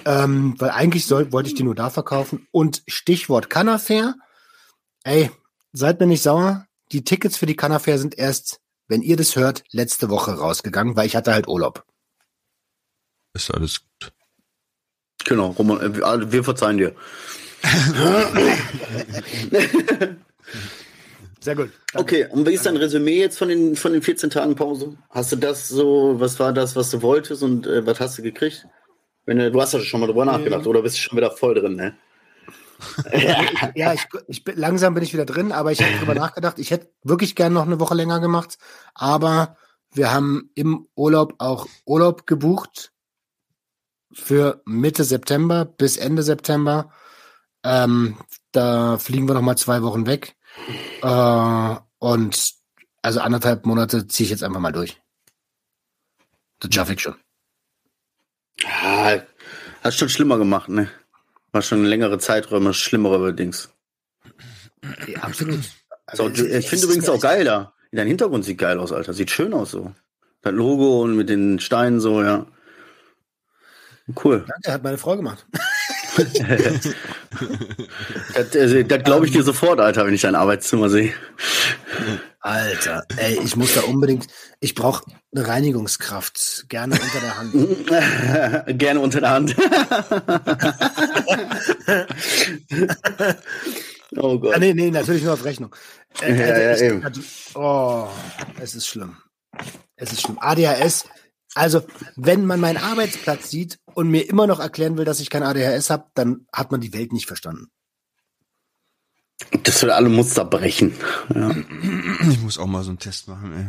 Ähm, 0.06 0.56
weil 0.60 0.72
eigentlich 0.72 1.06
soll, 1.06 1.32
wollte 1.32 1.50
ich 1.50 1.56
die 1.56 1.64
nur 1.64 1.76
da 1.76 1.90
verkaufen. 1.90 2.48
Und 2.52 2.84
Stichwort 2.88 3.50
Canafair. 3.50 4.16
Ey, 5.04 5.30
seid 5.72 6.00
mir 6.00 6.08
nicht 6.08 6.24
sauer. 6.24 6.66
Die 6.92 7.04
Tickets 7.04 7.38
für 7.38 7.46
die 7.46 7.56
Canafair 7.56 7.98
sind 8.00 8.18
erst, 8.18 8.60
wenn 8.88 9.02
ihr 9.02 9.18
das 9.18 9.36
hört, 9.36 9.64
letzte 9.72 10.10
Woche 10.10 10.32
rausgegangen, 10.34 10.96
weil 10.96 11.06
ich 11.08 11.16
hatte 11.16 11.34
halt 11.34 11.48
Urlaub. 11.48 11.86
Ist 13.34 13.52
alles 13.54 13.82
gut. 13.82 14.14
Genau, 15.26 15.48
Roman, 15.52 15.96
wir- 15.96 16.32
wir 16.32 16.44
verzeihen 16.44 16.78
dir. 16.78 16.96
Sehr 21.44 21.58
gut. 21.58 21.72
Okay, 21.94 22.26
und 22.32 22.48
wie 22.48 22.54
ist 22.54 22.66
dein 22.66 22.78
Resümee 22.78 23.20
jetzt 23.20 23.38
von 23.38 23.50
den, 23.50 23.76
von 23.76 23.92
den 23.92 24.02
14 24.02 24.30
Tagen 24.30 24.56
Pause? 24.56 24.96
Hast 25.10 25.34
du 25.34 25.36
das 25.36 25.68
so, 25.68 26.16
was 26.18 26.40
war 26.40 26.54
das, 26.54 26.78
was 26.78 26.90
du 26.90 27.02
wolltest 27.02 27.44
und 27.44 27.68
äh, 27.68 27.86
was 27.86 28.00
hast 28.00 28.18
du 28.18 28.22
gekriegt? 28.22 28.66
Wenn 29.26 29.40
du, 29.40 29.52
du 29.52 29.62
hast 29.62 29.74
ja 29.74 29.82
schon 29.82 30.00
mal 30.00 30.08
drüber 30.08 30.24
nachgedacht, 30.24 30.66
oder 30.66 30.82
bist 30.82 30.96
du 30.96 31.02
schon 31.02 31.18
wieder 31.18 31.32
voll 31.32 31.56
drin, 31.56 31.76
ne? 31.76 31.98
Ja, 33.76 33.94
ich, 33.94 34.06
ich 34.28 34.46
bin, 34.46 34.58
langsam 34.58 34.94
bin 34.94 35.04
ich 35.04 35.14
wieder 35.14 35.26
drin, 35.26 35.52
aber 35.52 35.74
ich 35.74 35.82
habe 35.82 35.98
drüber 35.98 36.16
nachgedacht. 36.16 36.60
Ich 36.60 36.72
hätte 36.72 36.90
wirklich 37.04 37.36
gern 37.36 37.52
noch 37.52 37.66
eine 37.66 37.80
Woche 37.82 37.96
länger 37.96 38.22
gemacht, 38.22 38.58
aber 38.94 39.58
wir 39.92 40.14
haben 40.14 40.50
im 40.56 40.88
Urlaub 40.96 41.36
auch 41.40 41.68
Urlaub 41.86 42.26
gebucht 42.26 42.94
für 44.14 44.62
Mitte 44.64 45.04
September 45.04 45.66
bis 45.66 45.98
Ende 45.98 46.24
September. 46.24 46.90
Ähm, 47.66 48.16
da 48.54 48.98
fliegen 48.98 49.28
wir 49.28 49.34
noch 49.34 49.42
mal 49.42 49.58
zwei 49.58 49.82
Wochen 49.82 50.06
weg 50.06 50.38
äh, 51.02 51.76
und 52.00 52.54
also 53.02 53.20
anderthalb 53.20 53.66
Monate 53.66 54.08
ziehe 54.08 54.26
ich 54.26 54.32
jetzt 54.32 54.44
einfach 54.44 54.60
mal 54.60 54.72
durch. 54.72 55.02
Das 56.60 56.74
schaffe 56.74 56.94
ich 56.94 57.02
schon. 57.02 57.16
Ah, 58.66 59.20
hast 59.84 59.98
schon 59.98 60.10
schlimmer 60.10 60.38
gemacht, 60.38 60.70
ne? 60.70 60.90
War 61.52 61.62
schon 61.62 61.86
längere 61.86 62.18
Zeiträume, 62.20 62.74
schlimmere 62.74 63.34
Dings. 63.34 63.70
Ja, 65.08 65.20
absolut. 65.22 65.64
So, 66.14 66.24
Also, 66.26 66.30
ich 66.30 66.52
es 66.52 66.66
finde 66.68 66.86
übrigens 66.86 67.10
auch 67.10 67.20
geil 67.20 67.44
da. 67.46 67.74
Dein 67.92 68.08
Hintergrund 68.08 68.44
sieht 68.44 68.58
geil 68.58 68.80
aus, 68.80 68.92
Alter. 68.92 69.14
Sieht 69.14 69.30
schön 69.30 69.54
aus 69.54 69.72
so. 69.72 69.94
Das 70.42 70.54
Logo 70.54 71.02
und 71.04 71.16
mit 71.16 71.30
den 71.30 71.60
Steinen 71.60 72.00
so, 72.00 72.24
ja. 72.24 72.48
Cool. 74.24 74.46
Danke, 74.48 74.72
hat 74.72 74.84
meine 74.84 74.98
Frau 74.98 75.16
gemacht. 75.16 75.46
Das, 78.34 78.56
äh, 78.56 78.86
das 78.86 79.04
glaube 79.04 79.26
ich 79.26 79.32
dir 79.32 79.44
sofort, 79.44 79.80
Alter, 79.80 80.06
wenn 80.06 80.14
ich 80.14 80.22
dein 80.22 80.36
Arbeitszimmer 80.36 80.90
sehe. 80.90 81.14
Alter, 82.40 83.04
ey, 83.18 83.40
ich 83.44 83.56
muss 83.56 83.74
da 83.74 83.82
unbedingt, 83.82 84.28
ich 84.60 84.76
brauche 84.76 85.04
eine 85.34 85.48
Reinigungskraft, 85.48 86.66
gerne 86.70 86.96
unter 86.96 87.20
der 87.20 87.38
Hand. 87.38 87.54
Gerne 88.80 89.00
unter 89.00 89.22
der 89.22 89.30
Hand. 89.30 89.56
Oh 94.18 94.40
Gott. 94.40 94.56
Ah, 94.56 94.60
nee, 94.60 94.74
nee, 94.74 94.92
natürlich 94.92 95.24
nur 95.24 95.34
auf 95.34 95.44
Rechnung. 95.44 95.76
Äh, 96.22 96.38
ja, 96.38 96.46
also 96.70 96.86
ja, 96.86 97.10
ich, 97.10 97.56
oh, 97.56 98.08
es 98.62 98.76
ist 98.76 98.88
schlimm. 98.88 99.18
Es 99.96 100.12
ist 100.12 100.22
schlimm. 100.22 100.38
ADHS, 100.40 101.06
also 101.56 101.84
wenn 102.16 102.46
man 102.46 102.60
meinen 102.60 102.78
Arbeitsplatz 102.78 103.50
sieht 103.50 103.80
und 103.94 104.10
mir 104.10 104.30
immer 104.30 104.48
noch 104.48 104.60
erklären 104.60 104.98
will, 104.98 105.06
dass 105.06 105.20
ich 105.20 105.30
kein 105.30 105.44
ADHS 105.44 105.90
habe, 105.90 106.06
dann 106.16 106.48
hat 106.52 106.72
man 106.72 106.82
die 106.82 106.94
Welt 106.94 107.14
nicht 107.14 107.28
verstanden. 107.28 107.68
Das 109.64 109.82
würde 109.82 109.96
alle 109.96 110.10
Muster 110.10 110.46
brechen. 110.46 110.96
Ja. 111.34 111.56
Ich 112.30 112.40
muss 112.42 112.58
auch 112.58 112.66
mal 112.66 112.84
so 112.84 112.90
einen 112.90 113.00
Test 113.00 113.28
machen, 113.28 113.54
ey. 113.54 113.68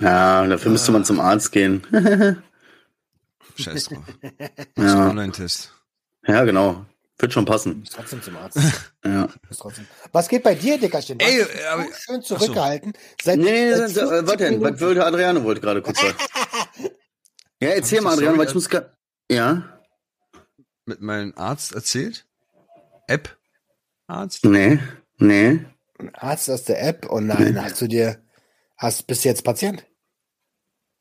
Ja, 0.00 0.46
dafür 0.46 0.72
müsste 0.72 0.92
man 0.92 1.04
zum 1.04 1.20
Arzt 1.20 1.52
gehen. 1.52 1.86
Scheiß 3.56 3.84
drauf. 3.84 4.04
Ja. 4.76 5.10
Online-Test. 5.10 5.74
Ja, 6.26 6.44
genau. 6.44 6.86
Wird 7.20 7.32
schon 7.34 7.44
passen. 7.44 7.84
Trotzdem 7.90 8.22
zum 8.22 8.36
Arzt. 8.36 8.58
ja. 9.04 9.28
Was 10.12 10.28
geht 10.28 10.42
bei 10.42 10.54
dir, 10.54 10.78
Dickerchen? 10.78 11.20
Ey, 11.20 11.44
aber, 11.70 11.86
schön 11.94 12.22
zurückgehalten. 12.22 12.94
Seit, 13.22 13.38
nee, 13.38 13.70
nee, 13.70 13.86
seit 13.88 14.26
was 14.26 14.36
denn? 14.36 14.60
Was 14.62 14.80
wollte 14.80 15.04
Adriano 15.04 15.44
wollte 15.44 15.60
gerade 15.60 15.82
kurz 15.82 16.00
sagen. 16.00 16.16
ja, 17.60 17.68
erzähl 17.70 18.00
mal, 18.00 18.14
Adriano, 18.14 18.38
weil 18.38 18.48
ich 18.48 18.54
muss 18.54 18.68
gerade. 18.68 18.90
Ja. 19.30 19.80
Mit 20.86 21.02
meinem 21.02 21.34
Arzt 21.36 21.74
erzählt? 21.74 22.26
App? 23.06 23.36
Arzt? 24.06 24.44
Nee, 24.44 24.78
nee. 25.18 25.64
Arzt 26.14 26.50
aus 26.50 26.64
der 26.64 26.82
App? 26.82 27.06
Oh 27.10 27.20
nein, 27.20 27.54
nee. 27.54 27.60
hast 27.60 27.80
du 27.80 27.86
dir. 27.86 28.22
Hast, 28.76 29.06
bist 29.06 29.24
du 29.24 29.28
jetzt 29.28 29.44
Patient? 29.44 29.84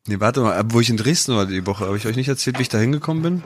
Nee, 0.05 0.19
warte 0.19 0.41
mal, 0.41 0.61
wo 0.67 0.81
ich 0.81 0.89
in 0.89 0.97
Dresden 0.97 1.35
war 1.35 1.45
die 1.45 1.65
Woche, 1.65 1.85
habe 1.85 1.95
ich 1.95 2.05
euch 2.05 2.17
nicht 2.17 2.27
erzählt, 2.27 2.57
wie 2.57 2.63
ich 2.63 2.69
da 2.69 2.77
hingekommen 2.77 3.23
bin? 3.23 3.43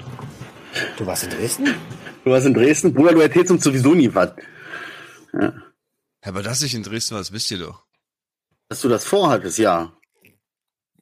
Du 0.97 1.05
warst 1.05 1.23
in 1.23 1.29
Dresden? 1.29 1.75
Du 2.23 2.31
warst 2.31 2.45
in 2.45 2.53
Dresden? 2.53 2.93
Bruder, 2.93 3.13
du 3.13 3.21
erzählst 3.21 3.51
uns 3.51 3.63
sowieso 3.63 3.93
nie 3.93 4.13
was. 4.13 4.31
Ja. 5.33 5.53
Aber 6.21 6.41
dass 6.41 6.61
ich 6.61 6.73
in 6.73 6.83
Dresden 6.83 7.15
war, 7.15 7.21
das 7.21 7.33
wisst 7.33 7.51
ihr 7.51 7.59
doch. 7.59 7.83
Dass 8.69 8.81
du 8.81 8.89
das 8.89 9.03
vorhattest, 9.05 9.57
ja. 9.57 9.91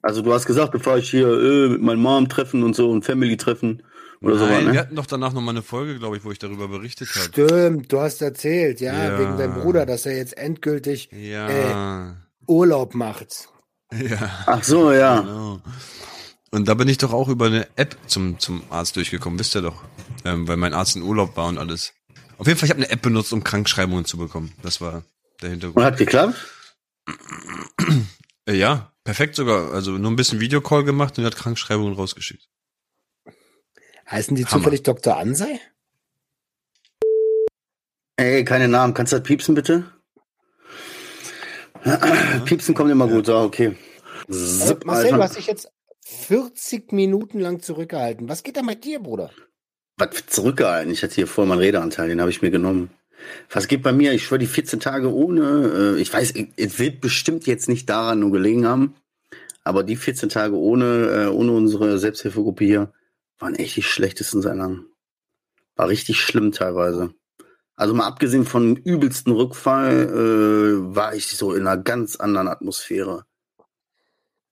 Also 0.02 0.22
du 0.22 0.34
hast 0.34 0.48
gesagt, 0.48 0.72
bevor 0.72 0.98
ich 0.98 1.12
hier 1.12 1.28
äh, 1.28 1.70
mit 1.70 1.82
meinem 1.82 2.02
Mom 2.02 2.28
treffen 2.28 2.64
und 2.64 2.76
so 2.76 2.90
und 2.90 3.06
Family 3.06 3.38
treffen 3.38 3.84
oder 4.22 4.38
so. 4.38 4.46
Nein, 4.46 4.66
ne? 4.66 4.74
wir 4.74 4.80
hatten 4.80 4.96
doch 4.96 5.06
danach 5.06 5.34
noch 5.34 5.42
mal 5.42 5.52
eine 5.52 5.62
Folge, 5.62 6.00
glaube 6.00 6.18
ich, 6.18 6.26
wo 6.26 6.32
ich 6.32 6.40
darüber 6.40 6.68
berichtet 6.68 7.10
habe. 7.10 7.26
Stimmt, 7.26 7.94
du 7.94 8.00
hast 8.00 8.22
erzählt, 8.22 8.82
ja, 8.82 8.94
ja, 8.94 9.20
wegen 9.20 9.38
deinem 9.38 9.62
Bruder, 9.62 9.86
dass 9.86 10.08
er 10.08 10.18
jetzt 10.18 10.38
endgültig 10.38 11.10
ja. 11.12 12.10
äh, 12.10 12.14
Urlaub 12.48 12.96
macht. 12.96 13.48
Ja. 13.92 14.44
Ach 14.46 14.64
so, 14.64 14.92
ja. 14.92 15.20
Genau. 15.20 15.62
Und 16.54 16.68
da 16.68 16.74
bin 16.74 16.90
ich 16.90 16.98
doch 16.98 17.14
auch 17.14 17.30
über 17.30 17.46
eine 17.46 17.68
App 17.78 17.98
zum, 18.08 18.38
zum 18.40 18.62
Arzt 18.70 18.98
durchgekommen, 18.98 19.40
wisst 19.40 19.56
ihr 19.56 19.62
doch. 19.62 19.84
Ähm, 20.26 20.48
weil 20.48 20.58
mein 20.58 20.74
Arzt 20.74 20.98
in 20.98 21.02
Urlaub 21.02 21.38
war 21.38 21.48
und 21.48 21.58
alles. 21.58 21.94
Auf 22.38 22.48
jeden 22.48 22.60
Fall, 22.60 22.68
ich 22.68 22.72
habe 22.72 22.84
eine 22.84 22.90
App 22.90 23.02
benutzt, 23.02 23.32
um 23.32 23.44
Krankschreibungen 23.44 24.04
zu 24.04 24.18
bekommen. 24.18 24.54
Das 24.62 24.82
war 24.82 25.04
der 25.42 25.52
Hintergrund. 25.52 25.78
Und 25.78 25.84
hat 25.84 25.98
geklappt? 25.98 26.36
Äh, 28.46 28.56
ja, 28.56 28.92
perfekt 29.04 29.36
sogar. 29.36 29.72
Also 29.72 29.92
nur 29.92 30.12
ein 30.12 30.16
bisschen 30.16 30.40
Videocall 30.42 30.84
gemacht 30.84 31.18
und 31.18 31.26
hat 31.26 31.36
Krankschreibungen 31.36 31.94
rausgeschickt. 31.94 32.50
Heißen 34.10 34.36
die 34.36 34.46
Hammer. 34.46 34.58
zufällig 34.58 34.84
Dr. 34.84 35.16
Ansei? 35.16 35.60
Ey, 38.18 38.44
keine 38.44 38.68
Namen. 38.68 38.94
Kannst 38.94 39.14
du 39.14 39.18
das 39.18 39.24
piepsen, 39.24 39.56
bitte? 39.56 39.90
Ja. 41.86 41.98
Piepsen 42.46 42.76
kommt 42.76 42.92
immer 42.92 43.08
gut. 43.08 43.30
Ah, 43.30 43.44
okay. 43.44 43.78
Zip, 44.30 44.86
Marcel, 44.86 45.14
du 45.14 45.24
hast 45.24 45.38
dich 45.38 45.48
jetzt 45.48 45.72
40 46.12 46.92
Minuten 46.92 47.40
lang 47.40 47.62
zurückgehalten. 47.62 48.30
Was 48.30 48.44
geht 48.44 48.58
da 48.58 48.62
mit 48.62 48.84
dir, 48.84 49.00
Bruder? 49.00 49.32
Was 49.98 50.26
zurückgehalten? 50.28 50.92
Ich 50.92 51.04
hatte 51.04 51.16
hier 51.16 51.28
vor 51.28 51.46
meinen 51.46 51.60
Redeanteil, 51.60 52.10
den 52.10 52.22
habe 52.22 52.32
ich 52.32 52.42
mir 52.42 52.52
genommen. 52.52 52.92
Was 53.52 53.68
geht 53.68 53.84
bei 53.84 53.94
mir? 53.94 54.14
Ich 54.14 54.26
schwöre, 54.26 54.40
die 54.40 54.48
14 54.48 54.80
Tage 54.80 55.14
ohne, 55.14 55.96
äh, 55.98 56.02
ich 56.02 56.12
weiß, 56.12 56.34
es 56.58 56.80
wird 56.80 57.02
bestimmt 57.02 57.46
jetzt 57.46 57.70
nicht 57.70 57.90
daran 57.90 58.20
nur 58.20 58.32
gelegen 58.32 58.66
haben, 58.66 58.96
aber 59.64 59.84
die 59.84 59.96
14 59.96 60.30
Tage 60.30 60.56
ohne, 60.56 61.26
äh, 61.26 61.28
ohne 61.28 61.52
unsere 61.52 62.00
Selbsthilfegruppe 62.00 62.66
hier 62.66 62.94
waren 63.38 63.56
echt 63.56 63.76
die 63.76 63.84
schlechtesten 63.84 64.42
seit 64.42 64.58
langem. 64.58 64.88
War 65.76 65.90
richtig 65.90 66.20
schlimm 66.20 66.52
teilweise. 66.52 67.14
Also 67.76 67.94
mal 67.94 68.06
abgesehen 68.06 68.46
von 68.46 68.76
übelsten 68.76 69.34
Rückfall, 69.34 70.08
äh, 70.10 70.96
war 70.96 71.16
ich 71.16 71.28
so 71.28 71.54
in 71.54 71.68
einer 71.68 71.82
ganz 71.82 72.16
anderen 72.16 72.48
Atmosphäre. 72.48 73.26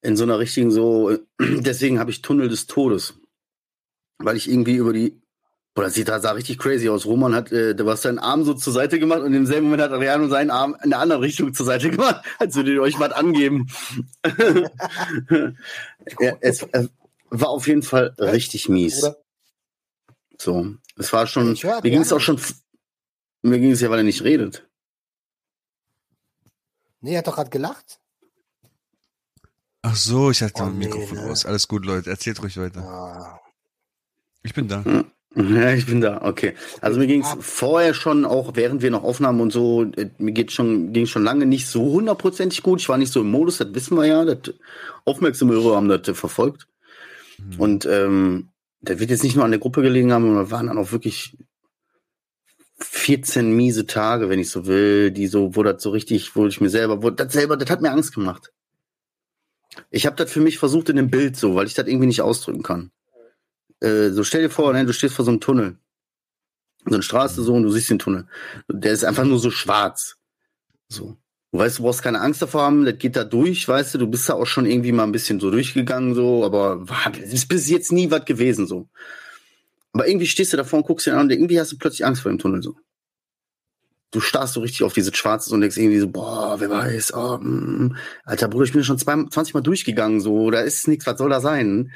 In 0.01 0.15
so 0.15 0.23
einer 0.23 0.39
richtigen 0.39 0.71
so, 0.71 1.17
deswegen 1.39 1.99
habe 1.99 2.11
ich 2.11 2.21
Tunnel 2.21 2.49
des 2.49 2.67
Todes. 2.67 3.15
Weil 4.17 4.37
ich 4.37 4.49
irgendwie 4.49 4.75
über 4.75 4.93
die, 4.93 5.21
boah, 5.73 5.83
das 5.83 5.93
sieht 5.93 6.09
da 6.09 6.19
sah 6.19 6.31
richtig 6.31 6.57
crazy 6.57 6.89
aus. 6.89 7.05
Roman 7.05 7.33
hat, 7.33 7.51
äh, 7.51 7.73
du 7.75 7.89
hast 7.89 8.01
seinen 8.03 8.19
Arm 8.19 8.43
so 8.43 8.53
zur 8.53 8.73
Seite 8.73 8.99
gemacht 8.99 9.21
und 9.21 9.33
im 9.33 9.45
selben 9.45 9.67
Moment 9.67 9.83
hat 9.83 9.91
Adriano 9.91 10.27
seinen 10.27 10.51
Arm 10.51 10.75
in 10.83 10.93
eine 10.93 10.97
andere 10.97 11.21
Richtung 11.21 11.53
zur 11.53 11.65
Seite 11.65 11.89
gemacht, 11.89 12.25
als 12.39 12.55
würde 12.55 12.73
ihr 12.73 12.81
euch 12.81 12.99
was 12.99 13.11
angeben. 13.11 13.67
ja, 16.19 16.37
es, 16.41 16.65
es 16.71 16.89
war 17.29 17.49
auf 17.49 17.67
jeden 17.67 17.83
Fall 17.83 18.15
richtig 18.19 18.69
mies. 18.69 19.09
So, 20.37 20.75
es 20.95 21.11
war 21.11 21.27
schon, 21.27 21.57
mir 21.61 21.81
ging 21.81 22.01
es 22.01 22.13
auch 22.13 22.21
schon 22.21 22.39
mir 23.41 23.59
ging 23.59 23.71
es 23.71 23.81
ja, 23.81 23.89
weil 23.89 23.99
er 23.99 24.03
nicht 24.03 24.23
redet. 24.23 24.67
Nee, 27.01 27.13
er 27.13 27.19
hat 27.19 27.27
doch 27.27 27.35
gerade 27.35 27.49
gelacht. 27.49 27.99
Ach 29.91 29.95
so, 29.95 30.29
ich 30.29 30.43
hatte 30.43 30.61
oh, 30.61 30.65
mein 30.65 30.77
Mikrofon 30.77 31.17
nee, 31.17 31.23
ne? 31.23 31.31
aus. 31.31 31.45
Alles 31.47 31.67
gut, 31.67 31.83
Leute. 31.83 32.11
Erzählt 32.11 32.41
ruhig 32.43 32.57
weiter. 32.57 32.81
Ah. 32.81 33.39
Ich 34.43 34.53
bin 34.53 34.67
da. 34.67 34.85
Hm. 34.85 35.05
Ja, 35.35 35.73
ich 35.73 35.85
bin 35.85 36.01
da, 36.01 36.21
okay. 36.23 36.53
Also 36.81 36.99
mir 36.99 37.07
ging 37.07 37.21
es 37.21 37.35
vorher 37.39 37.93
schon, 37.93 38.25
auch 38.25 38.55
während 38.55 38.81
wir 38.81 38.91
noch 38.91 39.03
aufnahmen 39.03 39.41
und 39.41 39.51
so, 39.51 39.83
äh, 39.83 40.09
mir 40.17 40.31
geht 40.31 40.51
schon, 40.51 40.91
ging 40.91 41.05
schon 41.05 41.23
lange 41.23 41.45
nicht 41.45 41.67
so 41.67 41.83
hundertprozentig 41.83 42.63
gut. 42.63 42.81
Ich 42.81 42.89
war 42.89 42.97
nicht 42.97 43.13
so 43.13 43.21
im 43.21 43.31
Modus, 43.31 43.57
das 43.57 43.73
wissen 43.73 43.97
wir 43.97 44.05
ja. 44.05 44.25
Das 44.25 44.53
aufmerksame 45.05 45.53
Hörer 45.53 45.75
haben 45.75 45.89
das 45.89 46.17
verfolgt. 46.17 46.67
Mhm. 47.37 47.59
Und 47.59 47.85
ähm, 47.85 48.49
das 48.81 48.99
wird 48.99 49.09
jetzt 49.09 49.23
nicht 49.23 49.35
nur 49.35 49.45
an 49.45 49.51
der 49.51 49.59
Gruppe 49.59 49.81
gelegen 49.81 50.11
haben, 50.13 50.25
sondern 50.25 50.45
wir 50.45 50.51
waren 50.51 50.67
dann 50.67 50.77
auch 50.77 50.91
wirklich 50.91 51.35
14 52.79 53.51
miese 53.51 53.85
Tage, 53.85 54.29
wenn 54.29 54.39
ich 54.39 54.49
so 54.49 54.67
will, 54.67 55.11
die 55.11 55.27
so, 55.27 55.55
wo 55.55 55.63
das 55.63 55.81
so 55.81 55.89
richtig, 55.89 56.35
wo 56.35 56.45
ich 56.47 56.61
mir 56.61 56.69
selber, 56.69 57.01
wo 57.01 57.09
das 57.09 57.33
selber, 57.33 57.57
das 57.57 57.69
hat 57.69 57.81
mir 57.81 57.91
Angst 57.91 58.13
gemacht. 58.13 58.51
Ich 59.91 60.05
habe 60.05 60.15
das 60.15 60.31
für 60.31 60.41
mich 60.41 60.57
versucht 60.57 60.89
in 60.89 60.95
dem 60.95 61.09
Bild 61.09 61.37
so, 61.37 61.55
weil 61.55 61.67
ich 61.67 61.73
das 61.73 61.87
irgendwie 61.87 62.07
nicht 62.07 62.21
ausdrücken 62.21 62.63
kann. 62.63 62.91
Äh, 63.81 64.09
so 64.09 64.23
stell 64.23 64.41
dir 64.41 64.49
vor, 64.49 64.73
ne, 64.73 64.85
du 64.85 64.93
stehst 64.93 65.15
vor 65.15 65.25
so 65.25 65.31
einem 65.31 65.39
Tunnel. 65.39 65.77
So 66.85 66.95
eine 66.95 67.03
Straße 67.03 67.41
so 67.43 67.53
und 67.53 67.63
du 67.63 67.69
siehst 67.69 67.89
den 67.89 67.99
Tunnel. 67.99 68.27
Der 68.67 68.91
ist 68.91 69.03
einfach 69.03 69.25
nur 69.25 69.39
so 69.39 69.51
schwarz. 69.51 70.17
So. 70.87 71.17
Du 71.51 71.57
weißt, 71.57 71.79
du 71.79 71.83
brauchst 71.83 72.03
keine 72.03 72.21
Angst 72.21 72.41
davor 72.41 72.61
haben, 72.61 72.85
das 72.85 72.99
geht 72.99 73.15
da 73.15 73.23
durch, 73.23 73.67
weißt 73.67 73.95
du, 73.95 73.97
du 73.97 74.07
bist 74.07 74.29
da 74.29 74.35
auch 74.35 74.45
schon 74.45 74.67
irgendwie 74.67 74.91
mal 74.91 75.03
ein 75.03 75.11
bisschen 75.11 75.39
so 75.39 75.49
durchgegangen, 75.49 76.13
so, 76.13 76.45
aber 76.45 76.85
ist 77.23 77.47
bis 77.47 77.67
jetzt 77.69 77.91
nie 77.91 78.11
was 78.11 78.25
gewesen, 78.25 78.67
so. 78.67 78.87
Aber 79.91 80.07
irgendwie 80.07 80.27
stehst 80.27 80.53
du 80.53 80.57
davor 80.57 80.79
und 80.79 80.85
guckst 80.85 81.07
dir 81.07 81.13
an 81.13 81.21
und 81.21 81.31
irgendwie 81.31 81.59
hast 81.59 81.71
du 81.71 81.77
plötzlich 81.77 82.05
Angst 82.05 82.21
vor 82.21 82.31
dem 82.31 82.37
Tunnel 82.37 82.61
so. 82.61 82.75
Du 84.11 84.19
starrst 84.21 84.53
so 84.53 84.61
richtig 84.61 84.83
auf 84.83 84.93
diese 84.93 85.13
Schwarze 85.13 85.53
und 85.53 85.61
denkst 85.61 85.77
irgendwie 85.77 85.99
so, 85.99 86.09
boah, 86.09 86.59
wer 86.59 86.69
weiß, 86.69 87.13
oh, 87.13 87.37
mm, 87.37 87.95
alter 88.23 88.47
Bruder, 88.47 88.65
ich 88.65 88.73
bin 88.73 88.83
schon 88.83 88.97
20 88.97 89.53
Mal 89.53 89.61
durchgegangen, 89.61 90.19
so, 90.19 90.49
da 90.49 90.61
ist 90.61 90.87
nichts, 90.87 91.05
was 91.05 91.17
soll 91.17 91.29
da 91.29 91.41
sein? 91.41 91.91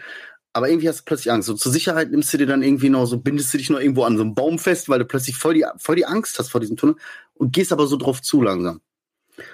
Aber 0.53 0.69
irgendwie 0.69 0.87
hast 0.87 0.99
du 0.99 1.03
plötzlich 1.05 1.31
Angst. 1.31 1.47
So 1.47 1.55
zur 1.55 1.71
Sicherheit 1.71 2.11
nimmst 2.11 2.31
du 2.31 2.37
dir 2.37 2.45
dann 2.45 2.61
irgendwie 2.61 2.89
noch 2.89 3.07
so, 3.07 3.17
bindest 3.17 3.51
du 3.53 3.57
dich 3.57 3.71
noch 3.71 3.79
irgendwo 3.79 4.03
an 4.03 4.17
so 4.17 4.23
einem 4.23 4.35
Baum 4.35 4.59
fest, 4.59 4.87
weil 4.87 4.99
du 4.99 5.05
plötzlich 5.05 5.35
voll 5.35 5.55
die, 5.55 5.65
voll 5.77 5.95
die 5.95 6.05
Angst 6.05 6.37
hast 6.37 6.49
vor 6.49 6.61
diesem 6.61 6.77
Tunnel 6.77 6.95
und 7.33 7.51
gehst 7.53 7.71
aber 7.71 7.87
so 7.87 7.97
drauf 7.97 8.21
zu 8.21 8.41
langsam. 8.43 8.79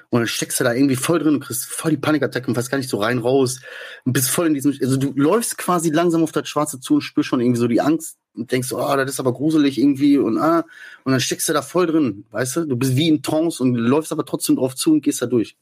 Und 0.09 0.19
dann 0.19 0.27
steckst 0.27 0.59
du 0.59 0.65
da 0.65 0.73
irgendwie 0.73 0.97
voll 0.97 1.19
drin 1.19 1.35
und 1.35 1.39
kriegst 1.39 1.65
voll 1.65 1.91
die 1.91 1.97
Panikattacke 1.97 2.47
und 2.47 2.57
weißt 2.57 2.69
gar 2.69 2.77
nicht 2.77 2.89
so 2.89 2.97
rein, 2.97 3.19
raus 3.19 3.61
und 4.03 4.11
bist 4.11 4.29
voll 4.29 4.47
in 4.47 4.53
diesem, 4.53 4.75
also 4.81 4.97
du 4.97 5.13
läufst 5.15 5.57
quasi 5.57 5.89
langsam 5.89 6.21
auf 6.21 6.33
das 6.33 6.49
Schwarze 6.49 6.81
zu 6.81 6.95
und 6.95 7.01
spürst 7.01 7.29
schon 7.29 7.39
irgendwie 7.39 7.59
so 7.59 7.67
die 7.67 7.79
Angst 7.79 8.17
und 8.39 8.51
denkst, 8.51 8.71
oh, 8.73 8.95
das 8.95 9.11
ist 9.11 9.19
aber 9.19 9.33
gruselig 9.33 9.77
irgendwie 9.77 10.17
und 10.17 10.37
ah, 10.37 10.65
und 11.03 11.11
dann 11.11 11.21
steckst 11.21 11.49
du 11.49 11.53
da 11.53 11.61
voll 11.61 11.87
drin, 11.87 12.25
weißt 12.31 12.57
du? 12.57 12.65
Du 12.65 12.75
bist 12.75 12.95
wie 12.95 13.09
in 13.09 13.21
Trance 13.21 13.61
und 13.61 13.75
läufst 13.75 14.11
aber 14.11 14.25
trotzdem 14.25 14.55
drauf 14.55 14.75
zu 14.75 14.93
und 14.93 15.01
gehst 15.01 15.21
da 15.21 15.25
durch. 15.25 15.57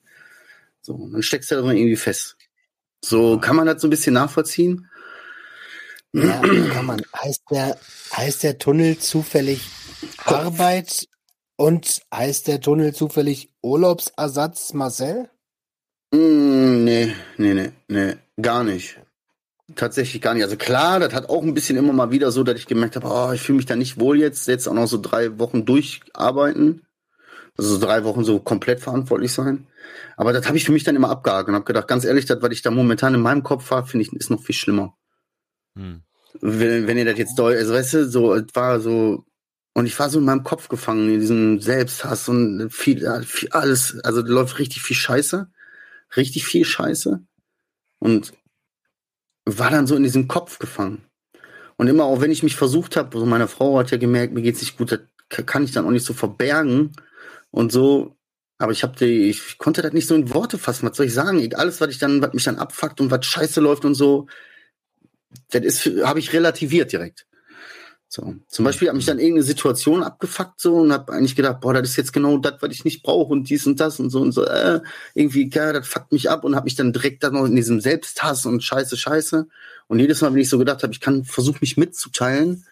So, 0.81 0.93
und 0.93 1.13
dann 1.13 1.23
steckst 1.23 1.51
du 1.51 1.55
da 1.55 1.61
drin 1.61 1.77
irgendwie 1.77 1.95
fest. 1.95 2.37
So, 3.03 3.37
kann 3.39 3.55
man 3.55 3.67
das 3.67 3.81
so 3.81 3.87
ein 3.87 3.91
bisschen 3.91 4.13
nachvollziehen? 4.13 4.89
Ja, 6.13 6.41
kann 6.73 6.85
man. 6.85 7.01
Heißt 7.15 7.43
der, 7.51 7.77
heißt 8.15 8.43
der 8.43 8.57
Tunnel 8.57 8.97
zufällig 8.97 9.61
Arbeit 10.23 11.07
und 11.57 12.01
heißt 12.13 12.47
der 12.47 12.61
Tunnel 12.61 12.93
zufällig 12.93 13.49
Urlaubsersatz, 13.61 14.73
Marcel? 14.73 15.29
Mm, 16.11 16.83
nee, 16.83 17.13
nee, 17.37 17.53
nee, 17.53 17.71
nee, 17.87 18.15
gar 18.41 18.63
nicht. 18.63 18.99
Tatsächlich 19.77 20.21
gar 20.21 20.33
nicht. 20.33 20.43
Also 20.43 20.57
klar, 20.57 20.99
das 20.99 21.13
hat 21.13 21.29
auch 21.29 21.43
ein 21.43 21.53
bisschen 21.53 21.77
immer 21.77 21.93
mal 21.93 22.11
wieder 22.11 22.31
so, 22.31 22.43
dass 22.43 22.59
ich 22.59 22.67
gemerkt 22.67 22.97
habe, 22.97 23.07
oh, 23.07 23.31
ich 23.31 23.41
fühle 23.41 23.57
mich 23.57 23.65
da 23.67 23.75
nicht 23.75 23.99
wohl 23.99 24.19
jetzt, 24.19 24.47
jetzt 24.47 24.67
auch 24.67 24.73
noch 24.73 24.87
so 24.87 24.99
drei 24.99 25.39
Wochen 25.39 25.65
durcharbeiten. 25.65 26.81
Also 27.57 27.75
so 27.75 27.79
drei 27.79 28.03
Wochen 28.03 28.23
so 28.23 28.39
komplett 28.39 28.79
verantwortlich 28.81 29.31
sein. 29.31 29.67
Aber 30.15 30.33
das 30.33 30.47
habe 30.47 30.57
ich 30.57 30.65
für 30.65 30.71
mich 30.71 30.83
dann 30.83 30.95
immer 30.95 31.09
abgehakt 31.09 31.47
und 31.47 31.55
habe 31.55 31.65
gedacht, 31.65 31.87
ganz 31.87 32.05
ehrlich, 32.05 32.25
das, 32.25 32.41
was 32.41 32.51
ich 32.51 32.61
da 32.61 32.71
momentan 32.71 33.13
in 33.13 33.21
meinem 33.21 33.43
Kopf 33.43 33.71
habe, 33.71 33.87
finde 33.87 34.05
ich, 34.05 34.13
ist 34.13 34.29
noch 34.29 34.43
viel 34.43 34.55
schlimmer. 34.55 34.95
Hm. 35.75 36.01
Wenn, 36.41 36.87
wenn 36.87 36.97
ihr 36.97 37.05
das 37.05 37.17
jetzt, 37.17 37.39
also 37.39 37.73
weißt 37.73 37.93
du, 37.93 38.09
so, 38.09 38.33
es 38.33 38.47
war 38.53 38.79
so, 38.79 39.25
Und 39.77 39.85
ich 39.85 39.99
war 39.99 40.09
so 40.09 40.17
in 40.17 40.25
meinem 40.25 40.43
Kopf 40.43 40.69
gefangen, 40.69 41.13
in 41.13 41.19
diesem 41.19 41.61
Selbsthass 41.61 42.27
und 42.29 42.71
viel, 42.71 43.07
viel 43.23 43.49
alles, 43.51 43.99
also 44.03 44.21
läuft 44.21 44.57
richtig 44.57 44.81
viel 44.81 44.95
Scheiße. 44.95 45.51
Richtig 46.15 46.47
viel 46.47 46.65
Scheiße. 46.65 47.21
Und 47.99 48.33
war 49.47 49.71
dann 49.71 49.87
so 49.87 49.95
in 49.95 50.03
diesem 50.03 50.27
Kopf 50.27 50.59
gefangen. 50.59 51.03
Und 51.77 51.87
immer 51.87 52.05
auch 52.05 52.21
wenn 52.21 52.31
ich 52.31 52.43
mich 52.43 52.55
versucht 52.55 52.95
habe, 52.97 53.15
also 53.15 53.25
meine 53.25 53.47
Frau 53.47 53.77
hat 53.79 53.91
ja 53.91 53.97
gemerkt, 53.97 54.33
mir 54.33 54.41
geht's 54.41 54.61
nicht 54.61 54.77
gut, 54.77 54.91
das 54.91 54.99
kann 55.45 55.63
ich 55.63 55.71
dann 55.71 55.85
auch 55.85 55.91
nicht 55.91 56.05
so 56.05 56.13
verbergen 56.13 56.91
und 57.51 57.71
so. 57.71 58.15
Aber 58.57 58.71
ich 58.71 58.83
habe 58.83 59.05
ich 59.05 59.57
konnte 59.57 59.81
das 59.81 59.93
nicht 59.93 60.07
so 60.07 60.15
in 60.15 60.33
Worte 60.33 60.57
fassen. 60.57 60.89
Was 60.89 60.97
soll 60.97 61.05
ich 61.05 61.13
sagen? 61.13 61.53
Alles, 61.53 61.79
was 61.79 61.89
ich 61.89 61.99
dann, 61.99 62.21
was 62.21 62.33
mich 62.33 62.43
dann 62.43 62.57
abfuckt 62.57 62.99
und 62.99 63.11
was 63.11 63.25
scheiße 63.25 63.61
läuft 63.61 63.85
und 63.85 63.93
so, 63.93 64.27
das 65.49 65.85
habe 66.03 66.19
ich 66.19 66.33
relativiert 66.33 66.91
direkt. 66.91 67.27
So. 68.09 68.35
Zum 68.47 68.63
Beispiel 68.63 68.87
hat 68.87 68.95
mich 68.95 69.05
dann 69.05 69.19
irgendeine 69.19 69.43
Situation 69.43 70.01
abgefuckt 70.01 70.61
so 70.61 70.75
und 70.75 70.93
habe 70.93 71.11
eigentlich 71.11 71.35
gedacht, 71.35 71.59
boah, 71.59 71.73
das 71.73 71.89
ist 71.89 71.97
jetzt 71.97 72.13
genau 72.13 72.37
das, 72.37 72.53
was 72.61 72.71
ich 72.71 72.85
nicht 72.85 73.03
brauche 73.03 73.33
und 73.33 73.49
dies 73.49 73.67
und 73.67 73.79
das 73.81 73.99
und 73.99 74.09
so 74.09 74.21
und 74.21 74.31
so. 74.31 74.45
Äh, 74.45 74.79
irgendwie, 75.13 75.49
ja, 75.53 75.73
das 75.73 75.87
fuckt 75.87 76.13
mich 76.13 76.29
ab 76.29 76.45
und 76.45 76.55
habe 76.55 76.65
mich 76.65 76.75
dann 76.75 76.93
direkt 76.93 77.23
dann 77.23 77.33
noch 77.33 77.45
in 77.45 77.55
diesem 77.55 77.81
Selbsthass 77.81 78.45
und 78.45 78.63
Scheiße, 78.63 78.95
Scheiße. 78.95 79.47
Und 79.87 79.99
jedes 79.99 80.21
Mal, 80.21 80.33
wenn 80.33 80.39
ich 80.39 80.49
so 80.49 80.57
gedacht 80.57 80.83
habe, 80.83 80.93
ich 80.93 81.01
kann 81.01 81.25
versuchen, 81.25 81.59
mich 81.59 81.75
mitzuteilen, 81.75 82.65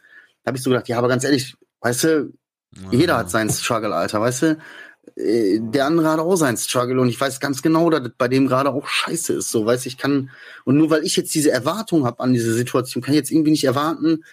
habe 0.45 0.57
ich 0.57 0.63
so 0.63 0.69
gedacht, 0.69 0.87
ja, 0.87 0.97
aber 0.97 1.09
ganz 1.09 1.25
ehrlich, 1.25 1.55
weißt 1.81 2.03
du, 2.05 2.33
ja. 2.71 2.91
jeder 2.91 3.17
hat 3.17 3.29
seinen 3.29 3.49
Struggle, 3.49 3.93
Alter, 3.93 4.21
weißt 4.21 4.41
du? 4.43 4.57
Äh, 5.17 5.59
der 5.61 5.85
andere 5.85 6.09
hat 6.09 6.19
auch 6.19 6.35
seinen 6.37 6.57
Struggle 6.57 7.01
und 7.01 7.09
ich 7.09 7.19
weiß 7.19 7.41
ganz 7.41 7.61
genau, 7.61 7.89
dass 7.89 8.03
das 8.03 8.11
bei 8.17 8.29
dem 8.29 8.47
gerade 8.47 8.71
auch 8.71 8.87
scheiße 8.87 9.33
ist. 9.33 9.51
So, 9.51 9.65
weiß 9.65 9.85
ich 9.85 9.97
kann, 9.97 10.29
und 10.63 10.77
nur 10.77 10.89
weil 10.89 11.03
ich 11.03 11.17
jetzt 11.17 11.35
diese 11.35 11.51
Erwartung 11.51 12.05
habe 12.05 12.21
an 12.21 12.31
diese 12.31 12.53
Situation, 12.53 13.03
kann 13.03 13.13
ich 13.13 13.19
jetzt 13.19 13.31
irgendwie 13.31 13.51
nicht 13.51 13.65
erwarten, 13.65 14.23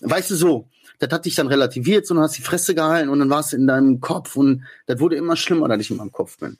weißt 0.00 0.30
du 0.30 0.34
so, 0.34 0.68
das 0.98 1.10
hat 1.10 1.24
dich 1.24 1.34
dann 1.34 1.46
relativiert, 1.46 2.06
sondern 2.06 2.24
hast 2.24 2.38
die 2.38 2.42
Fresse 2.42 2.74
gehalten 2.74 3.08
und 3.08 3.18
dann 3.18 3.30
warst 3.30 3.52
du 3.52 3.56
in 3.56 3.66
deinem 3.66 4.00
Kopf 4.00 4.36
und 4.36 4.64
das 4.86 5.00
wurde 5.00 5.16
immer 5.16 5.36
schlimmer, 5.36 5.68
dass 5.68 5.80
ich 5.80 5.90
in 5.90 5.96
meinem 5.96 6.12
Kopf 6.12 6.38
bin. 6.38 6.58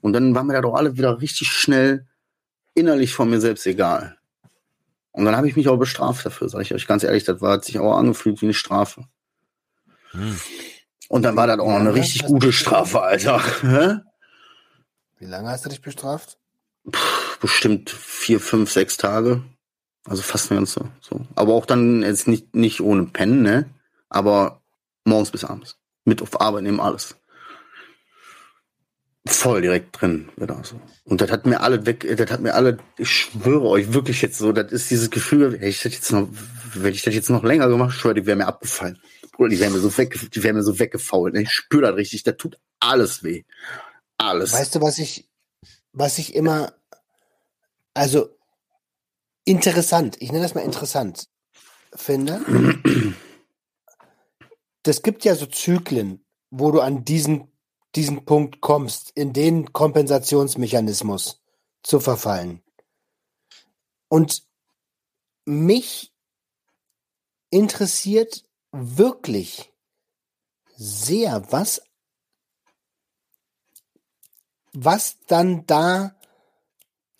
Und 0.00 0.12
dann 0.12 0.34
waren 0.34 0.46
mir 0.46 0.54
da 0.54 0.60
doch 0.60 0.74
alle 0.74 0.96
wieder 0.96 1.20
richtig 1.20 1.48
schnell 1.48 2.06
innerlich 2.74 3.14
von 3.14 3.30
mir 3.30 3.40
selbst 3.40 3.66
egal. 3.66 4.16
Und 5.12 5.24
dann 5.24 5.36
habe 5.36 5.48
ich 5.48 5.56
mich 5.56 5.68
auch 5.68 5.76
bestraft 5.76 6.26
dafür, 6.26 6.48
sage 6.48 6.64
ich 6.64 6.74
euch 6.74 6.86
ganz 6.86 7.04
ehrlich, 7.04 7.24
das 7.24 7.40
war, 7.40 7.52
hat 7.52 7.64
sich 7.64 7.78
auch 7.78 7.96
angefühlt 7.96 8.40
wie 8.40 8.46
eine 8.46 8.54
Strafe. 8.54 9.04
Hm. 10.10 10.36
Und 11.08 11.22
dann 11.22 11.36
war 11.36 11.46
das 11.46 11.60
auch 11.60 11.68
noch 11.68 11.80
eine 11.80 11.94
richtig 11.94 12.24
gute 12.24 12.52
Strafe, 12.52 13.00
Alter. 13.02 13.42
Wie 15.18 15.26
lange 15.26 15.50
hast 15.50 15.64
du 15.64 15.68
dich 15.68 15.80
bestraft? 15.80 16.38
Puh, 16.90 17.00
bestimmt 17.40 17.90
vier, 17.90 18.40
fünf, 18.40 18.70
sechs 18.72 18.96
Tage. 18.96 19.44
Also 20.06 20.22
fast 20.22 20.50
eine 20.50 20.60
ganze. 20.60 20.90
So. 21.00 21.26
Aber 21.34 21.54
auch 21.54 21.66
dann 21.66 22.02
jetzt 22.02 22.28
nicht, 22.28 22.54
nicht 22.54 22.80
ohne 22.80 23.06
Pennen, 23.06 23.42
ne? 23.42 23.70
Aber 24.08 24.62
morgens 25.04 25.30
bis 25.30 25.44
abends. 25.44 25.78
Mit 26.04 26.20
auf 26.20 26.40
Arbeit 26.40 26.64
nehmen 26.64 26.80
alles. 26.80 27.16
Voll 29.26 29.62
direkt 29.62 29.98
drin, 29.98 30.28
wieder 30.36 30.62
so. 30.62 30.78
Und 31.04 31.22
das 31.22 31.30
hat 31.30 31.46
mir 31.46 31.60
alle 31.60 31.86
weg, 31.86 32.06
das 32.18 32.30
hat 32.30 32.40
mir 32.40 32.54
alle, 32.54 32.76
ich 32.98 33.08
schwöre 33.08 33.66
euch 33.68 33.94
wirklich 33.94 34.20
jetzt 34.20 34.36
so, 34.36 34.52
das 34.52 34.70
ist 34.70 34.90
dieses 34.90 35.10
Gefühl, 35.10 35.54
hätte 35.54 35.66
ich 35.66 35.82
das 35.82 35.94
jetzt 35.94 36.12
noch, 36.12 36.28
wenn 36.74 36.92
ich 36.92 37.00
das 37.00 37.14
jetzt 37.14 37.30
noch 37.30 37.42
länger 37.42 37.68
gemacht, 37.68 37.96
schwöre, 37.96 38.14
die 38.14 38.26
wäre 38.26 38.36
mir 38.36 38.46
abgefallen. 38.46 39.00
Oder 39.38 39.48
die 39.48 39.60
wäre 39.60 39.70
mir 39.70 39.78
so 39.78 39.96
weg, 39.96 40.30
die 40.30 40.42
wäre 40.42 40.52
mir 40.52 40.62
so 40.62 40.78
weggefault. 40.78 41.32
Ne? 41.32 41.42
Ich 41.42 41.52
spüre 41.52 41.82
das 41.82 41.96
richtig, 41.96 42.22
das 42.22 42.36
tut 42.36 42.58
alles 42.80 43.22
weh. 43.22 43.44
Alles. 44.18 44.52
Weißt 44.52 44.74
du, 44.74 44.82
was 44.82 44.98
ich, 44.98 45.30
was 45.92 46.18
ich 46.18 46.34
immer, 46.34 46.74
also 47.94 48.36
interessant, 49.44 50.16
ich 50.20 50.32
nenne 50.32 50.44
das 50.44 50.54
mal 50.54 50.64
interessant, 50.64 51.28
finde. 51.94 52.44
Das 54.82 55.02
gibt 55.02 55.24
ja 55.24 55.34
so 55.34 55.46
Zyklen, 55.46 56.24
wo 56.50 56.70
du 56.70 56.80
an 56.80 57.04
diesen, 57.04 57.52
diesen 57.94 58.24
Punkt 58.24 58.60
kommst, 58.60 59.12
in 59.14 59.32
den 59.32 59.72
Kompensationsmechanismus 59.72 61.42
zu 61.82 62.00
verfallen. 62.00 62.62
Und 64.08 64.46
mich 65.46 66.12
interessiert 67.50 68.44
wirklich 68.72 69.72
sehr, 70.76 71.50
was, 71.50 71.82
was 74.72 75.18
dann 75.26 75.64
da 75.66 76.13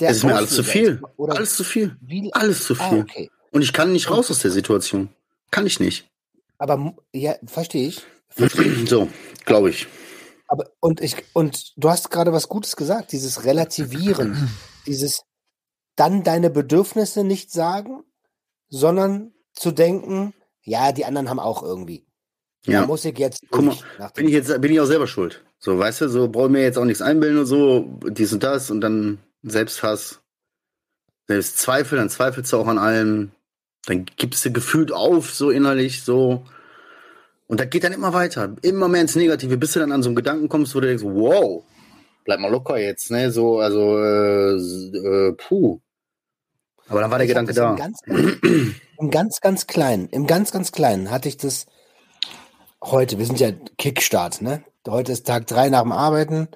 der 0.00 0.10
es 0.10 0.18
ist 0.18 0.24
mir 0.24 0.36
alles 0.36 0.50
zu 0.50 0.64
viel. 0.64 1.00
Oder 1.16 1.36
alles 1.36 1.56
zu 1.56 1.64
viel. 1.64 1.96
Wie? 2.00 2.32
Alles 2.32 2.64
zu 2.64 2.74
ah, 2.74 2.88
viel. 2.88 2.98
Ah, 2.98 3.02
okay. 3.02 3.30
Und 3.50 3.62
ich 3.62 3.72
kann 3.72 3.92
nicht 3.92 4.10
raus 4.10 4.30
aus 4.30 4.40
der 4.40 4.50
Situation. 4.50 5.08
Kann 5.50 5.66
ich 5.66 5.78
nicht. 5.78 6.10
Aber 6.58 6.94
ja, 7.12 7.36
verstehe 7.46 7.88
ich. 7.88 8.02
Versteh 8.28 8.84
so, 8.86 9.08
glaube 9.44 9.70
ich. 9.70 9.86
Aber 10.48 10.70
und 10.80 11.00
ich 11.00 11.16
und 11.32 11.72
du 11.76 11.88
hast 11.88 12.10
gerade 12.10 12.32
was 12.32 12.48
Gutes 12.48 12.76
gesagt, 12.76 13.12
dieses 13.12 13.44
Relativieren, 13.44 14.50
dieses 14.86 15.22
dann 15.96 16.24
deine 16.24 16.50
Bedürfnisse 16.50 17.24
nicht 17.24 17.52
sagen, 17.52 18.02
sondern 18.68 19.32
zu 19.52 19.70
denken, 19.70 20.34
ja, 20.62 20.92
die 20.92 21.04
anderen 21.04 21.30
haben 21.30 21.38
auch 21.38 21.62
irgendwie. 21.62 22.06
Ja, 22.66 22.80
da 22.80 22.86
muss 22.86 23.04
ich 23.04 23.18
jetzt. 23.18 23.42
Guck 23.50 23.64
mal, 23.64 23.76
bin 24.14 24.26
ich 24.26 24.32
jetzt 24.32 24.60
bin 24.60 24.72
ich 24.72 24.80
auch 24.80 24.86
selber 24.86 25.06
schuld. 25.06 25.44
So, 25.58 25.78
weißt 25.78 26.02
du, 26.02 26.08
so 26.08 26.28
brauche 26.28 26.48
mir 26.48 26.62
jetzt 26.62 26.78
auch 26.78 26.84
nichts 26.84 27.02
einbilden 27.02 27.38
und 27.40 27.46
so, 27.46 27.98
dies 28.10 28.32
und 28.32 28.42
das 28.42 28.70
und 28.70 28.80
dann 28.80 29.18
Selbsthass, 29.44 30.20
Selbstzweifel, 31.28 31.98
dann 31.98 32.10
zweifelst 32.10 32.52
du 32.52 32.56
auch 32.58 32.66
an 32.66 32.78
allem, 32.78 33.30
dann 33.86 34.06
gibst 34.16 34.44
du 34.44 34.52
gefühlt 34.52 34.92
auf, 34.92 35.32
so 35.32 35.50
innerlich, 35.50 36.02
so. 36.02 36.44
Und 37.46 37.60
das 37.60 37.68
geht 37.70 37.84
dann 37.84 37.92
immer 37.92 38.12
weiter, 38.12 38.56
immer 38.62 38.88
mehr 38.88 39.02
ins 39.02 39.16
Negative, 39.16 39.56
bis 39.58 39.72
du 39.72 39.80
dann 39.80 39.92
an 39.92 40.02
so 40.02 40.08
einen 40.08 40.16
Gedanken 40.16 40.48
kommst, 40.48 40.74
wo 40.74 40.80
du 40.80 40.86
denkst, 40.86 41.04
wow, 41.04 41.62
bleib 42.24 42.40
mal 42.40 42.50
locker 42.50 42.78
jetzt, 42.78 43.10
ne, 43.10 43.30
so, 43.30 43.58
also, 43.58 43.98
äh, 43.98 44.56
äh, 44.56 45.32
puh. 45.32 45.80
Aber 46.88 47.00
dann 47.00 47.10
war 47.10 47.18
der 47.18 47.26
ich 47.26 47.30
Gedanke 47.30 47.52
da. 47.52 47.70
Im 47.70 47.76
ganz, 47.76 48.00
Im 48.98 49.10
ganz, 49.10 49.40
ganz 49.40 49.66
kleinen, 49.66 50.08
im 50.08 50.26
ganz, 50.26 50.52
ganz 50.52 50.72
kleinen 50.72 51.10
hatte 51.10 51.28
ich 51.28 51.36
das 51.36 51.66
heute, 52.82 53.18
wir 53.18 53.26
sind 53.26 53.40
ja 53.40 53.52
Kickstart, 53.78 54.42
ne? 54.42 54.64
Heute 54.86 55.12
ist 55.12 55.26
Tag 55.26 55.46
drei 55.46 55.70
nach 55.70 55.82
dem 55.82 55.92
Arbeiten 55.92 56.48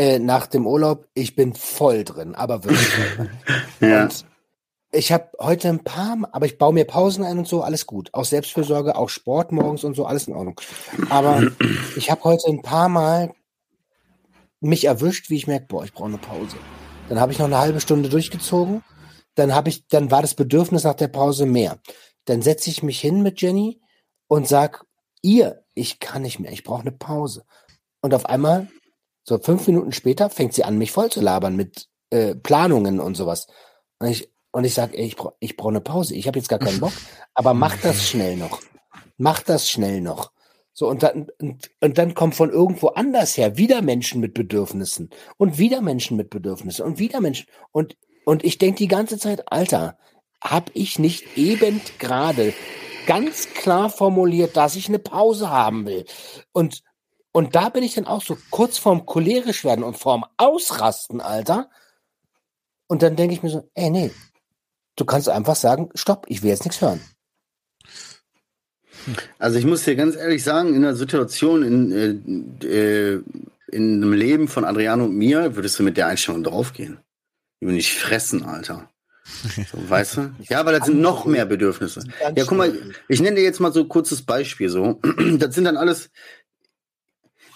äh, 0.00 0.18
nach 0.18 0.46
dem 0.46 0.66
Urlaub, 0.66 1.08
ich 1.12 1.36
bin 1.36 1.52
voll 1.52 2.04
drin, 2.04 2.34
aber 2.34 2.64
wirklich. 2.64 2.88
ja. 3.80 4.04
Und 4.04 4.24
ich 4.92 5.12
habe 5.12 5.28
heute 5.38 5.68
ein 5.68 5.84
paar, 5.84 6.16
aber 6.32 6.46
ich 6.46 6.56
baue 6.56 6.72
mir 6.72 6.86
Pausen 6.86 7.22
ein 7.22 7.36
und 7.36 7.46
so, 7.46 7.62
alles 7.62 7.86
gut. 7.86 8.08
Auch 8.14 8.24
Selbstfürsorge, 8.24 8.96
auch 8.96 9.10
Sport 9.10 9.52
morgens 9.52 9.84
und 9.84 9.94
so, 9.94 10.06
alles 10.06 10.26
in 10.26 10.34
Ordnung. 10.34 10.58
Aber 11.10 11.46
ich 11.96 12.10
habe 12.10 12.24
heute 12.24 12.48
ein 12.48 12.62
paar 12.62 12.88
Mal 12.88 13.34
mich 14.60 14.86
erwischt, 14.86 15.28
wie 15.28 15.36
ich 15.36 15.46
merke, 15.46 15.66
boah, 15.68 15.84
ich 15.84 15.92
brauche 15.92 16.08
eine 16.08 16.16
Pause. 16.16 16.56
Dann 17.10 17.20
habe 17.20 17.32
ich 17.32 17.38
noch 17.38 17.46
eine 17.46 17.58
halbe 17.58 17.80
Stunde 17.82 18.08
durchgezogen. 18.08 18.82
Dann 19.34 19.54
habe 19.54 19.68
ich, 19.68 19.86
dann 19.88 20.10
war 20.10 20.22
das 20.22 20.34
Bedürfnis 20.34 20.84
nach 20.84 20.94
der 20.94 21.08
Pause 21.08 21.44
mehr. 21.44 21.78
Dann 22.24 22.40
setze 22.40 22.70
ich 22.70 22.82
mich 22.82 23.00
hin 23.00 23.22
mit 23.22 23.42
Jenny 23.42 23.82
und 24.28 24.48
sag, 24.48 24.86
ihr, 25.20 25.62
ich 25.74 26.00
kann 26.00 26.22
nicht 26.22 26.40
mehr, 26.40 26.52
ich 26.52 26.64
brauche 26.64 26.80
eine 26.80 26.92
Pause. 26.92 27.44
Und 28.00 28.14
auf 28.14 28.24
einmal 28.24 28.68
so 29.22 29.38
fünf 29.38 29.66
Minuten 29.66 29.92
später 29.92 30.30
fängt 30.30 30.54
sie 30.54 30.64
an, 30.64 30.78
mich 30.78 30.92
voll 30.92 31.10
zu 31.10 31.20
labern 31.20 31.56
mit 31.56 31.88
äh, 32.10 32.34
Planungen 32.34 33.00
und 33.00 33.16
sowas. 33.16 33.46
Und 33.98 34.08
ich, 34.08 34.30
und 34.52 34.64
ich 34.64 34.74
sage, 34.74 34.96
ich 34.96 35.16
brauche 35.16 35.34
ich 35.40 35.56
brauch 35.56 35.68
eine 35.68 35.80
Pause. 35.80 36.14
Ich 36.14 36.26
habe 36.26 36.38
jetzt 36.38 36.48
gar 36.48 36.58
keinen 36.58 36.80
Bock, 36.80 36.92
aber 37.34 37.54
mach 37.54 37.76
das 37.78 38.08
schnell 38.08 38.36
noch. 38.36 38.60
Mach 39.16 39.42
das 39.42 39.68
schnell 39.68 40.00
noch. 40.00 40.32
So, 40.72 40.88
und 40.88 41.02
dann, 41.02 41.28
und, 41.40 41.70
und 41.80 41.98
dann 41.98 42.14
kommen 42.14 42.32
von 42.32 42.50
irgendwo 42.50 42.88
anders 42.88 43.36
her 43.36 43.56
wieder 43.56 43.82
Menschen 43.82 44.20
mit 44.20 44.34
Bedürfnissen 44.34 45.10
und 45.36 45.58
wieder 45.58 45.82
Menschen 45.82 46.16
mit 46.16 46.30
Bedürfnissen 46.30 46.84
und 46.84 46.98
wieder 46.98 47.20
Menschen. 47.20 47.46
Und, 47.70 47.96
und 48.24 48.44
ich 48.44 48.58
denke 48.58 48.78
die 48.78 48.88
ganze 48.88 49.18
Zeit, 49.18 49.52
Alter, 49.52 49.98
hab 50.40 50.70
ich 50.74 50.98
nicht 50.98 51.36
eben 51.36 51.80
gerade 51.98 52.54
ganz 53.06 53.48
klar 53.52 53.90
formuliert, 53.90 54.56
dass 54.56 54.76
ich 54.76 54.88
eine 54.88 54.98
Pause 54.98 55.50
haben 55.50 55.84
will. 55.86 56.06
Und, 56.52 56.82
und 57.32 57.54
da 57.54 57.68
bin 57.68 57.82
ich 57.82 57.94
dann 57.94 58.06
auch 58.06 58.22
so 58.22 58.36
kurz 58.50 58.78
vorm 58.78 59.06
cholerisch 59.06 59.64
werden 59.64 59.84
und 59.84 59.96
vorm 59.96 60.24
Ausrasten, 60.36 61.20
Alter. 61.20 61.70
Und 62.88 63.02
dann 63.02 63.16
denke 63.16 63.34
ich 63.34 63.42
mir 63.42 63.50
so, 63.50 63.70
ey, 63.74 63.90
nee, 63.90 64.10
du 64.96 65.04
kannst 65.04 65.28
einfach 65.28 65.56
sagen, 65.56 65.90
stopp, 65.94 66.26
ich 66.28 66.42
will 66.42 66.50
jetzt 66.50 66.64
nichts 66.64 66.80
hören. 66.80 67.00
Also 69.38 69.58
ich 69.58 69.64
muss 69.64 69.84
dir 69.84 69.96
ganz 69.96 70.16
ehrlich 70.16 70.42
sagen, 70.42 70.74
in 70.74 70.82
der 70.82 70.96
Situation, 70.96 71.62
in, 71.62 72.60
äh, 72.62 72.66
äh, 72.66 73.22
in 73.70 74.02
einem 74.02 74.12
Leben 74.12 74.48
von 74.48 74.64
Adriano 74.64 75.04
und 75.04 75.16
mir, 75.16 75.54
würdest 75.56 75.78
du 75.78 75.82
mit 75.84 75.96
der 75.96 76.08
Einstellung 76.08 76.42
draufgehen. 76.42 76.98
Die 77.60 77.66
will 77.66 77.74
nicht 77.74 77.94
fressen, 77.94 78.44
Alter. 78.44 78.90
So, 79.70 79.78
weißt 79.88 80.16
du? 80.16 80.34
Ja, 80.48 80.64
weil 80.66 80.78
das 80.78 80.86
sind 80.86 81.00
noch 81.00 81.24
mehr 81.24 81.46
Bedürfnisse. 81.46 82.02
Ja, 82.34 82.44
guck 82.44 82.58
mal, 82.58 82.76
ich 83.08 83.20
nenne 83.20 83.36
dir 83.36 83.42
jetzt 83.42 83.60
mal 83.60 83.72
so 83.72 83.80
ein 83.80 83.88
kurzes 83.88 84.22
Beispiel 84.22 84.68
so. 84.68 85.00
Das 85.38 85.54
sind 85.54 85.64
dann 85.64 85.76
alles, 85.76 86.10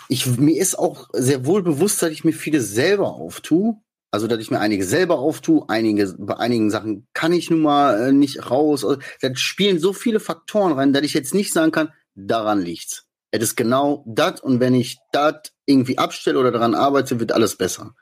ich, 0.08 0.26
mir 0.38 0.60
ist 0.60 0.78
auch 0.78 1.08
sehr 1.12 1.46
wohl 1.46 1.62
bewusst, 1.62 2.02
dass 2.02 2.10
ich 2.10 2.24
mir 2.24 2.32
viele 2.32 2.60
selber 2.60 3.14
auftue. 3.14 3.76
Also, 4.10 4.28
dass 4.28 4.38
ich 4.38 4.50
mir 4.50 4.60
einige 4.60 4.84
selber 4.84 5.18
auftue, 5.18 5.64
einige, 5.68 6.14
bei 6.16 6.36
einigen 6.36 6.70
Sachen 6.70 7.08
kann 7.14 7.32
ich 7.32 7.50
nun 7.50 7.62
mal 7.62 8.00
äh, 8.00 8.12
nicht 8.12 8.48
raus. 8.48 8.84
Also, 8.84 9.00
da 9.20 9.34
spielen 9.34 9.80
so 9.80 9.92
viele 9.92 10.20
Faktoren 10.20 10.72
rein, 10.72 10.92
dass 10.92 11.02
ich 11.02 11.14
jetzt 11.14 11.34
nicht 11.34 11.52
sagen 11.52 11.72
kann, 11.72 11.92
daran 12.14 12.60
liegt's. 12.60 13.06
Es 13.32 13.42
ist 13.42 13.56
genau 13.56 14.04
das 14.06 14.40
und 14.40 14.60
wenn 14.60 14.74
ich 14.74 14.98
das 15.10 15.52
irgendwie 15.66 15.98
abstelle 15.98 16.38
oder 16.38 16.52
daran 16.52 16.76
arbeite, 16.76 17.18
wird 17.18 17.32
alles 17.32 17.56
besser. 17.56 17.96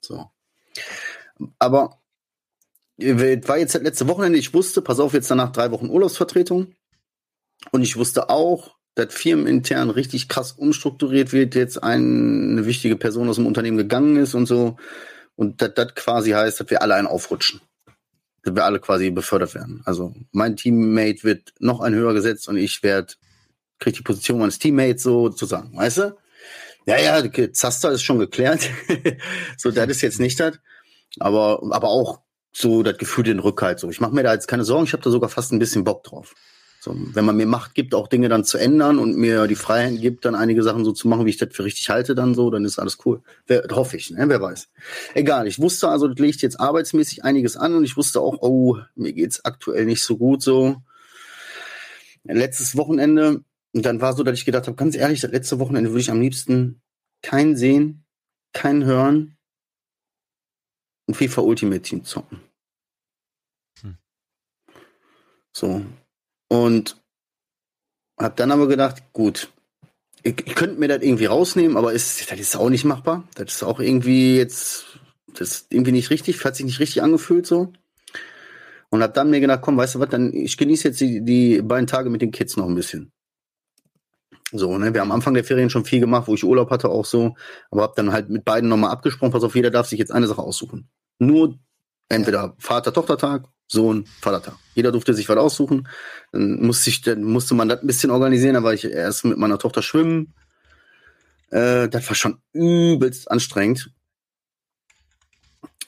So. 0.00 0.30
Aber 1.58 2.00
äh, 2.98 3.40
war 3.48 3.58
jetzt 3.58 3.74
das 3.74 3.82
letzte 3.82 4.06
Wochenende, 4.06 4.38
ich 4.38 4.54
wusste, 4.54 4.82
pass 4.82 5.00
auf, 5.00 5.14
jetzt 5.14 5.30
danach 5.30 5.50
drei 5.50 5.72
Wochen 5.72 5.90
Urlaubsvertretung. 5.90 6.74
Und 7.72 7.82
ich 7.82 7.96
wusste 7.96 8.30
auch, 8.30 8.75
dass 8.96 9.12
firmenintern 9.12 9.90
richtig 9.90 10.26
krass 10.26 10.52
umstrukturiert 10.52 11.32
wird, 11.32 11.54
jetzt 11.54 11.82
eine 11.82 12.64
wichtige 12.64 12.96
Person 12.96 13.28
aus 13.28 13.36
dem 13.36 13.46
Unternehmen 13.46 13.76
gegangen 13.76 14.16
ist 14.16 14.34
und 14.34 14.46
so. 14.46 14.78
Und 15.36 15.60
dass 15.60 15.74
das 15.74 15.94
quasi 15.94 16.30
heißt, 16.30 16.58
dass 16.58 16.70
wir 16.70 16.80
alle 16.80 16.94
einen 16.94 17.06
aufrutschen. 17.06 17.60
Dass 18.42 18.54
wir 18.54 18.64
alle 18.64 18.80
quasi 18.80 19.10
befördert 19.10 19.54
werden. 19.54 19.82
Also 19.84 20.14
mein 20.32 20.56
Teammate 20.56 21.24
wird 21.24 21.52
noch 21.58 21.80
ein 21.80 21.94
höher 21.94 22.14
gesetzt 22.14 22.48
und 22.48 22.56
ich 22.56 22.82
werde, 22.82 23.12
kriege 23.78 23.98
die 23.98 24.02
Position 24.02 24.38
meines 24.38 24.58
Teammates 24.58 25.02
sozusagen, 25.02 25.76
weißt 25.76 25.98
du? 25.98 26.16
Ja, 26.86 26.98
ja, 26.98 27.52
Zaster 27.52 27.90
ist 27.92 28.02
schon 28.02 28.18
geklärt. 28.18 28.70
so, 29.58 29.72
das 29.72 29.88
ist 29.88 30.00
jetzt 30.00 30.20
nicht 30.20 30.40
das. 30.40 30.58
Aber, 31.18 31.60
aber 31.70 31.88
auch 31.88 32.20
so 32.50 32.82
das 32.82 32.96
Gefühl 32.96 33.24
den 33.24 33.40
Rückhalt. 33.40 33.78
So, 33.78 33.90
ich 33.90 34.00
mache 34.00 34.14
mir 34.14 34.22
da 34.22 34.32
jetzt 34.32 34.48
keine 34.48 34.64
Sorgen, 34.64 34.84
ich 34.84 34.94
habe 34.94 35.02
da 35.02 35.10
sogar 35.10 35.28
fast 35.28 35.52
ein 35.52 35.58
bisschen 35.58 35.84
Bock 35.84 36.02
drauf. 36.02 36.34
So, 36.86 36.94
wenn 36.96 37.24
man 37.24 37.36
mir 37.36 37.46
Macht 37.46 37.74
gibt, 37.74 37.96
auch 37.96 38.06
Dinge 38.06 38.28
dann 38.28 38.44
zu 38.44 38.58
ändern 38.58 39.00
und 39.00 39.16
mir 39.16 39.48
die 39.48 39.56
Freiheit 39.56 40.00
gibt, 40.00 40.24
dann 40.24 40.36
einige 40.36 40.62
Sachen 40.62 40.84
so 40.84 40.92
zu 40.92 41.08
machen, 41.08 41.26
wie 41.26 41.30
ich 41.30 41.36
das 41.36 41.48
für 41.52 41.64
richtig 41.64 41.90
halte, 41.90 42.14
dann 42.14 42.32
so, 42.32 42.48
dann 42.48 42.64
ist 42.64 42.78
alles 42.78 42.98
cool. 43.04 43.22
Wer, 43.48 43.66
hoffe 43.72 43.96
ich, 43.96 44.12
ne? 44.12 44.28
wer 44.28 44.40
weiß. 44.40 44.68
Egal, 45.14 45.48
ich 45.48 45.58
wusste 45.58 45.88
also, 45.88 46.06
das 46.06 46.16
legt 46.20 46.42
jetzt 46.42 46.60
arbeitsmäßig 46.60 47.24
einiges 47.24 47.56
an 47.56 47.74
und 47.74 47.82
ich 47.82 47.96
wusste 47.96 48.20
auch, 48.20 48.40
oh, 48.40 48.78
mir 48.94 49.12
geht's 49.12 49.44
aktuell 49.44 49.84
nicht 49.84 50.04
so 50.04 50.16
gut 50.16 50.42
so. 50.42 50.76
Letztes 52.22 52.76
Wochenende, 52.76 53.42
und 53.72 53.84
dann 53.84 54.00
war 54.00 54.12
so, 54.12 54.22
dass 54.22 54.38
ich 54.38 54.44
gedacht 54.44 54.68
habe, 54.68 54.76
ganz 54.76 54.94
ehrlich, 54.94 55.20
das 55.20 55.32
letzte 55.32 55.58
Wochenende 55.58 55.90
würde 55.90 56.02
ich 56.02 56.10
am 56.12 56.20
liebsten 56.20 56.82
keinen 57.20 57.56
sehen, 57.56 58.04
keinen 58.52 58.84
hören 58.84 59.36
und 61.06 61.16
FIFA 61.16 61.40
Ultimate 61.40 61.82
Team 61.82 62.04
zocken. 62.04 62.38
Hm. 63.82 63.98
So, 65.52 65.84
und 66.48 67.00
habe 68.18 68.34
dann 68.36 68.52
aber 68.52 68.68
gedacht, 68.68 69.12
gut, 69.12 69.52
ich, 70.22 70.46
ich 70.46 70.54
könnte 70.54 70.80
mir 70.80 70.88
das 70.88 71.02
irgendwie 71.02 71.26
rausnehmen, 71.26 71.76
aber 71.76 71.92
ist, 71.92 72.30
das 72.30 72.40
ist 72.40 72.56
auch 72.56 72.70
nicht 72.70 72.84
machbar. 72.84 73.28
Das 73.34 73.54
ist 73.54 73.62
auch 73.62 73.80
irgendwie 73.80 74.36
jetzt, 74.36 74.98
das 75.34 75.50
ist 75.50 75.66
irgendwie 75.72 75.92
nicht 75.92 76.10
richtig, 76.10 76.44
hat 76.44 76.56
sich 76.56 76.66
nicht 76.66 76.80
richtig 76.80 77.02
angefühlt 77.02 77.46
so. 77.46 77.72
Und 78.90 79.02
habe 79.02 79.12
dann 79.12 79.30
mir 79.30 79.40
gedacht, 79.40 79.62
komm, 79.62 79.76
weißt 79.76 79.96
du 79.96 80.00
was, 80.00 80.08
dann 80.08 80.32
ich 80.32 80.56
genieße 80.56 80.88
jetzt 80.88 81.00
die, 81.00 81.24
die 81.24 81.60
beiden 81.62 81.86
Tage 81.86 82.08
mit 82.08 82.22
den 82.22 82.30
Kids 82.30 82.56
noch 82.56 82.66
ein 82.66 82.74
bisschen. 82.74 83.12
So, 84.52 84.78
ne, 84.78 84.94
wir 84.94 85.00
haben 85.00 85.10
am 85.10 85.16
Anfang 85.16 85.34
der 85.34 85.44
Ferien 85.44 85.70
schon 85.70 85.84
viel 85.84 86.00
gemacht, 86.00 86.28
wo 86.28 86.34
ich 86.34 86.44
Urlaub 86.44 86.70
hatte 86.70 86.88
auch 86.88 87.04
so, 87.04 87.34
aber 87.70 87.82
habe 87.82 87.94
dann 87.96 88.12
halt 88.12 88.30
mit 88.30 88.44
beiden 88.44 88.68
nochmal 88.68 88.92
abgesprochen, 88.92 89.32
pass 89.32 89.42
auf, 89.42 89.56
jeder 89.56 89.70
darf 89.70 89.86
sich 89.86 89.98
jetzt 89.98 90.12
eine 90.12 90.28
Sache 90.28 90.42
aussuchen. 90.42 90.88
Nur 91.18 91.58
entweder 92.08 92.54
Vater-Tochter-Tag 92.58 93.48
Sohn, 93.68 94.06
Vatertag. 94.20 94.54
Jeder 94.74 94.92
durfte 94.92 95.14
sich 95.14 95.28
was 95.28 95.36
aussuchen. 95.36 95.88
Dann 96.32 96.64
musste, 96.64 96.90
ich, 96.90 97.02
dann 97.02 97.22
musste 97.22 97.54
man 97.54 97.68
das 97.68 97.80
ein 97.80 97.86
bisschen 97.86 98.10
organisieren. 98.10 98.54
Da 98.54 98.62
war 98.62 98.74
ich 98.74 98.84
erst 98.84 99.24
mit 99.24 99.38
meiner 99.38 99.58
Tochter 99.58 99.82
schwimmen. 99.82 100.34
Äh, 101.50 101.88
das 101.88 102.06
war 102.08 102.14
schon 102.14 102.38
übelst 102.52 103.30
anstrengend. 103.30 103.90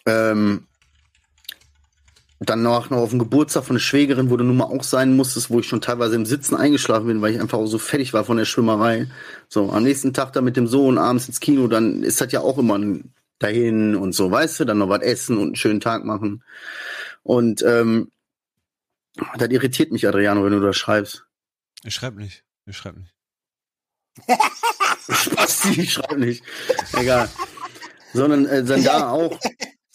Ähm, 0.07 0.67
dann 2.41 2.63
noch, 2.63 2.91
auf 2.91 3.11
dem 3.11 3.19
Geburtstag 3.19 3.65
von 3.65 3.75
der 3.77 3.81
Schwägerin, 3.81 4.31
wo 4.31 4.37
du 4.37 4.45
nun 4.45 4.57
mal 4.57 4.65
auch 4.65 4.85
sein 4.85 5.17
musstest, 5.17 5.51
wo 5.51 5.59
ich 5.59 5.67
schon 5.67 5.81
teilweise 5.81 6.15
im 6.15 6.25
Sitzen 6.25 6.55
eingeschlafen 6.55 7.09
bin, 7.09 7.21
weil 7.21 7.35
ich 7.35 7.41
einfach 7.41 7.65
so 7.67 7.79
fertig 7.79 8.13
war 8.13 8.25
von 8.25 8.37
der 8.37 8.45
Schwimmerei. 8.45 9.09
So, 9.49 9.73
am 9.73 9.83
nächsten 9.83 10.13
Tag 10.13 10.33
dann 10.33 10.45
mit 10.45 10.57
dem 10.57 10.69
Sohn 10.69 10.99
abends 10.99 11.27
ins 11.27 11.41
Kino, 11.41 11.67
dann 11.67 12.05
ist 12.05 12.21
das 12.21 12.31
ja 12.31 12.41
auch 12.41 12.59
immer 12.59 12.79
dahin 13.41 13.97
und 13.97 14.13
so, 14.15 14.31
weißt 14.31 14.61
du, 14.61 14.65
dann 14.65 14.79
noch 14.79 14.89
was 14.89 15.03
essen 15.03 15.37
und 15.37 15.47
einen 15.47 15.57
schönen 15.57 15.81
Tag 15.81 16.05
machen. 16.05 16.45
Und 17.23 17.63
ähm, 17.63 18.11
das 19.37 19.49
irritiert 19.51 19.93
mich, 19.93 20.07
Adriano, 20.07 20.45
wenn 20.45 20.53
du 20.53 20.61
das 20.61 20.77
schreibst. 20.77 21.27
Ich 21.85 21.95
schreibe 21.95 22.21
nicht. 22.21 22.45
Ich 22.67 22.77
schreibe 22.77 23.01
nicht. 23.01 23.15
Spasti, 25.11 25.81
ich 25.81 25.93
schreibe 25.93 26.19
nicht. 26.19 26.45
Egal. 26.93 27.29
Sondern 28.13 28.47
äh, 28.47 28.65
dann 28.65 28.85
da 28.85 29.11
auch. 29.11 29.39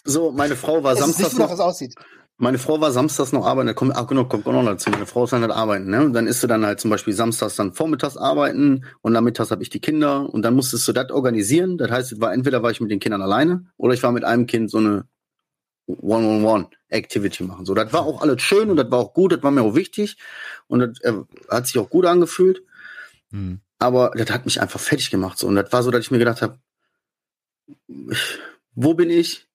So, 0.04 0.32
meine 0.32 0.56
Frau 0.56 0.84
war 0.84 0.96
samstags 0.96 1.36
noch. 1.36 1.50
aussieht. 1.60 1.96
Meine 2.38 2.58
Frau 2.58 2.82
war 2.82 2.92
samstags 2.92 3.32
noch 3.32 3.46
arbeiten, 3.46 3.68
da 3.68 3.74
kommt, 3.74 3.96
ach 3.96 4.08
genau, 4.08 4.26
kommt 4.26 4.48
auch 4.48 4.54
noch 4.54 4.66
dazu. 4.66 4.90
Meine 4.90 5.06
Frau 5.06 5.24
ist 5.24 5.34
dann 5.34 5.44
halt 5.44 5.52
arbeiten, 5.52 5.90
ne? 5.90 6.04
Und 6.04 6.14
dann 6.14 6.26
ist 6.26 6.42
sie 6.42 6.48
dann 6.48 6.66
halt 6.66 6.80
zum 6.80 6.90
Beispiel 6.90 7.14
samstags 7.14 7.56
dann 7.56 7.74
vormittags 7.74 8.18
arbeiten 8.18 8.86
und 9.02 9.14
nachmittags 9.14 9.52
habe 9.52 9.62
ich 9.62 9.70
die 9.70 9.80
Kinder 9.80 10.28
und 10.34 10.42
dann 10.42 10.56
musstest 10.56 10.88
du 10.88 10.94
das 10.94 11.12
organisieren. 11.12 11.78
Das 11.78 11.92
heißt, 11.92 12.20
war 12.20 12.34
entweder 12.34 12.64
war 12.64 12.72
ich 12.72 12.82
mit 12.82 12.90
den 12.90 13.00
Kindern 13.00 13.22
alleine 13.22 13.68
oder 13.78 13.94
ich 13.94 14.02
war 14.02 14.12
mit 14.12 14.24
einem 14.24 14.48
Kind 14.48 14.72
so 14.72 14.80
eine 14.80 15.06
One-on-One-Activity 15.88 17.44
machen. 17.44 17.66
So, 17.66 17.74
das 17.74 17.92
war 17.92 18.04
auch 18.04 18.22
alles 18.22 18.42
schön 18.42 18.70
und 18.70 18.78
das 18.78 18.90
war 18.90 19.00
auch 19.00 19.14
gut, 19.14 19.34
das 19.34 19.44
war 19.44 19.52
mir 19.52 19.64
auch 19.64 19.76
wichtig 19.76 20.18
und 20.68 20.80
das 20.80 21.02
äh, 21.02 21.14
hat 21.50 21.68
sich 21.68 21.78
auch 21.78 21.90
gut 21.90 22.06
angefühlt. 22.06 22.64
Mhm. 23.32 23.60
Aber 23.80 24.12
das 24.16 24.30
hat 24.32 24.46
mich 24.46 24.62
einfach 24.62 24.80
fertig 24.80 25.12
gemacht. 25.12 25.38
So. 25.38 25.48
Und 25.48 25.56
das 25.56 25.72
war 25.74 25.84
so, 25.84 25.92
dass 25.92 26.06
ich 26.06 26.12
mir 26.12 26.20
gedacht 26.20 26.42
habe, 26.42 26.58
wo 28.76 28.94
bin 28.94 29.10
ich? 29.10 29.48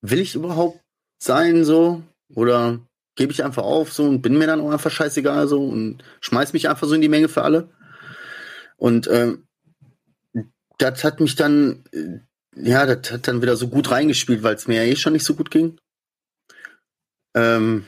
Will 0.00 0.20
ich 0.20 0.34
überhaupt 0.34 0.80
sein 1.18 1.64
so? 1.64 2.02
Oder 2.34 2.78
gebe 3.16 3.32
ich 3.32 3.44
einfach 3.44 3.62
auf 3.62 3.92
so 3.92 4.04
und 4.04 4.22
bin 4.22 4.38
mir 4.38 4.46
dann 4.46 4.60
auch 4.60 4.70
einfach 4.70 4.90
scheißegal 4.90 5.48
so 5.48 5.64
und 5.64 6.04
schmeiß 6.20 6.52
mich 6.52 6.68
einfach 6.68 6.86
so 6.86 6.94
in 6.94 7.00
die 7.00 7.08
Menge 7.08 7.28
für 7.28 7.42
alle? 7.42 7.68
Und 8.76 9.08
ähm, 9.08 9.46
das 10.78 11.04
hat 11.04 11.20
mich 11.20 11.36
dann 11.36 11.84
äh, 11.92 12.18
ja, 12.56 12.86
das 12.86 13.10
hat 13.12 13.28
dann 13.28 13.42
wieder 13.42 13.56
so 13.56 13.68
gut 13.68 13.90
reingespielt, 13.90 14.42
weil 14.42 14.54
es 14.54 14.66
mir 14.66 14.84
ja 14.84 14.90
eh 14.90 14.96
schon 14.96 15.12
nicht 15.12 15.24
so 15.24 15.34
gut 15.34 15.50
ging. 15.50 15.78
Ähm, 17.34 17.86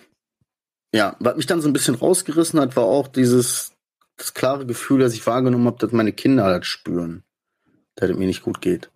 ja, 0.94 1.16
was 1.20 1.36
mich 1.36 1.46
dann 1.46 1.60
so 1.60 1.68
ein 1.68 1.72
bisschen 1.72 1.94
rausgerissen 1.94 2.60
hat, 2.60 2.76
war 2.76 2.84
auch 2.84 3.08
dieses 3.08 3.72
das 4.16 4.32
klare 4.34 4.64
Gefühl, 4.66 5.00
dass 5.00 5.12
ich 5.12 5.26
wahrgenommen 5.26 5.66
habe, 5.66 5.78
dass 5.78 5.92
meine 5.92 6.12
Kinder 6.12 6.58
das 6.58 6.66
spüren, 6.66 7.22
dass 7.96 8.10
es 8.10 8.16
mir 8.16 8.26
nicht 8.26 8.42
gut 8.42 8.60
geht. 8.60 8.90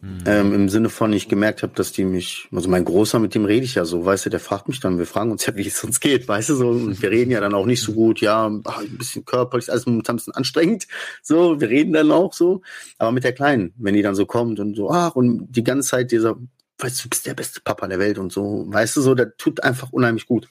Mhm. 0.00 0.24
Ähm, 0.26 0.54
Im 0.54 0.68
Sinne 0.68 0.90
von, 0.90 1.12
ich 1.12 1.28
gemerkt 1.28 1.62
habe, 1.62 1.72
dass 1.74 1.92
die 1.92 2.04
mich, 2.04 2.48
also 2.52 2.68
mein 2.68 2.84
Großer, 2.84 3.18
mit 3.18 3.34
dem 3.34 3.44
rede 3.44 3.64
ich 3.64 3.76
ja 3.76 3.84
so, 3.84 4.04
weißt 4.04 4.26
du, 4.26 4.30
der 4.30 4.40
fragt 4.40 4.68
mich 4.68 4.80
dann, 4.80 4.98
wir 4.98 5.06
fragen 5.06 5.30
uns 5.30 5.46
ja, 5.46 5.56
wie 5.56 5.66
es 5.66 5.82
uns 5.82 6.00
geht, 6.00 6.28
weißt 6.28 6.50
du, 6.50 6.54
so, 6.54 6.68
und 6.68 7.00
wir 7.00 7.10
reden 7.10 7.30
ja 7.30 7.40
dann 7.40 7.54
auch 7.54 7.66
nicht 7.66 7.82
so 7.82 7.92
gut, 7.92 8.20
ja, 8.20 8.50
ach, 8.64 8.78
ein 8.78 8.98
bisschen 8.98 9.24
körperlich, 9.24 9.70
alles 9.70 9.86
momentan 9.86 10.14
ein 10.14 10.18
bisschen 10.18 10.34
anstrengend, 10.34 10.86
so, 11.22 11.60
wir 11.60 11.68
reden 11.68 11.94
dann 11.94 12.12
auch 12.12 12.34
so, 12.34 12.60
aber 12.98 13.12
mit 13.12 13.24
der 13.24 13.32
Kleinen, 13.32 13.72
wenn 13.78 13.94
die 13.94 14.02
dann 14.02 14.14
so 14.14 14.26
kommt 14.26 14.60
und 14.60 14.76
so, 14.76 14.90
ach, 14.90 15.16
und 15.16 15.46
die 15.50 15.64
ganze 15.64 15.88
Zeit 15.88 16.12
dieser, 16.12 16.36
weißt 16.78 16.98
du, 16.98 17.02
du 17.04 17.08
bist 17.08 17.26
der 17.26 17.34
beste 17.34 17.60
Papa 17.62 17.88
der 17.88 17.98
Welt 17.98 18.18
und 18.18 18.32
so, 18.32 18.66
weißt 18.68 18.96
du, 18.96 19.00
so, 19.00 19.14
das 19.14 19.28
tut 19.38 19.62
einfach 19.62 19.92
unheimlich 19.92 20.26
gut. 20.26 20.48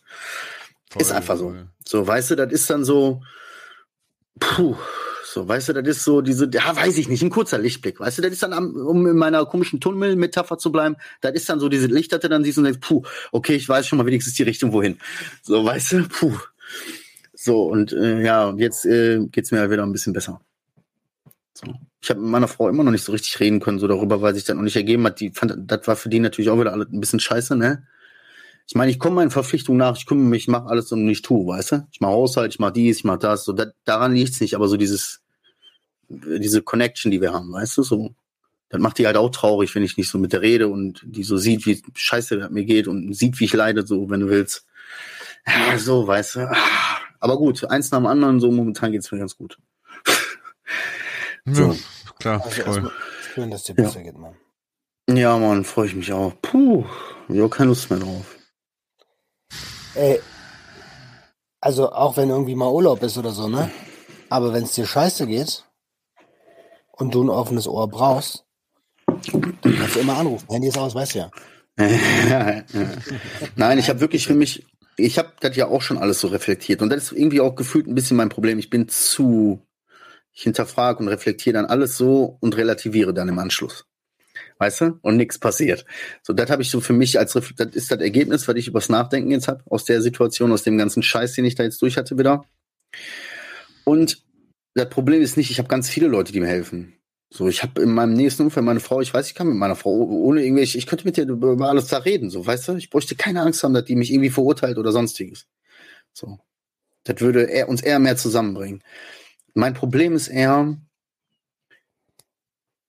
Voll, 0.90 1.02
ist 1.02 1.12
einfach 1.12 1.38
so. 1.38 1.54
So, 1.88 2.06
weißt 2.06 2.32
du, 2.32 2.36
das 2.36 2.52
ist 2.52 2.70
dann 2.70 2.84
so, 2.84 3.22
puh, 4.40 4.76
so, 5.36 5.46
weißt 5.46 5.68
du, 5.68 5.74
das 5.74 5.98
ist 5.98 6.06
so 6.06 6.22
diese, 6.22 6.50
ja, 6.54 6.74
weiß 6.74 6.98
ich 6.98 7.10
nicht, 7.10 7.22
ein 7.22 7.30
kurzer 7.30 7.58
Lichtblick. 7.58 8.00
Weißt 8.00 8.18
du, 8.18 8.22
das 8.22 8.32
ist 8.32 8.42
dann, 8.42 8.54
am, 8.54 8.74
um 8.74 9.06
in 9.06 9.18
meiner 9.18 9.46
komischen 9.46 9.82
Tunnelmetapher 9.82 10.58
zu 10.58 10.72
bleiben, 10.72 10.96
das 11.20 11.34
ist 11.34 11.50
dann 11.50 11.60
so 11.60 11.68
diese 11.68 11.90
das 11.90 12.08
du 12.08 12.30
dann 12.30 12.46
siehst 12.46 12.58
und 12.58 12.64
denkst, 12.64 12.80
puh, 12.80 13.04
okay, 13.34 13.56
ich 13.56 13.68
weiß 13.68 13.86
schon 13.86 13.98
mal 13.98 14.06
wenigstens 14.06 14.36
die 14.36 14.44
Richtung 14.44 14.72
wohin. 14.72 14.98
So, 15.44 15.66
weißt 15.66 15.92
du, 15.92 16.08
puh. 16.08 16.38
So, 17.34 17.64
und 17.64 17.92
äh, 17.92 18.24
ja, 18.24 18.54
jetzt 18.56 18.86
äh, 18.86 19.28
geht's 19.30 19.52
mir 19.52 19.58
ja 19.58 19.70
wieder 19.70 19.84
ein 19.84 19.92
bisschen 19.92 20.14
besser. 20.14 20.40
So. 21.54 21.68
Ich 22.02 22.10
habe 22.10 22.22
mit 22.22 22.30
meiner 22.30 22.48
Frau 22.48 22.70
immer 22.70 22.86
noch 22.86 22.94
nicht 22.94 23.04
so 23.04 23.12
richtig 23.12 23.38
reden 23.42 23.60
können, 23.60 23.80
so 23.80 23.90
darüber, 23.90 24.22
weil 24.22 24.36
sich 24.36 24.46
das 24.46 24.56
noch 24.56 24.64
nicht 24.64 24.78
ergeben 24.78 25.06
hat. 25.06 25.20
Die 25.20 25.32
fand, 25.32 25.54
das 25.58 25.86
war 25.86 25.98
für 25.98 26.08
die 26.08 26.22
natürlich 26.22 26.50
auch 26.50 26.60
wieder 26.62 26.72
alles 26.72 26.88
ein 26.94 27.02
bisschen 27.02 27.20
scheiße, 27.20 27.58
ne? 27.58 27.86
Ich 28.68 28.76
meine, 28.76 28.90
ich 28.90 29.00
komme 29.00 29.18
meinen 29.18 29.32
Verpflichtungen 29.32 29.80
nach, 29.80 29.98
ich 29.98 30.06
kümmere 30.06 30.30
mich, 30.30 30.44
ich 30.44 30.48
mache 30.48 30.68
alles 30.68 30.94
und 30.94 31.04
nicht 31.04 31.26
tue, 31.26 31.46
weißt 31.46 31.72
du? 31.74 31.88
Ich 31.92 32.00
mache 32.00 32.14
Haushalt, 32.14 32.54
ich 32.54 32.60
mache 32.60 32.72
dies, 32.72 33.00
ich 33.00 33.04
mache 33.04 33.20
das, 33.20 33.44
so 33.44 33.52
dat, 33.52 33.74
daran 33.84 34.16
liegt's 34.16 34.40
nicht, 34.40 34.56
aber 34.56 34.70
so 34.70 34.78
dieses, 34.78 35.25
diese 36.10 36.62
Connection, 36.62 37.12
die 37.12 37.22
wir 37.22 37.34
haben, 37.34 37.52
weißt 37.52 37.78
du, 37.78 37.84
so. 37.84 38.16
Das 38.70 38.82
macht 38.82 38.98
die 38.98 39.06
halt 39.06 39.16
auch 39.16 39.30
traurig, 39.30 39.74
wenn 39.76 39.84
ich 39.84 39.96
nicht 39.96 40.10
so 40.10 40.18
mit 40.18 40.34
der 40.34 40.42
rede 40.42 40.68
und 40.68 41.02
die 41.06 41.24
so 41.24 41.38
sieht, 41.38 41.66
wie 41.66 41.82
scheiße 41.94 42.38
das 42.38 42.50
mir 42.50 42.66
geht 42.66 42.88
und 42.88 43.14
sieht, 43.14 43.40
wie 43.40 43.46
ich 43.46 43.54
leide, 43.54 43.86
so, 43.86 44.10
wenn 44.10 44.22
du 44.22 44.30
willst. 44.30 44.66
Ja, 45.48 45.78
so, 45.78 46.08
weißt 46.08 46.36
du. 46.36 46.52
Aber 47.20 47.38
gut, 47.38 47.64
eins 47.66 47.92
nach 47.92 48.00
dem 48.00 48.08
anderen, 48.08 48.40
so 48.40 48.52
momentan 48.52 48.92
geht's 48.92 49.12
mir 49.12 49.20
ganz 49.20 49.38
gut. 49.38 49.58
so. 51.46 51.72
Ja, 51.72 51.76
klar, 52.20 52.44
also 52.44 52.82
voll. 52.82 52.92
Schön, 53.34 53.52
dass 53.52 53.64
dir 53.64 53.76
besser 53.76 54.00
ja. 54.00 54.06
geht, 54.06 54.18
Mann. 54.18 54.36
Ja, 55.10 55.38
Mann, 55.38 55.64
freue 55.64 55.88
ich 55.88 55.96
mich 55.96 56.12
auch. 56.12 56.34
Puh, 56.42 56.86
ich 57.30 57.38
habe 57.38 57.50
keine 57.50 57.70
Lust 57.70 57.90
mehr 57.90 58.00
drauf. 58.00 58.36
Ey, 59.94 60.20
also 61.62 61.92
auch 61.92 62.18
wenn 62.18 62.30
irgendwie 62.30 62.56
mal 62.56 62.72
Urlaub 62.72 63.04
ist 63.04 63.18
oder 63.18 63.32
so, 63.32 63.48
ne? 63.48 63.72
Aber 64.30 64.54
wenn 64.54 64.64
es 64.64 64.74
dir 64.74 64.86
scheiße 64.86 65.28
geht, 65.28 65.65
und 66.98 67.14
du 67.14 67.24
ein 67.24 67.30
offenes 67.30 67.68
Ohr 67.68 67.88
brauchst, 67.90 68.46
dann 69.06 69.60
kannst 69.62 69.96
du 69.96 70.00
immer 70.00 70.18
anrufen. 70.18 70.48
Handy 70.50 70.68
ist 70.68 70.78
aus, 70.78 70.96
weißt 70.96 71.16
du 71.16 71.20
ja. 71.20 71.32
Nein, 73.56 73.80
ich 73.80 73.90
habe 73.90 74.00
wirklich 74.00 74.28
für 74.28 74.34
mich, 74.34 74.66
ich 74.98 75.18
habe 75.18 75.34
das 75.42 75.56
ja 75.58 75.68
auch 75.68 75.82
schon 75.82 75.98
alles 75.98 76.22
so 76.22 76.28
reflektiert 76.28 76.82
und 76.82 76.90
das 76.90 77.04
ist 77.04 77.12
irgendwie 77.12 77.42
auch 77.42 77.56
gefühlt 77.56 77.88
ein 77.88 77.96
bisschen 77.96 78.18
mein 78.18 78.30
Problem. 78.30 78.60
Ich 78.60 78.70
bin 78.70 78.88
zu, 78.88 79.62
Ich 80.32 80.44
hinterfrage 80.44 81.00
und 81.00 81.10
reflektiere 81.10 81.54
dann 81.54 81.66
alles 81.66 81.98
so 81.98 82.38
und 82.40 82.56
relativiere 82.58 83.14
dann 83.14 83.30
im 83.30 83.40
Anschluss. 83.40 83.86
Weißt 84.58 84.82
du? 84.82 85.00
Und 85.02 85.18
nichts 85.18 85.38
passiert. 85.38 85.86
So, 86.24 86.34
das 86.34 86.50
habe 86.50 86.62
ich 86.62 86.70
so 86.70 86.80
für 86.80 86.94
mich 86.94 87.20
als 87.20 87.34
das 87.34 87.50
ist 87.74 87.92
das 87.92 88.00
Ergebnis, 88.00 88.48
was 88.48 88.56
ich 88.56 88.68
übers 88.68 88.90
Nachdenken 88.90 89.32
jetzt 89.32 89.48
habe, 89.50 89.64
aus 89.70 89.84
der 89.86 90.02
Situation, 90.02 90.52
aus 90.52 90.64
dem 90.64 90.78
ganzen 90.78 91.04
Scheiß, 91.04 91.34
den 91.34 91.46
ich 91.46 91.56
da 91.56 91.64
jetzt 91.64 91.82
durch 91.82 91.98
hatte 91.98 92.18
wieder. 92.18 92.46
Und 93.84 94.24
das 94.76 94.90
Problem 94.90 95.22
ist 95.22 95.38
nicht, 95.38 95.50
ich 95.50 95.58
habe 95.58 95.70
ganz 95.70 95.90
viele 95.90 96.08
Leute, 96.08 96.32
die 96.32 96.42
mir 96.42 96.48
helfen. 96.48 96.94
So, 97.30 97.48
ich 97.48 97.64
habe 97.64 97.82
in 97.82 97.92
meinem 97.92 98.14
nächsten 98.14 98.44
Umfeld 98.44 98.66
meine 98.66 98.80
Frau, 98.80 99.02
ich 99.02 99.14
weiß, 99.14 99.28
ich 99.28 99.36
kann 99.36 99.48
mit 99.48 99.58
meiner 99.58 99.76
Frau 99.76 99.92
ohne 99.92 100.44
irgendwelche, 100.44 100.78
ich 100.78 100.86
könnte 100.86 101.06
mit 101.06 101.18
ihr 101.18 101.28
über 101.28 101.70
alles 101.70 101.88
da 101.88 101.98
reden, 101.98 102.30
so, 102.30 102.46
weißt 102.46 102.68
du? 102.68 102.76
Ich 102.76 102.90
bräuchte 102.90 103.16
keine 103.16 103.42
Angst 103.42 103.64
haben, 103.64 103.74
dass 103.74 103.86
die 103.86 103.96
mich 103.96 104.12
irgendwie 104.12 104.30
verurteilt 104.30 104.78
oder 104.78 104.92
sonstiges. 104.92 105.48
So. 106.14 106.40
Das 107.04 107.22
würde 107.22 107.44
eher, 107.44 107.70
uns 107.70 107.82
eher 107.82 108.00
mehr 108.00 108.18
zusammenbringen. 108.18 108.84
Mein 109.54 109.74
Problem 109.74 110.14
ist 110.14 110.28
eher 110.28 110.78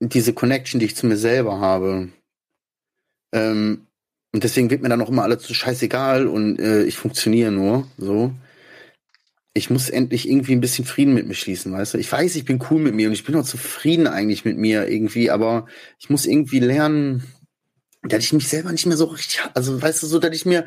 diese 0.01 0.33
Connection, 0.35 0.81
die 0.81 0.87
ich 0.87 0.97
zu 0.97 1.07
mir 1.07 1.17
selber 1.17 1.61
habe. 1.61 2.11
Ähm, 3.33 3.87
und 4.33 4.45
deswegen 4.45 4.71
wird 4.71 4.83
mir 4.83 4.89
dann 4.89 5.01
auch 5.03 5.09
immer 5.09 5.23
alles 5.23 5.45
so 5.45 5.55
scheißegal 5.55 6.27
und 6.27 6.59
äh, 6.59 6.85
ich 6.85 6.99
funktioniere 6.99 7.53
nur 7.53 7.89
so 7.97 8.35
ich 9.57 9.71
muss 9.71 9.89
endlich 9.89 10.29
irgendwie 10.29 10.53
ein 10.53 10.61
bisschen 10.61 10.85
Frieden 10.85 11.15
mit 11.15 11.27
mir 11.27 11.35
schließen, 11.35 11.73
weißt 11.73 11.95
du? 11.95 11.99
Ich 11.99 12.13
weiß, 12.13 12.37
ich 12.37 12.45
bin 12.45 12.63
cool 12.71 12.81
mit 12.81 12.95
mir 12.95 13.09
und 13.09 13.15
ich 13.15 13.25
bin 13.25 13.35
auch 13.37 13.45
zufrieden 13.45 14.07
eigentlich 14.07 14.45
mit 14.45 14.59
mir 14.59 14.87
irgendwie, 14.87 15.31
aber 15.31 15.67
ich 15.99 16.11
muss 16.11 16.27
irgendwie 16.27 16.61
lernen, 16.61 17.25
dass 18.03 18.23
ich 18.23 18.35
mich 18.35 18.49
selber 18.49 18.71
nicht 18.71 18.85
mehr 18.85 18.99
so 18.99 19.07
richtig, 19.07 19.41
also 19.55 19.81
weißt 19.81 20.03
du, 20.03 20.07
so, 20.07 20.19
dass 20.19 20.37
ich 20.37 20.45
mir, 20.45 20.67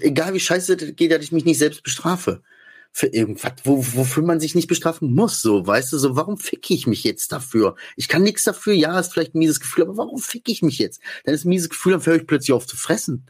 egal 0.00 0.34
wie 0.34 0.40
scheiße 0.40 0.76
das 0.76 0.96
geht, 0.96 1.12
dass 1.12 1.22
ich 1.22 1.30
mich 1.30 1.44
nicht 1.44 1.58
selbst 1.58 1.84
bestrafe 1.84 2.42
für 2.90 3.06
irgendwas, 3.06 3.52
wo, 3.62 3.84
wofür 3.94 4.24
man 4.24 4.40
sich 4.40 4.56
nicht 4.56 4.68
bestrafen 4.68 5.14
muss, 5.14 5.40
so, 5.40 5.64
weißt 5.64 5.92
du, 5.92 5.98
so, 5.98 6.16
warum 6.16 6.36
ficke 6.36 6.74
ich 6.74 6.88
mich 6.88 7.04
jetzt 7.04 7.30
dafür? 7.30 7.76
Ich 7.96 8.08
kann 8.08 8.22
nichts 8.22 8.42
dafür, 8.42 8.72
ja, 8.72 8.98
ist 8.98 9.12
vielleicht 9.12 9.36
ein 9.36 9.38
mieses 9.38 9.60
Gefühl, 9.60 9.84
aber 9.84 9.96
warum 9.96 10.18
ficke 10.18 10.50
ich 10.50 10.62
mich 10.62 10.78
jetzt? 10.78 11.00
Dann 11.24 11.34
ist 11.34 11.44
ein 11.44 11.50
mieses 11.50 11.70
Gefühl, 11.70 11.92
dann 11.92 12.04
höre 12.04 12.16
ich 12.16 12.26
plötzlich 12.26 12.52
auf 12.52 12.66
zu 12.66 12.76
fressen. 12.76 13.26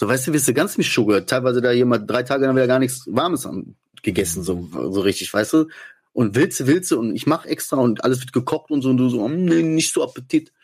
So, 0.00 0.08
weißt 0.08 0.28
du, 0.28 0.32
wirst 0.32 0.48
du 0.48 0.54
ganz 0.54 0.78
mischugge. 0.78 1.26
Teilweise 1.26 1.60
da 1.60 1.72
jemand 1.72 2.10
drei 2.10 2.22
Tage 2.22 2.46
dann 2.46 2.56
wieder 2.56 2.66
gar 2.66 2.78
nichts 2.78 3.04
Warmes 3.06 3.44
am 3.44 3.76
gegessen, 4.00 4.42
so, 4.42 4.66
so 4.72 5.02
richtig, 5.02 5.34
weißt 5.34 5.52
du? 5.52 5.66
Und 6.14 6.34
willst 6.36 6.58
du, 6.58 6.66
willst 6.66 6.90
du, 6.90 6.98
und 6.98 7.14
ich 7.14 7.26
mach 7.26 7.44
extra 7.44 7.76
und 7.76 8.02
alles 8.02 8.20
wird 8.20 8.32
gekocht 8.32 8.70
und 8.70 8.80
so, 8.80 8.88
und 8.88 8.96
du 8.96 9.10
so, 9.10 9.22
hm, 9.26 9.44
nee, 9.44 9.62
nicht 9.62 9.92
so 9.92 10.02
Appetit. 10.02 10.54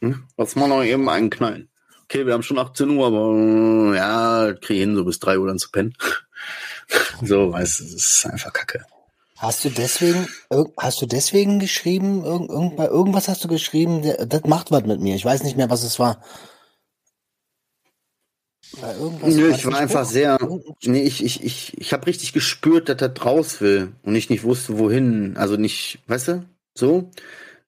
Hm? 0.00 0.24
Was 0.36 0.56
mal 0.56 0.66
noch 0.66 0.82
eben 0.82 1.08
einen 1.08 1.30
knallen. 1.30 1.68
Okay, 2.02 2.26
wir 2.26 2.32
haben 2.32 2.42
schon 2.42 2.58
18 2.58 2.90
Uhr, 2.90 3.06
aber 3.06 3.94
ja, 3.94 4.54
krieg 4.54 4.78
ich 4.78 4.80
hin, 4.80 4.96
so 4.96 5.04
bis 5.04 5.20
3 5.20 5.38
Uhr 5.38 5.46
dann 5.46 5.60
zu 5.60 5.70
pennen. 5.70 5.94
so, 7.22 7.52
weißt 7.52 7.78
du, 7.78 7.84
das 7.84 7.92
ist 7.92 8.26
einfach 8.26 8.52
kacke. 8.52 8.84
Hast 9.36 9.64
du 9.64 9.70
deswegen, 9.70 10.26
hast 10.76 11.00
du 11.00 11.06
deswegen 11.06 11.60
geschrieben, 11.60 12.24
irgend, 12.24 12.50
irgendwas 12.50 13.28
hast 13.28 13.44
du 13.44 13.46
geschrieben, 13.46 14.02
das 14.26 14.42
macht 14.46 14.72
was 14.72 14.82
mit 14.82 15.00
mir. 15.00 15.14
Ich 15.14 15.24
weiß 15.24 15.44
nicht 15.44 15.56
mehr, 15.56 15.70
was 15.70 15.84
es 15.84 16.00
war. 16.00 16.20
Nö, 18.76 19.50
ich 19.50 19.66
war 19.66 19.78
einfach 19.78 20.04
sehr, 20.04 20.38
nee, 20.84 21.02
ich, 21.02 21.24
ich, 21.24 21.42
ich, 21.44 21.78
ich 21.78 21.92
habe 21.92 22.06
richtig 22.06 22.32
gespürt, 22.32 22.88
dass 22.88 23.00
er 23.02 23.16
raus 23.18 23.60
will 23.60 23.92
und 24.02 24.14
ich 24.14 24.30
nicht 24.30 24.44
wusste, 24.44 24.78
wohin. 24.78 25.36
Also 25.36 25.56
nicht, 25.56 26.00
weißt 26.06 26.28
du, 26.28 26.44
so. 26.74 27.10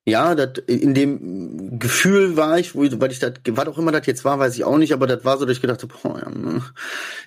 Ja, 0.05 0.35
dat, 0.35 0.57
in 0.57 0.93
dem 0.93 1.79
Gefühl 1.79 2.35
war 2.35 2.59
ich, 2.59 2.75
wo, 2.75 2.81
weil 2.81 3.11
ich 3.11 3.19
das, 3.19 3.33
was 3.51 3.67
auch 3.67 3.77
immer 3.77 3.93
das 3.93 4.05
jetzt 4.05 4.25
war, 4.25 4.37
weiß 4.37 4.53
ich 4.55 4.65
auch 4.65 4.77
nicht, 4.77 4.91
aber 4.91 5.07
das 5.07 5.23
war 5.23 5.37
so, 5.37 5.45
dass 5.45 5.55
ich 5.55 5.61
gedacht 5.61 5.81
habe, 5.81 5.93
boah, 6.03 6.19
ja, 6.19 6.29
ne. 6.29 6.61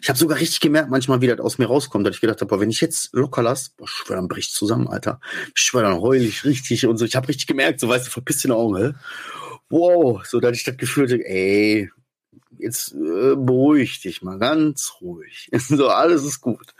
ich 0.02 0.10
habe 0.10 0.18
sogar 0.18 0.38
richtig 0.38 0.60
gemerkt, 0.60 0.90
manchmal, 0.90 1.22
wie 1.22 1.26
das 1.26 1.40
aus 1.40 1.56
mir 1.56 1.66
rauskommt, 1.66 2.06
dass 2.06 2.16
ich 2.16 2.20
gedacht 2.20 2.42
habe, 2.42 2.50
boah, 2.50 2.60
wenn 2.60 2.68
ich 2.68 2.82
jetzt 2.82 3.14
locker 3.14 3.42
lasse, 3.42 3.70
boah, 3.78 3.86
ich 3.86 3.90
schwör, 3.90 4.16
dann 4.16 4.28
bricht 4.28 4.52
zusammen, 4.52 4.88
Alter. 4.88 5.20
Ich 5.54 5.62
schwör, 5.62 5.82
dann 5.82 6.00
heul 6.02 6.16
ich 6.16 6.44
richtig 6.44 6.86
und 6.86 6.98
so. 6.98 7.06
Ich 7.06 7.16
habe 7.16 7.28
richtig 7.28 7.46
gemerkt, 7.46 7.80
so, 7.80 7.88
weißt 7.88 8.08
du, 8.08 8.10
verpiss 8.10 8.42
den 8.42 8.52
Augen, 8.52 8.94
Wow, 9.68 10.24
so, 10.24 10.38
dass 10.38 10.56
ich 10.56 10.62
das 10.62 10.76
Gefühl 10.76 11.04
hatte, 11.04 11.24
ey, 11.24 11.90
jetzt 12.58 12.92
äh, 12.92 13.34
beruhig 13.36 14.00
dich 14.00 14.22
mal 14.22 14.38
ganz 14.38 14.94
ruhig. 15.00 15.50
so, 15.68 15.88
alles 15.88 16.24
ist 16.24 16.40
gut. 16.40 16.74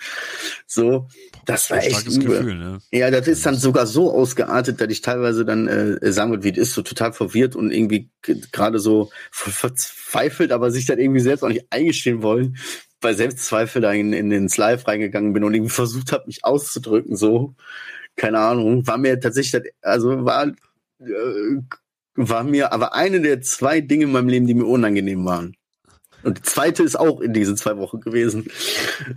So, 0.66 1.08
das 1.44 1.70
war 1.70 1.78
echt 1.78 2.06
übel. 2.06 2.38
Gefühl, 2.38 2.54
ne? 2.56 2.78
Ja, 2.90 3.10
das 3.10 3.28
ist 3.28 3.44
dann 3.46 3.56
sogar 3.56 3.86
so 3.86 4.12
ausgeartet, 4.12 4.80
dass 4.80 4.88
ich 4.88 5.00
teilweise 5.00 5.44
dann 5.44 5.68
äh, 5.68 6.12
sagen 6.12 6.30
würde, 6.30 6.44
wie 6.44 6.50
es 6.50 6.58
ist, 6.58 6.74
so 6.74 6.82
total 6.82 7.12
verwirrt 7.12 7.56
und 7.56 7.70
irgendwie 7.70 8.10
gerade 8.22 8.78
so 8.78 9.10
verzweifelt, 9.30 10.52
aber 10.52 10.70
sich 10.70 10.86
dann 10.86 10.98
irgendwie 10.98 11.20
selbst 11.20 11.42
auch 11.42 11.48
nicht 11.48 11.66
eingestehen 11.70 12.22
wollen, 12.22 12.56
weil 13.00 13.14
Selbstzweifel 13.14 13.82
da 13.82 13.92
in, 13.92 14.12
in 14.12 14.30
den 14.30 14.48
Live 14.56 14.86
reingegangen 14.88 15.32
bin 15.32 15.44
und 15.44 15.54
irgendwie 15.54 15.70
versucht 15.70 16.12
habe, 16.12 16.24
mich 16.26 16.44
auszudrücken, 16.44 17.16
so. 17.16 17.54
Keine 18.16 18.38
Ahnung, 18.38 18.86
war 18.86 18.96
mir 18.96 19.20
tatsächlich, 19.20 19.62
also 19.82 20.24
war, 20.24 20.46
äh, 21.00 21.60
war 22.14 22.44
mir 22.44 22.72
aber 22.72 22.94
eine 22.94 23.20
der 23.20 23.42
zwei 23.42 23.80
Dinge 23.80 24.04
in 24.04 24.12
meinem 24.12 24.28
Leben, 24.28 24.46
die 24.46 24.54
mir 24.54 24.64
unangenehm 24.64 25.24
waren. 25.26 25.54
Und 26.26 26.38
die 26.38 26.42
zweite 26.42 26.82
ist 26.82 26.98
auch 26.98 27.20
in 27.20 27.32
diesen 27.32 27.56
zwei 27.56 27.76
Wochen 27.76 28.00
gewesen. 28.00 28.50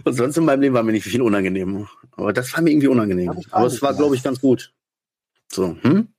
Und 0.03 0.13
sonst 0.13 0.37
in 0.37 0.45
meinem 0.45 0.61
Leben 0.61 0.75
war 0.75 0.83
mir 0.83 0.91
nicht 0.91 1.05
viel 1.05 1.23
unangenehm. 1.23 1.87
Aber 2.11 2.33
das 2.33 2.53
war 2.53 2.61
mir 2.61 2.69
irgendwie 2.69 2.87
unangenehm. 2.87 3.33
Aber 3.49 3.65
es 3.65 3.81
war, 3.81 3.95
glaube 3.95 4.15
ich, 4.15 4.21
ganz 4.21 4.39
gut. 4.39 4.71
So, 5.51 5.75
hm? 5.81 6.09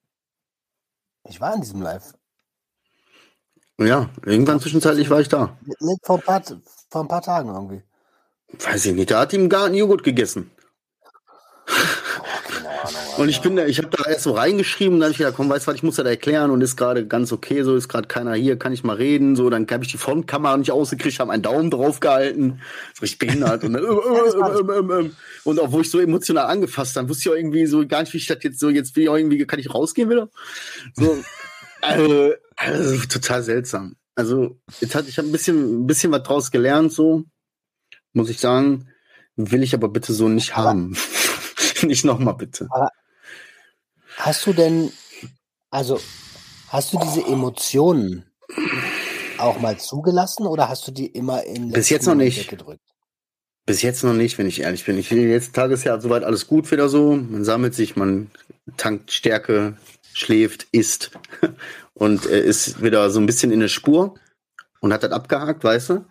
Ich 1.29 1.41
war 1.41 1.55
in 1.55 1.61
diesem 1.61 1.81
Live. 1.81 2.13
Ja, 3.79 4.11
irgendwann 4.27 4.59
zwischenzeitlich 4.59 5.09
war 5.11 5.21
ich 5.21 5.29
da. 5.29 5.57
Vor 6.03 6.19
ein 6.19 6.23
paar, 6.23 6.43
vor 6.91 7.03
ein 7.03 7.09
paar 7.09 7.23
Tagen 7.23 7.51
irgendwie. 7.51 7.85
Weiß 8.59 8.85
ich 8.85 8.93
nicht, 8.93 9.13
da 9.13 9.21
hat 9.21 9.33
ihm 9.33 9.49
gar 9.49 9.67
einen 9.67 9.77
Joghurt 9.77 10.03
gegessen. 10.03 10.51
Und 13.21 13.29
ich 13.29 13.43
bin 13.43 13.55
da, 13.55 13.67
ich 13.67 13.77
habe 13.77 13.91
da 13.95 14.09
erst 14.09 14.23
so 14.23 14.33
reingeschrieben, 14.33 14.99
dann 14.99 15.09
habe 15.09 15.13
ich 15.13 15.19
gedacht, 15.19 15.35
komm, 15.37 15.51
weißt 15.51 15.67
du 15.67 15.71
was, 15.71 15.77
ich 15.77 15.83
muss 15.83 15.97
das 15.97 16.07
erklären 16.07 16.51
und 16.51 16.63
ist 16.63 16.77
gerade 16.77 17.07
ganz 17.07 17.33
okay, 17.33 17.63
so 17.65 17.77
ist 17.77 17.87
gerade 17.87 18.09
keiner 18.09 18.33
hier, 18.33 18.59
kann 18.59 18.73
ich 18.73 18.83
mal 18.83 18.97
reden, 18.97 19.37
so, 19.37 19.51
dann 19.51 19.67
habe 19.71 19.85
ich 19.85 19.91
die 19.91 19.99
Frontkamera 19.99 20.57
nicht 20.57 20.73
ausgekriegt, 20.73 21.21
habe 21.21 21.31
einen 21.31 21.43
Daumen 21.43 21.71
drauf 21.71 22.01
gehalten, 22.01 22.63
so 22.95 23.03
richtig 23.03 23.19
behindert 23.19 23.63
und 23.65 23.75
dann, 23.75 23.85
äh, 23.85 23.89
äh, 23.89 25.07
äh, 25.07 25.11
und 25.45 25.61
wo 25.67 25.81
ich 25.83 25.91
so 25.91 26.01
emotional 26.01 26.47
angefasst 26.47 26.97
dann 26.97 27.11
wusste 27.11 27.29
ich 27.29 27.29
auch 27.29 27.37
irgendwie 27.37 27.67
so 27.67 27.87
gar 27.87 28.01
nicht, 28.01 28.15
wie 28.15 28.17
ich 28.17 28.27
das 28.27 28.39
jetzt 28.41 28.59
so, 28.59 28.71
jetzt 28.71 28.97
will 28.97 29.05
irgendwie, 29.05 29.47
kann 29.47 29.61
ich 29.61 29.75
rausgehen 29.75 30.09
wieder? 30.09 30.31
So, 30.95 31.23
also, 31.83 32.33
also 32.57 33.07
total 33.07 33.43
seltsam. 33.43 33.97
Also, 34.15 34.59
jetzt 34.81 34.95
hatte 34.95 35.11
ich 35.11 35.19
ein 35.19 35.31
bisschen, 35.31 35.83
ein 35.83 35.87
bisschen 35.87 36.11
was 36.11 36.23
draus 36.23 36.51
gelernt, 36.51 36.91
so, 36.91 37.25
muss 38.15 38.31
ich 38.31 38.41
sagen, 38.41 38.89
will 39.37 39.63
ich 39.63 39.75
aber 39.75 39.91
bitte 39.91 40.15
so 40.15 40.27
nicht 40.27 40.57
haben. 40.57 40.97
nicht 41.83 42.07
nochmal 42.07 42.35
bitte. 42.35 42.67
Aber 42.71 42.89
hast 44.21 44.47
du 44.47 44.53
denn, 44.53 44.93
also 45.71 46.01
hast 46.69 46.93
du 46.93 46.99
diese 46.99 47.25
Emotionen 47.27 48.25
auch 49.39 49.61
mal 49.61 49.79
zugelassen 49.79 50.47
oder 50.47 50.69
hast 50.69 50.87
du 50.87 50.93
die 50.93 51.07
immer 51.07 51.45
in 51.45 51.71
Bis 51.73 51.89
jetzt 51.89 52.07
noch 52.07 52.15
nicht. 52.15 52.49
Gedrückt? 52.49 52.81
Bis 53.67 53.83
jetzt 53.83 54.03
noch 54.03 54.15
nicht, 54.15 54.39
wenn 54.39 54.47
ich 54.47 54.61
ehrlich 54.61 54.85
bin. 54.85 54.99
Ich 54.99 55.09
finde 55.09 55.29
jetzt 55.29 55.55
Tagesjahr 55.55 56.01
soweit 56.01 56.25
alles 56.25 56.47
gut 56.47 56.71
wieder 56.71 56.89
so. 56.89 57.15
Man 57.17 57.45
sammelt 57.45 57.75
sich, 57.75 57.97
man 57.97 58.31
tankt 58.77 59.13
Stärke, 59.13 59.77
schläft, 60.13 60.67
isst 60.73 61.13
und 61.95 62.27
äh, 62.27 62.41
ist 62.41 62.83
wieder 62.83 63.11
so 63.11 63.21
ein 63.21 63.27
bisschen 63.27 63.53
in 63.53 63.61
der 63.61 63.69
Spur 63.69 64.15
und 64.81 64.93
hat 64.93 65.03
das 65.03 65.13
abgehakt, 65.13 65.63
weißt 65.63 65.91
du? 65.91 66.05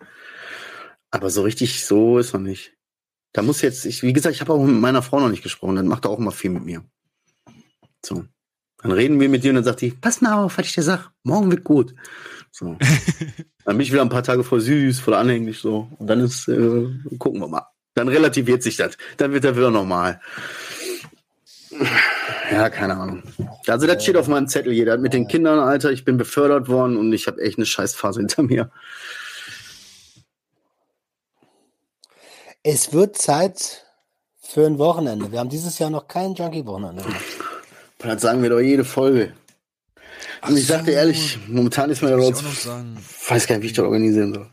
Aber 1.10 1.30
so 1.30 1.42
richtig 1.42 1.84
so 1.84 2.18
ist 2.18 2.32
noch 2.32 2.40
nicht. 2.40 2.74
Da 3.32 3.42
muss 3.42 3.62
jetzt, 3.62 3.84
ich, 3.84 4.02
wie 4.02 4.12
gesagt, 4.12 4.34
ich 4.34 4.40
habe 4.40 4.52
auch 4.52 4.64
mit 4.64 4.80
meiner 4.80 5.02
Frau 5.02 5.20
noch 5.20 5.28
nicht 5.28 5.42
gesprochen, 5.42 5.76
dann 5.76 5.86
macht 5.86 6.04
er 6.04 6.10
auch 6.10 6.18
immer 6.18 6.32
viel 6.32 6.50
mit 6.50 6.64
mir. 6.64 6.84
So. 8.04 8.24
Dann 8.82 8.92
reden 8.92 9.20
wir 9.20 9.28
mit 9.28 9.44
dir 9.44 9.50
und 9.50 9.56
dann 9.56 9.64
sagt 9.64 9.82
die, 9.82 9.90
pass 9.90 10.20
mal 10.20 10.34
auf, 10.34 10.56
was 10.56 10.66
ich 10.66 10.74
dir 10.74 10.82
sag, 10.82 11.10
morgen 11.22 11.50
wird 11.50 11.64
gut. 11.64 11.94
So. 12.50 12.76
dann 13.64 13.76
bin 13.76 13.80
ich 13.80 13.92
wieder 13.92 14.02
ein 14.02 14.08
paar 14.08 14.22
Tage 14.22 14.42
voll 14.42 14.60
süß, 14.60 15.00
voll 15.00 15.14
anhänglich, 15.14 15.58
so. 15.58 15.88
Und 15.98 16.06
dann 16.06 16.20
ist, 16.20 16.48
äh, 16.48 16.88
gucken 17.18 17.40
wir 17.40 17.48
mal. 17.48 17.66
Dann 17.94 18.08
relativiert 18.08 18.62
sich 18.62 18.76
das. 18.76 18.96
Dann 19.16 19.32
wird 19.32 19.44
er 19.44 19.56
wieder 19.56 19.70
normal. 19.70 20.20
Ja, 22.50 22.70
keine 22.70 22.96
Ahnung. 22.96 23.22
Also 23.66 23.86
das 23.86 24.02
steht 24.02 24.16
auf 24.16 24.28
meinem 24.28 24.48
Zettel 24.48 24.72
jeder. 24.72 24.98
Mit 24.98 25.12
den 25.12 25.28
Kindern, 25.28 25.58
Alter, 25.58 25.90
ich 25.90 26.04
bin 26.04 26.16
befördert 26.16 26.68
worden 26.68 26.96
und 26.96 27.12
ich 27.12 27.26
habe 27.26 27.40
echt 27.40 27.58
eine 27.58 27.66
Scheißphase 27.66 28.20
hinter 28.20 28.42
mir. 28.42 28.70
Es 32.62 32.92
wird 32.92 33.16
Zeit 33.16 33.86
für 34.40 34.66
ein 34.66 34.78
Wochenende. 34.78 35.32
Wir 35.32 35.38
haben 35.38 35.48
dieses 35.48 35.78
Jahr 35.78 35.90
noch 35.90 36.08
kein 36.08 36.34
Junkie-Wochenende 36.34 37.02
gemacht. 37.02 37.49
Das 38.02 38.22
sagen 38.22 38.42
wir 38.42 38.50
doch 38.50 38.60
jede 38.60 38.84
Folge. 38.84 39.34
Und 40.42 40.56
ich 40.56 40.66
sag 40.66 40.84
dir 40.84 40.92
ehrlich, 40.92 41.38
momentan 41.48 41.90
ist 41.90 42.02
mir 42.02 42.10
da 42.10 42.18
Ich 42.18 42.34
weiß 42.34 43.46
gar 43.46 43.56
nicht, 43.56 43.62
wie 43.62 43.66
ich 43.66 43.74
das 43.74 43.84
organisieren 43.84 44.32
soll. 44.32 44.50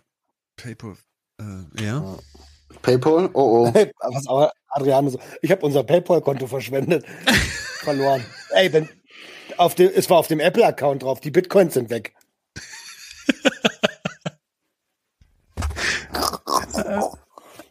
PayPal. 0.57 0.97
Äh, 1.39 1.83
ja. 1.83 2.17
PayPal? 2.81 3.29
Oh 3.33 3.67
oh. 3.67 3.73
Was 3.99 4.27
aber 4.27 4.51
Adriano 4.69 5.09
so, 5.09 5.19
ich 5.41 5.49
habe 5.51 5.65
unser 5.65 5.83
PayPal-Konto 5.83 6.47
verschwendet. 6.47 7.05
Verloren. 7.83 8.25
Ey, 8.51 8.73
wenn 8.73 8.89
auf 9.55 9.75
dem, 9.75 9.91
es 9.95 10.09
war 10.09 10.17
auf 10.17 10.27
dem 10.27 10.41
Apple-Account 10.41 11.03
drauf, 11.03 11.21
die 11.21 11.31
Bitcoins 11.31 11.75
sind 11.75 11.89
weg. 11.89 12.13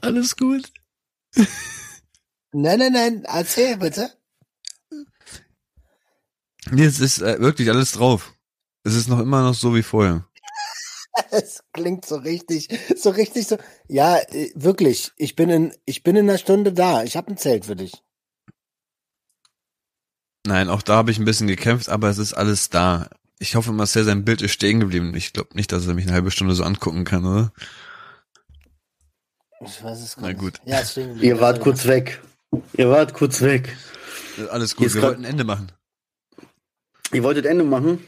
Alles 0.01 0.37
gut. 0.37 0.73
Nein, 2.53 2.79
nein, 2.79 2.93
nein, 2.93 3.25
erzähl 3.27 3.77
bitte. 3.77 4.16
Nee, 6.71 6.85
es 6.85 7.01
ist 7.01 7.23
äh, 7.23 7.41
wirklich 7.41 7.71
alles 7.71 7.93
drauf. 7.93 8.35
Es 8.83 8.95
ist 8.95 9.09
noch 9.09 9.21
immer 9.21 9.43
noch 9.43 9.55
so 9.55 9.75
wie 9.75 9.83
vorher. 9.83 10.27
Es 11.31 11.63
klingt 11.73 12.05
so 12.05 12.17
richtig, 12.17 12.69
so 12.95 13.09
richtig 13.09 13.47
so. 13.47 13.57
Ja, 13.89 14.19
äh, 14.19 14.51
wirklich. 14.55 15.13
Ich 15.17 15.35
bin 15.35 15.49
in, 15.49 15.75
ich 15.87 16.03
bin 16.03 16.15
in 16.15 16.29
einer 16.29 16.37
Stunde 16.37 16.75
da. 16.75 17.05
Ich 17.05 17.17
habe 17.17 17.31
ein 17.33 17.39
Zelt 17.39 17.65
für 17.65 17.75
dich. 17.75 18.03
Nein, 20.47 20.69
auch 20.69 20.83
da 20.83 20.97
habe 20.97 21.11
ich 21.11 21.19
ein 21.19 21.25
bisschen 21.25 21.47
gekämpft, 21.47 21.89
aber 21.89 22.11
es 22.11 22.19
ist 22.19 22.35
alles 22.35 22.69
da. 22.69 23.09
Ich 23.39 23.57
hoffe, 23.57 23.73
Marcel, 23.73 24.05
sein 24.05 24.27
Bild 24.27 24.43
ist 24.43 24.53
stehen 24.53 24.79
geblieben. 24.79 25.15
Ich 25.15 25.33
glaube 25.33 25.55
nicht, 25.55 25.73
dass 25.73 25.87
er 25.87 25.95
mich 25.95 26.05
eine 26.05 26.13
halbe 26.13 26.31
Stunde 26.31 26.55
so 26.55 26.65
angucken 26.65 27.05
kann, 27.05 27.25
oder? 27.25 27.53
Ich 29.65 29.83
weiß 29.83 30.01
es 30.03 30.17
gar 30.17 30.23
Na 30.23 30.29
nicht. 30.29 30.39
gut. 30.39 30.61
Ja. 30.67 30.83
Ihr 31.21 31.41
wart 31.41 31.61
kurz 31.61 31.87
weg. 31.87 32.23
Ihr 32.75 32.91
wart 32.91 33.15
kurz 33.15 33.41
weg. 33.41 33.75
Alles 34.51 34.77
gut, 34.77 34.93
wir 34.95 35.03
wollten 35.03 35.25
ein 35.25 35.31
Ende 35.31 35.45
machen. 35.45 35.73
Ihr 37.13 37.23
wolltet 37.23 37.47
Ende 37.47 37.65
machen? 37.65 38.05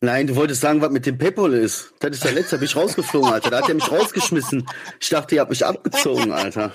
Nein, 0.00 0.26
du 0.26 0.36
wolltest 0.36 0.62
sagen, 0.62 0.80
was 0.80 0.90
mit 0.90 1.04
dem 1.04 1.18
Paypal 1.18 1.52
ist. 1.52 1.92
Das 2.00 2.12
ist 2.12 2.24
der 2.24 2.32
letzte, 2.32 2.56
hab 2.56 2.62
ich 2.62 2.74
rausgeflogen, 2.74 3.30
Alter. 3.30 3.50
Da 3.50 3.58
hat 3.58 3.68
er 3.68 3.74
mich 3.74 3.90
rausgeschmissen. 3.90 4.66
Ich 4.98 5.10
dachte, 5.10 5.34
ihr 5.34 5.42
habt 5.42 5.50
mich 5.50 5.64
abgezogen, 5.66 6.32
Alter. 6.32 6.72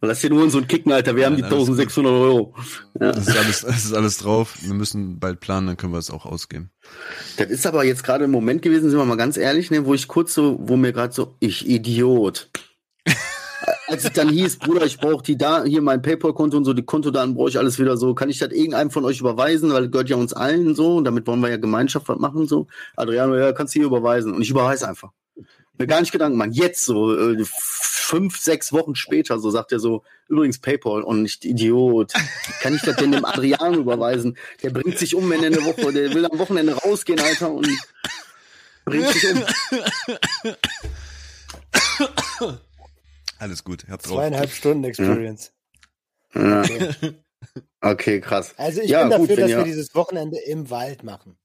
Lass 0.00 0.20
dir 0.20 0.30
nur 0.30 0.48
so 0.50 0.58
einen 0.58 0.68
Kicken, 0.68 0.92
Alter. 0.92 1.16
Wir 1.16 1.26
haben 1.26 1.36
die 1.36 1.42
Nein, 1.42 1.52
alles 1.52 1.66
gut. 1.66 1.78
1600 1.78 2.12
Euro. 2.12 2.54
Ja. 3.00 3.12
Das 3.12 3.28
ist 3.28 3.36
alles, 3.36 3.60
das 3.62 3.84
ist 3.84 3.92
alles 3.92 4.18
drauf. 4.18 4.56
Wir 4.60 4.74
müssen 4.74 5.18
bald 5.18 5.40
planen, 5.40 5.66
dann 5.68 5.76
können 5.76 5.92
wir 5.92 5.98
es 5.98 6.10
auch 6.10 6.24
ausgeben. 6.24 6.70
Das 7.36 7.50
ist 7.50 7.66
aber 7.66 7.84
jetzt 7.84 8.04
gerade 8.04 8.24
im 8.24 8.30
Moment 8.30 8.62
gewesen, 8.62 8.90
sind 8.90 8.98
wir 8.98 9.04
mal 9.04 9.16
ganz 9.16 9.36
ehrlich, 9.36 9.70
ne, 9.70 9.84
wo 9.84 9.94
ich 9.94 10.08
kurz 10.08 10.34
so, 10.34 10.56
wo 10.60 10.76
mir 10.76 10.92
gerade 10.92 11.12
so, 11.12 11.36
ich 11.40 11.68
Idiot. 11.68 12.50
Als 13.90 14.04
es 14.04 14.12
dann 14.12 14.28
hieß, 14.28 14.58
Bruder, 14.58 14.86
ich 14.86 14.98
brauche 14.98 15.24
die 15.24 15.36
da, 15.36 15.64
hier 15.64 15.82
mein 15.82 16.00
PayPal-Konto 16.00 16.56
und 16.56 16.64
so, 16.64 16.74
die 16.74 16.84
Kontodaten 16.84 17.34
brauche 17.34 17.48
ich 17.48 17.58
alles 17.58 17.80
wieder 17.80 17.96
so. 17.96 18.14
Kann 18.14 18.30
ich 18.30 18.38
das 18.38 18.52
irgendeinem 18.52 18.92
von 18.92 19.04
euch 19.04 19.18
überweisen? 19.18 19.72
Weil 19.72 19.82
das 19.82 19.90
gehört 19.90 20.08
ja 20.08 20.14
uns 20.14 20.32
allen 20.32 20.76
so 20.76 20.98
und 20.98 21.04
damit 21.04 21.26
wollen 21.26 21.40
wir 21.40 21.48
ja 21.48 21.56
Gemeinschaft 21.56 22.08
was 22.08 22.20
machen 22.20 22.46
so. 22.46 22.68
Adriano, 22.94 23.34
ja, 23.34 23.50
kannst 23.50 23.74
du 23.74 23.80
hier 23.80 23.88
überweisen. 23.88 24.32
Und 24.32 24.42
ich 24.42 24.50
überweise 24.50 24.86
einfach. 24.86 25.10
Mir 25.76 25.88
gar 25.88 26.00
nicht 26.00 26.12
Gedanken 26.12 26.38
machen. 26.38 26.52
Jetzt 26.52 26.84
so, 26.84 27.18
äh, 27.18 27.44
fünf, 27.44 28.38
sechs 28.38 28.72
Wochen 28.72 28.94
später, 28.94 29.40
so 29.40 29.50
sagt 29.50 29.72
er 29.72 29.80
so, 29.80 30.04
übrigens 30.28 30.60
PayPal 30.60 31.02
und 31.02 31.22
nicht 31.22 31.44
Idiot. 31.44 32.12
Kann 32.60 32.76
ich 32.76 32.82
das 32.82 32.94
denn 32.94 33.10
dem 33.10 33.24
Adriano 33.24 33.78
überweisen? 33.78 34.38
Der 34.62 34.70
bringt 34.70 35.00
sich 35.00 35.16
um, 35.16 35.28
wenn 35.28 35.42
er 35.42 35.48
eine 35.48 35.64
Woche, 35.64 35.92
der 35.92 36.14
will 36.14 36.26
am 36.26 36.38
Wochenende 36.38 36.74
rausgehen, 36.74 37.18
Alter, 37.18 37.50
und 37.50 37.68
bringt 38.84 39.08
sich 39.08 39.32
um. 39.32 39.42
Alles 43.40 43.64
gut, 43.64 43.86
habt 43.88 44.06
drauf. 44.06 44.16
Zweieinhalb 44.16 44.50
Stunden 44.50 44.84
Experience. 44.84 45.52
Ja. 46.34 46.60
Okay. 46.62 47.14
Okay, 47.80 48.20
krass. 48.20 48.52
Also 48.58 48.82
ich 48.82 48.90
Ja, 48.90 49.00
bin 49.02 49.10
dafür, 49.10 49.26
gut, 49.28 49.38
dass 49.38 49.50
ihr- 49.50 49.56
wir 49.56 49.64
dieses 49.64 49.94
Wochenende 49.94 50.38
im 50.38 50.68
Wald 50.70 51.02
machen. 51.02 51.38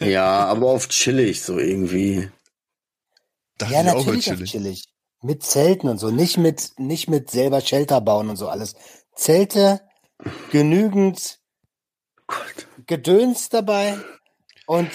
Ja, 0.00 0.44
aber 0.44 0.66
oft 0.66 0.90
chillig 0.90 1.42
so 1.42 1.58
irgendwie. 1.58 2.30
Dachte 3.56 3.72
ja, 3.72 3.82
ich 3.82 3.88
auch, 3.88 3.94
natürlich 4.04 4.24
chillig. 4.26 4.50
chillig. 4.50 4.84
Mit 5.22 5.42
Zelten 5.42 5.88
und 5.88 5.96
so, 5.98 6.10
nicht 6.10 6.36
mit, 6.36 6.72
nicht 6.78 7.08
mit 7.08 7.30
selber 7.30 7.62
Shelter 7.62 8.02
bauen 8.02 8.28
und 8.28 8.36
so 8.36 8.48
alles. 8.48 8.74
Zelte, 9.14 9.80
genügend 10.52 11.40
Gott. 12.26 12.66
Gedöns 12.86 13.48
dabei 13.48 13.96
und, 14.66 14.90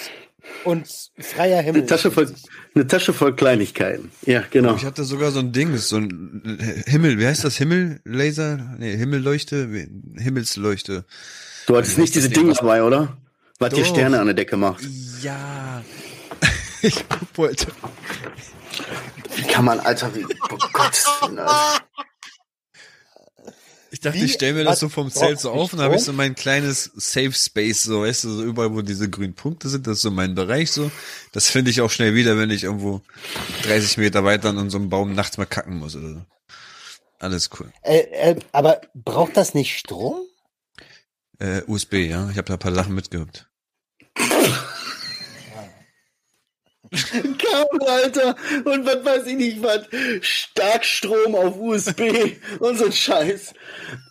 und 0.63 0.87
freier 1.19 1.61
Himmel. 1.61 1.81
Eine 1.81 1.87
Tasche 1.87 2.11
voll, 2.11 2.33
eine 2.75 2.87
Tasche 2.87 3.13
voll 3.13 3.35
Kleinigkeiten. 3.35 4.11
Ja, 4.25 4.43
genau. 4.49 4.75
Ich 4.75 4.85
hatte 4.85 5.03
sogar 5.03 5.31
so 5.31 5.39
ein 5.39 5.51
Ding, 5.51 5.75
so 5.77 5.97
ein 5.97 6.83
Himmel, 6.85 7.19
wie 7.19 7.27
heißt 7.27 7.43
das? 7.43 7.57
Himmellaser? 7.57 8.75
Nee, 8.77 8.95
Himmelleuchte? 8.95 9.67
Himmelsleuchte. 10.17 11.05
Du 11.67 11.77
hattest 11.77 11.97
nicht 11.97 12.15
diese? 12.15 12.29
Dinge 12.29 12.53
dabei, 12.53 12.83
oder? 12.83 13.17
Was 13.59 13.73
dir. 13.73 13.85
Sterne 13.85 14.19
an 14.19 14.27
der 14.27 14.35
Decke 14.35 14.57
macht. 14.57 14.83
Ja. 15.21 15.83
ich 16.81 17.03
wollte. 17.35 17.67
Wie 19.35 19.43
kann 19.43 19.65
man, 19.65 19.79
Alter, 19.79 20.13
wie, 20.15 20.25
oh 20.25 20.57
Gott. 20.73 21.05
Ich 23.91 23.99
dachte, 23.99 24.19
Wie? 24.19 24.25
ich 24.25 24.33
stelle 24.33 24.53
mir 24.53 24.63
das 24.65 24.79
so 24.79 24.89
vom 24.89 25.09
Zelt 25.09 25.39
so 25.39 25.51
auf 25.51 25.73
und 25.73 25.81
habe 25.81 25.95
ich 25.95 26.03
so 26.03 26.13
mein 26.13 26.35
kleines 26.35 26.91
Safe 26.95 27.31
Space, 27.31 27.83
so 27.83 28.01
weißt 28.01 28.23
du, 28.23 28.29
so 28.29 28.43
überall, 28.43 28.73
wo 28.73 28.81
diese 28.81 29.09
grünen 29.09 29.33
Punkte 29.33 29.67
sind, 29.69 29.87
das 29.87 29.97
ist 29.97 30.01
so 30.03 30.11
mein 30.11 30.35
Bereich 30.35 30.71
so. 30.71 30.91
Das 31.31 31.49
finde 31.49 31.71
ich 31.71 31.81
auch 31.81 31.89
schnell 31.89 32.13
wieder, 32.13 32.37
wenn 32.37 32.51
ich 32.51 32.63
irgendwo 32.63 33.01
30 33.63 33.97
Meter 33.97 34.23
weiter 34.23 34.49
an 34.49 34.69
so 34.69 34.77
einem 34.77 34.89
Baum 34.89 35.13
nachts 35.13 35.37
mal 35.37 35.45
kacken 35.45 35.77
muss 35.77 35.95
oder 35.95 36.13
so. 36.13 36.21
Alles 37.19 37.49
cool. 37.59 37.71
Äh, 37.81 37.99
äh, 38.11 38.39
aber 38.51 38.81
braucht 38.93 39.35
das 39.35 39.53
nicht 39.53 39.77
Strom? 39.77 40.21
Äh, 41.39 41.61
USB, 41.67 41.93
ja. 41.93 42.29
Ich 42.29 42.37
habe 42.37 42.47
da 42.47 42.53
ein 42.53 42.59
paar 42.59 42.73
Sachen 42.73 42.95
mitgehabt. 42.95 43.49
Kabel, 46.91 47.87
Alter. 47.87 48.35
Und 48.65 48.85
was 48.85 49.05
weiß 49.05 49.27
ich 49.27 49.35
nicht, 49.35 49.63
was. 49.63 49.87
Starkstrom 50.21 51.35
auf 51.35 51.57
USB 51.57 52.01
und 52.59 52.77
so 52.77 52.85
ein 52.85 52.91
Scheiß. 52.91 53.53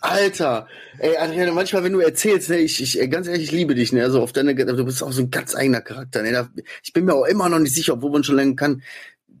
Alter. 0.01 0.67
Ey, 0.97 1.17
Adriane, 1.17 1.51
manchmal, 1.51 1.83
wenn 1.83 1.93
du 1.93 1.99
erzählst, 1.99 2.49
ne, 2.49 2.57
ich, 2.57 2.81
ich, 2.81 3.09
ganz 3.09 3.27
ehrlich, 3.27 3.45
ich 3.45 3.51
liebe 3.51 3.75
dich, 3.75 3.93
ne, 3.93 4.03
also 4.03 4.21
auf 4.21 4.33
deine, 4.33 4.53
du 4.53 4.85
bist 4.85 5.01
auch 5.03 5.11
so 5.11 5.21
ein 5.21 5.31
ganz 5.31 5.55
eigener 5.55 5.81
Charakter, 5.81 6.21
ne, 6.21 6.31
da, 6.31 6.49
ich 6.83 6.91
bin 6.91 7.05
mir 7.05 7.13
auch 7.13 7.25
immer 7.25 7.47
noch 7.47 7.59
nicht 7.59 7.73
sicher, 7.73 7.93
obwohl 7.93 8.11
man 8.11 8.23
schon 8.23 8.35
lange 8.35 8.55
kann. 8.55 8.81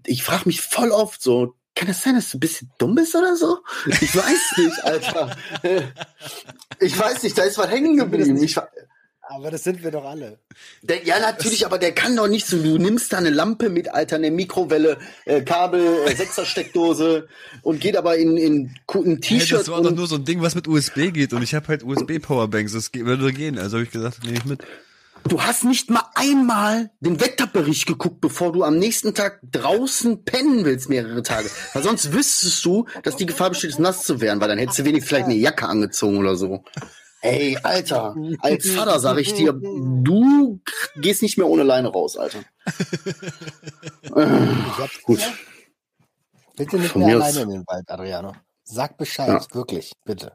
Ich 0.05 0.23
frage 0.23 0.43
mich 0.45 0.61
voll 0.61 0.91
oft 0.91 1.21
so, 1.21 1.55
kann 1.75 1.87
das 1.87 2.03
sein, 2.03 2.15
dass 2.15 2.31
du 2.31 2.37
ein 2.37 2.41
bisschen 2.41 2.71
dumm 2.77 2.95
bist 2.95 3.15
oder 3.15 3.35
so? 3.35 3.59
Ich 3.85 4.15
weiß 4.15 4.57
nicht, 4.57 4.83
Alter. 4.83 5.35
Ich 6.81 6.97
weiß 6.97 7.23
nicht, 7.23 7.37
da 7.37 7.43
ist 7.43 7.57
was 7.57 7.69
hängen 7.69 7.97
geblieben. 7.97 8.41
Ich, 8.41 8.55
Aber 9.31 9.51
das 9.51 9.63
sind 9.63 9.83
wir 9.83 9.91
doch 9.91 10.05
alle. 10.05 10.39
der, 10.81 11.03
ja, 11.05 11.19
natürlich, 11.19 11.63
aber 11.63 11.77
der 11.77 11.91
kann 11.93 12.15
doch 12.15 12.27
nicht 12.27 12.47
so. 12.47 12.57
Du 12.57 12.79
nimmst 12.79 13.13
da 13.13 13.17
eine 13.19 13.29
Lampe 13.29 13.69
mit, 13.69 13.93
Alter, 13.93 14.15
eine 14.15 14.31
Mikrowelle, 14.31 14.97
äh, 15.25 15.41
Kabel, 15.41 15.81
äh, 16.07 16.15
Sechsersteckdose 16.15 17.27
und 17.61 17.79
geht 17.79 17.95
aber 17.95 18.17
in, 18.17 18.37
in 18.37 18.75
ku- 18.87 19.03
ein 19.03 19.19
Hey, 19.23 19.39
T-Shirt. 19.39 19.59
das 19.59 19.67
war 19.69 19.83
doch 19.83 19.91
nur 19.91 20.07
so 20.07 20.15
ein 20.15 20.25
Ding, 20.25 20.41
was 20.41 20.55
mit 20.55 20.67
USB 20.67 21.11
geht 21.11 21.33
und 21.33 21.43
ich 21.43 21.53
habe 21.53 21.67
halt 21.67 21.83
USB-Powerbanks, 21.83 22.73
das 22.73 22.91
geht, 22.91 23.05
würde 23.05 23.31
gehen. 23.31 23.59
Also 23.59 23.77
habe 23.77 23.83
ich 23.85 23.91
gesagt, 23.91 24.23
nehme 24.23 24.37
ich 24.37 24.45
mit. 24.45 24.63
du 25.27 25.39
hast 25.43 25.63
nicht 25.63 25.91
mal 25.91 26.05
einmal 26.15 26.89
den 26.99 27.19
Wetterbericht 27.21 27.85
geguckt, 27.85 28.21
bevor 28.21 28.51
du 28.51 28.63
am 28.63 28.79
nächsten 28.79 29.13
Tag 29.13 29.41
draußen 29.51 30.23
pennen 30.25 30.65
willst, 30.65 30.89
mehrere 30.89 31.21
Tage. 31.21 31.51
Weil 31.73 31.83
sonst 31.83 32.13
wüsstest 32.13 32.65
du, 32.65 32.87
dass 33.03 33.15
die 33.15 33.27
Gefahr 33.27 33.49
besteht, 33.51 33.77
nass 33.77 34.05
zu 34.05 34.21
werden, 34.21 34.41
weil 34.41 34.47
dann 34.47 34.57
hättest 34.57 34.79
du 34.79 34.85
wenigstens 34.85 35.09
vielleicht 35.09 35.25
eine 35.25 35.35
Jacke 35.35 35.67
angezogen 35.67 36.17
oder 36.17 36.35
so. 36.35 36.63
Ey, 37.21 37.57
Alter, 37.63 38.15
als 38.39 38.69
Vater 38.69 38.99
sage 38.99 39.21
ich 39.21 39.33
dir, 39.33 39.51
du 39.53 40.61
gehst 40.95 41.21
nicht 41.21 41.37
mehr 41.37 41.47
ohne 41.47 41.63
Leine 41.63 41.89
raus, 41.89 42.15
Alter. 42.17 42.39
Ich 44.03 44.77
hab's 44.77 45.01
Gut. 45.03 45.19
Bitte 46.55 46.77
nicht 46.77 46.91
Von 46.91 47.03
mehr 47.05 47.17
aus- 47.17 47.23
alleine 47.23 47.41
in 47.41 47.49
den 47.49 47.63
Wald, 47.67 47.89
Adriano. 47.89 48.33
Sag 48.63 48.97
Bescheid, 48.97 49.27
Ja. 49.29 49.55
wirklich, 49.55 49.93
bitte. 50.05 50.33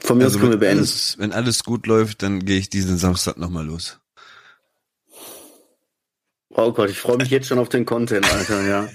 Von 0.00 0.18
mir 0.18 0.24
aus 0.26 0.32
Also 0.34 0.38
können 0.40 0.52
wir 0.52 0.60
wenn 0.60 0.68
beenden. 0.68 0.78
alles, 0.80 1.18
wenn 1.18 1.32
alles 1.32 1.64
gut 1.64 1.86
läuft, 1.86 2.22
dann 2.22 2.44
gehe 2.44 2.58
ich 2.58 2.70
diesen 2.70 2.96
Samstag 2.98 3.36
nochmal 3.38 3.66
los. 3.66 3.98
Oh 6.50 6.72
Gott, 6.72 6.90
ich 6.90 6.98
freue 6.98 7.16
mich 7.18 7.30
jetzt 7.30 7.46
schon 7.48 7.58
auf 7.58 7.68
den 7.68 7.84
Content, 7.84 8.32
Alter, 8.32 8.62
ja. 8.66 8.88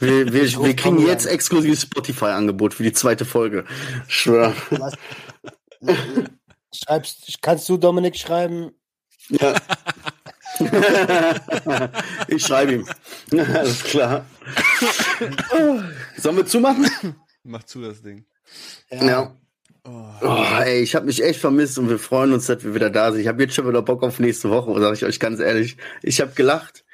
Wir, 0.00 0.26
wir, 0.32 0.42
wir 0.62 0.76
kriegen 0.76 1.04
jetzt 1.06 1.26
exklusives 1.26 1.82
Spotify-Angebot 1.82 2.74
für 2.74 2.82
die 2.82 2.92
zweite 2.92 3.24
Folge. 3.24 3.64
Schwör. 4.08 4.52
Schreibst, 6.88 7.42
kannst 7.42 7.68
du 7.68 7.76
Dominik 7.76 8.16
schreiben? 8.16 8.70
Ja. 9.28 9.54
ich 12.28 12.42
schreibe 12.42 12.72
ihm. 12.72 12.88
Alles 13.38 13.84
klar. 13.84 14.24
Sollen 16.16 16.36
wir 16.38 16.46
zumachen? 16.46 16.88
Mach 17.44 17.62
zu 17.64 17.82
das 17.82 18.00
Ding. 18.00 18.24
Ja. 18.90 19.36
Oh, 19.84 20.44
ey, 20.62 20.80
ich 20.80 20.94
habe 20.94 21.04
mich 21.04 21.22
echt 21.22 21.40
vermisst 21.40 21.78
und 21.78 21.90
wir 21.90 21.98
freuen 21.98 22.32
uns, 22.32 22.46
dass 22.46 22.64
wir 22.64 22.74
wieder 22.74 22.88
da 22.88 23.12
sind. 23.12 23.20
Ich 23.20 23.28
habe 23.28 23.42
jetzt 23.42 23.54
schon 23.54 23.68
wieder 23.68 23.82
Bock 23.82 24.02
auf 24.02 24.18
nächste 24.18 24.48
Woche, 24.48 24.80
sage 24.80 24.94
ich 24.94 25.04
euch 25.04 25.20
ganz 25.20 25.40
ehrlich. 25.40 25.76
Ich 26.02 26.22
habe 26.22 26.32
gelacht. 26.32 26.86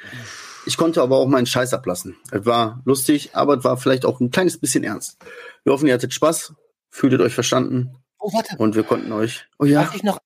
Ich 0.66 0.76
konnte 0.76 1.02
aber 1.02 1.18
auch 1.18 1.28
meinen 1.28 1.46
Scheiß 1.46 1.72
ablassen. 1.72 2.16
Es 2.32 2.44
war 2.46 2.82
lustig, 2.84 3.30
aber 3.34 3.58
es 3.58 3.62
war 3.64 3.76
vielleicht 3.76 4.06
auch 4.06 4.18
ein 4.18 4.32
kleines 4.32 4.58
bisschen 4.58 4.82
ernst. 4.82 5.18
Wir 5.62 5.72
hoffen, 5.72 5.86
ihr 5.86 5.94
hattet 5.94 6.14
Spaß, 6.14 6.52
fühltet 6.90 7.20
euch 7.20 7.34
verstanden 7.34 8.03
Oh, 8.26 8.32
warte. 8.32 8.56
und 8.56 8.74
wir 8.74 8.84
konnten 8.84 9.12
euch. 9.12 9.46
Oh 9.58 9.66
ja, 9.66 9.82
Darf 9.82 9.94
ich 9.94 10.02
noch 10.02 10.18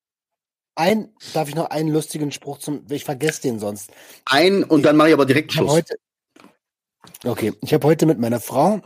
ein, 0.76 1.12
darf 1.34 1.48
ich 1.48 1.56
noch 1.56 1.70
einen 1.70 1.88
lustigen 1.88 2.30
Spruch 2.30 2.58
zum, 2.58 2.86
ich 2.90 3.02
vergesse 3.02 3.42
den 3.42 3.58
sonst. 3.58 3.90
ein 4.24 4.62
und 4.62 4.84
dann 4.84 4.96
mache 4.96 5.08
ich 5.08 5.14
aber 5.14 5.26
direkt 5.26 5.52
Schluss. 5.52 5.72
heute, 5.72 5.96
okay, 7.24 7.54
ich 7.60 7.74
habe 7.74 7.84
heute 7.88 8.06
mit 8.06 8.20
meiner 8.20 8.38
Frau 8.38 8.80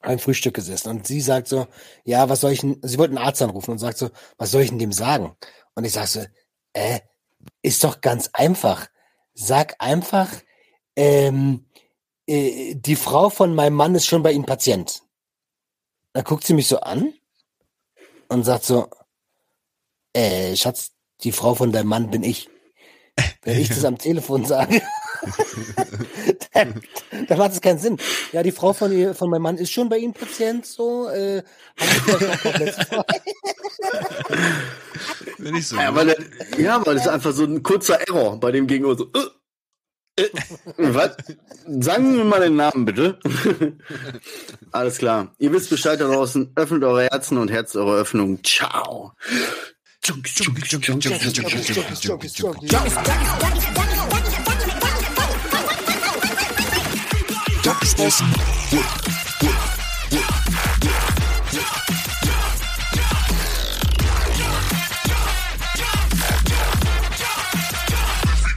ein 0.00 0.20
Frühstück 0.20 0.54
gesessen 0.54 0.90
und 0.90 1.08
sie 1.08 1.20
sagt 1.20 1.48
so, 1.48 1.66
ja, 2.04 2.28
was 2.28 2.40
soll 2.40 2.52
ich 2.52 2.60
denn, 2.60 2.78
sie 2.82 2.98
wollte 2.98 3.16
einen 3.16 3.26
Arzt 3.26 3.42
anrufen 3.42 3.72
und 3.72 3.78
sagt 3.78 3.98
so, 3.98 4.10
was 4.38 4.52
soll 4.52 4.62
ich 4.62 4.68
denn 4.68 4.78
dem 4.78 4.92
sagen? 4.92 5.34
Und 5.74 5.82
ich 5.84 5.92
sag 5.92 6.06
so, 6.06 6.24
äh, 6.72 7.00
ist 7.62 7.82
doch 7.82 8.00
ganz 8.00 8.30
einfach. 8.32 8.86
Sag 9.34 9.74
einfach, 9.80 10.28
ähm, 10.94 11.66
äh, 12.28 12.76
die 12.76 12.94
Frau 12.94 13.28
von 13.28 13.56
meinem 13.56 13.74
Mann 13.74 13.96
ist 13.96 14.06
schon 14.06 14.22
bei 14.22 14.30
Ihnen 14.30 14.46
Patient. 14.46 15.02
Da 16.12 16.22
guckt 16.22 16.46
sie 16.46 16.54
mich 16.54 16.68
so 16.68 16.78
an 16.78 17.12
und 18.32 18.44
sagt 18.44 18.64
so, 18.64 18.88
äh, 20.14 20.56
Schatz, 20.56 20.92
die 21.22 21.32
Frau 21.32 21.54
von 21.54 21.72
deinem 21.72 21.88
Mann 21.88 22.10
bin 22.10 22.22
ich. 22.22 22.48
Wenn 23.42 23.60
ich 23.60 23.68
das 23.70 23.84
am 23.84 23.98
Telefon 23.98 24.44
sage, 24.44 24.82
dann, 26.52 26.82
dann 27.28 27.38
macht 27.38 27.52
es 27.52 27.60
keinen 27.60 27.78
Sinn. 27.78 27.98
Ja, 28.32 28.42
die 28.42 28.52
Frau 28.52 28.72
von, 28.72 28.92
ihr, 28.92 29.14
von 29.14 29.30
meinem 29.30 29.42
Mann 29.42 29.58
ist 29.58 29.70
schon 29.70 29.88
bei 29.88 29.98
Ihnen 29.98 30.14
Patient, 30.14 30.64
so. 30.64 31.08
Äh, 31.08 31.42
Wenn 35.38 35.56
ich 35.56 35.68
so. 35.68 35.76
Ja, 35.76 35.94
weil, 35.94 36.16
ja, 36.58 36.84
weil 36.84 36.96
es 36.96 37.02
ist 37.02 37.08
einfach 37.08 37.32
so 37.32 37.44
ein 37.44 37.62
kurzer 37.62 38.00
Error 38.08 38.38
bei 38.38 38.50
dem 38.52 38.66
Gegenüber. 38.66 38.96
So, 38.96 39.04
äh, 39.04 39.28
äh, 40.16 40.28
was? 40.76 41.16
Sagen 41.66 42.16
wir 42.16 42.24
mal 42.24 42.40
den 42.40 42.56
Namen, 42.56 42.84
bitte. 42.84 43.18
Alles 44.72 44.98
klar. 44.98 45.34
Ihr 45.38 45.52
wisst 45.52 45.70
Bescheid 45.70 46.00
da 46.00 46.06
draußen. 46.06 46.52
Öffnet 46.54 46.84
eure 46.84 47.04
Herzen 47.04 47.38
und 47.38 47.50
Herz 47.50 47.74
eure 47.76 48.00
Öffnung. 48.00 48.42
Ciao. 48.44 49.12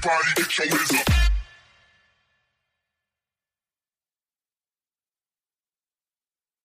Everybody 0.05 0.33
get 0.35 0.57
your 0.57 0.67
hands 0.67 0.93
up. 0.93 1.24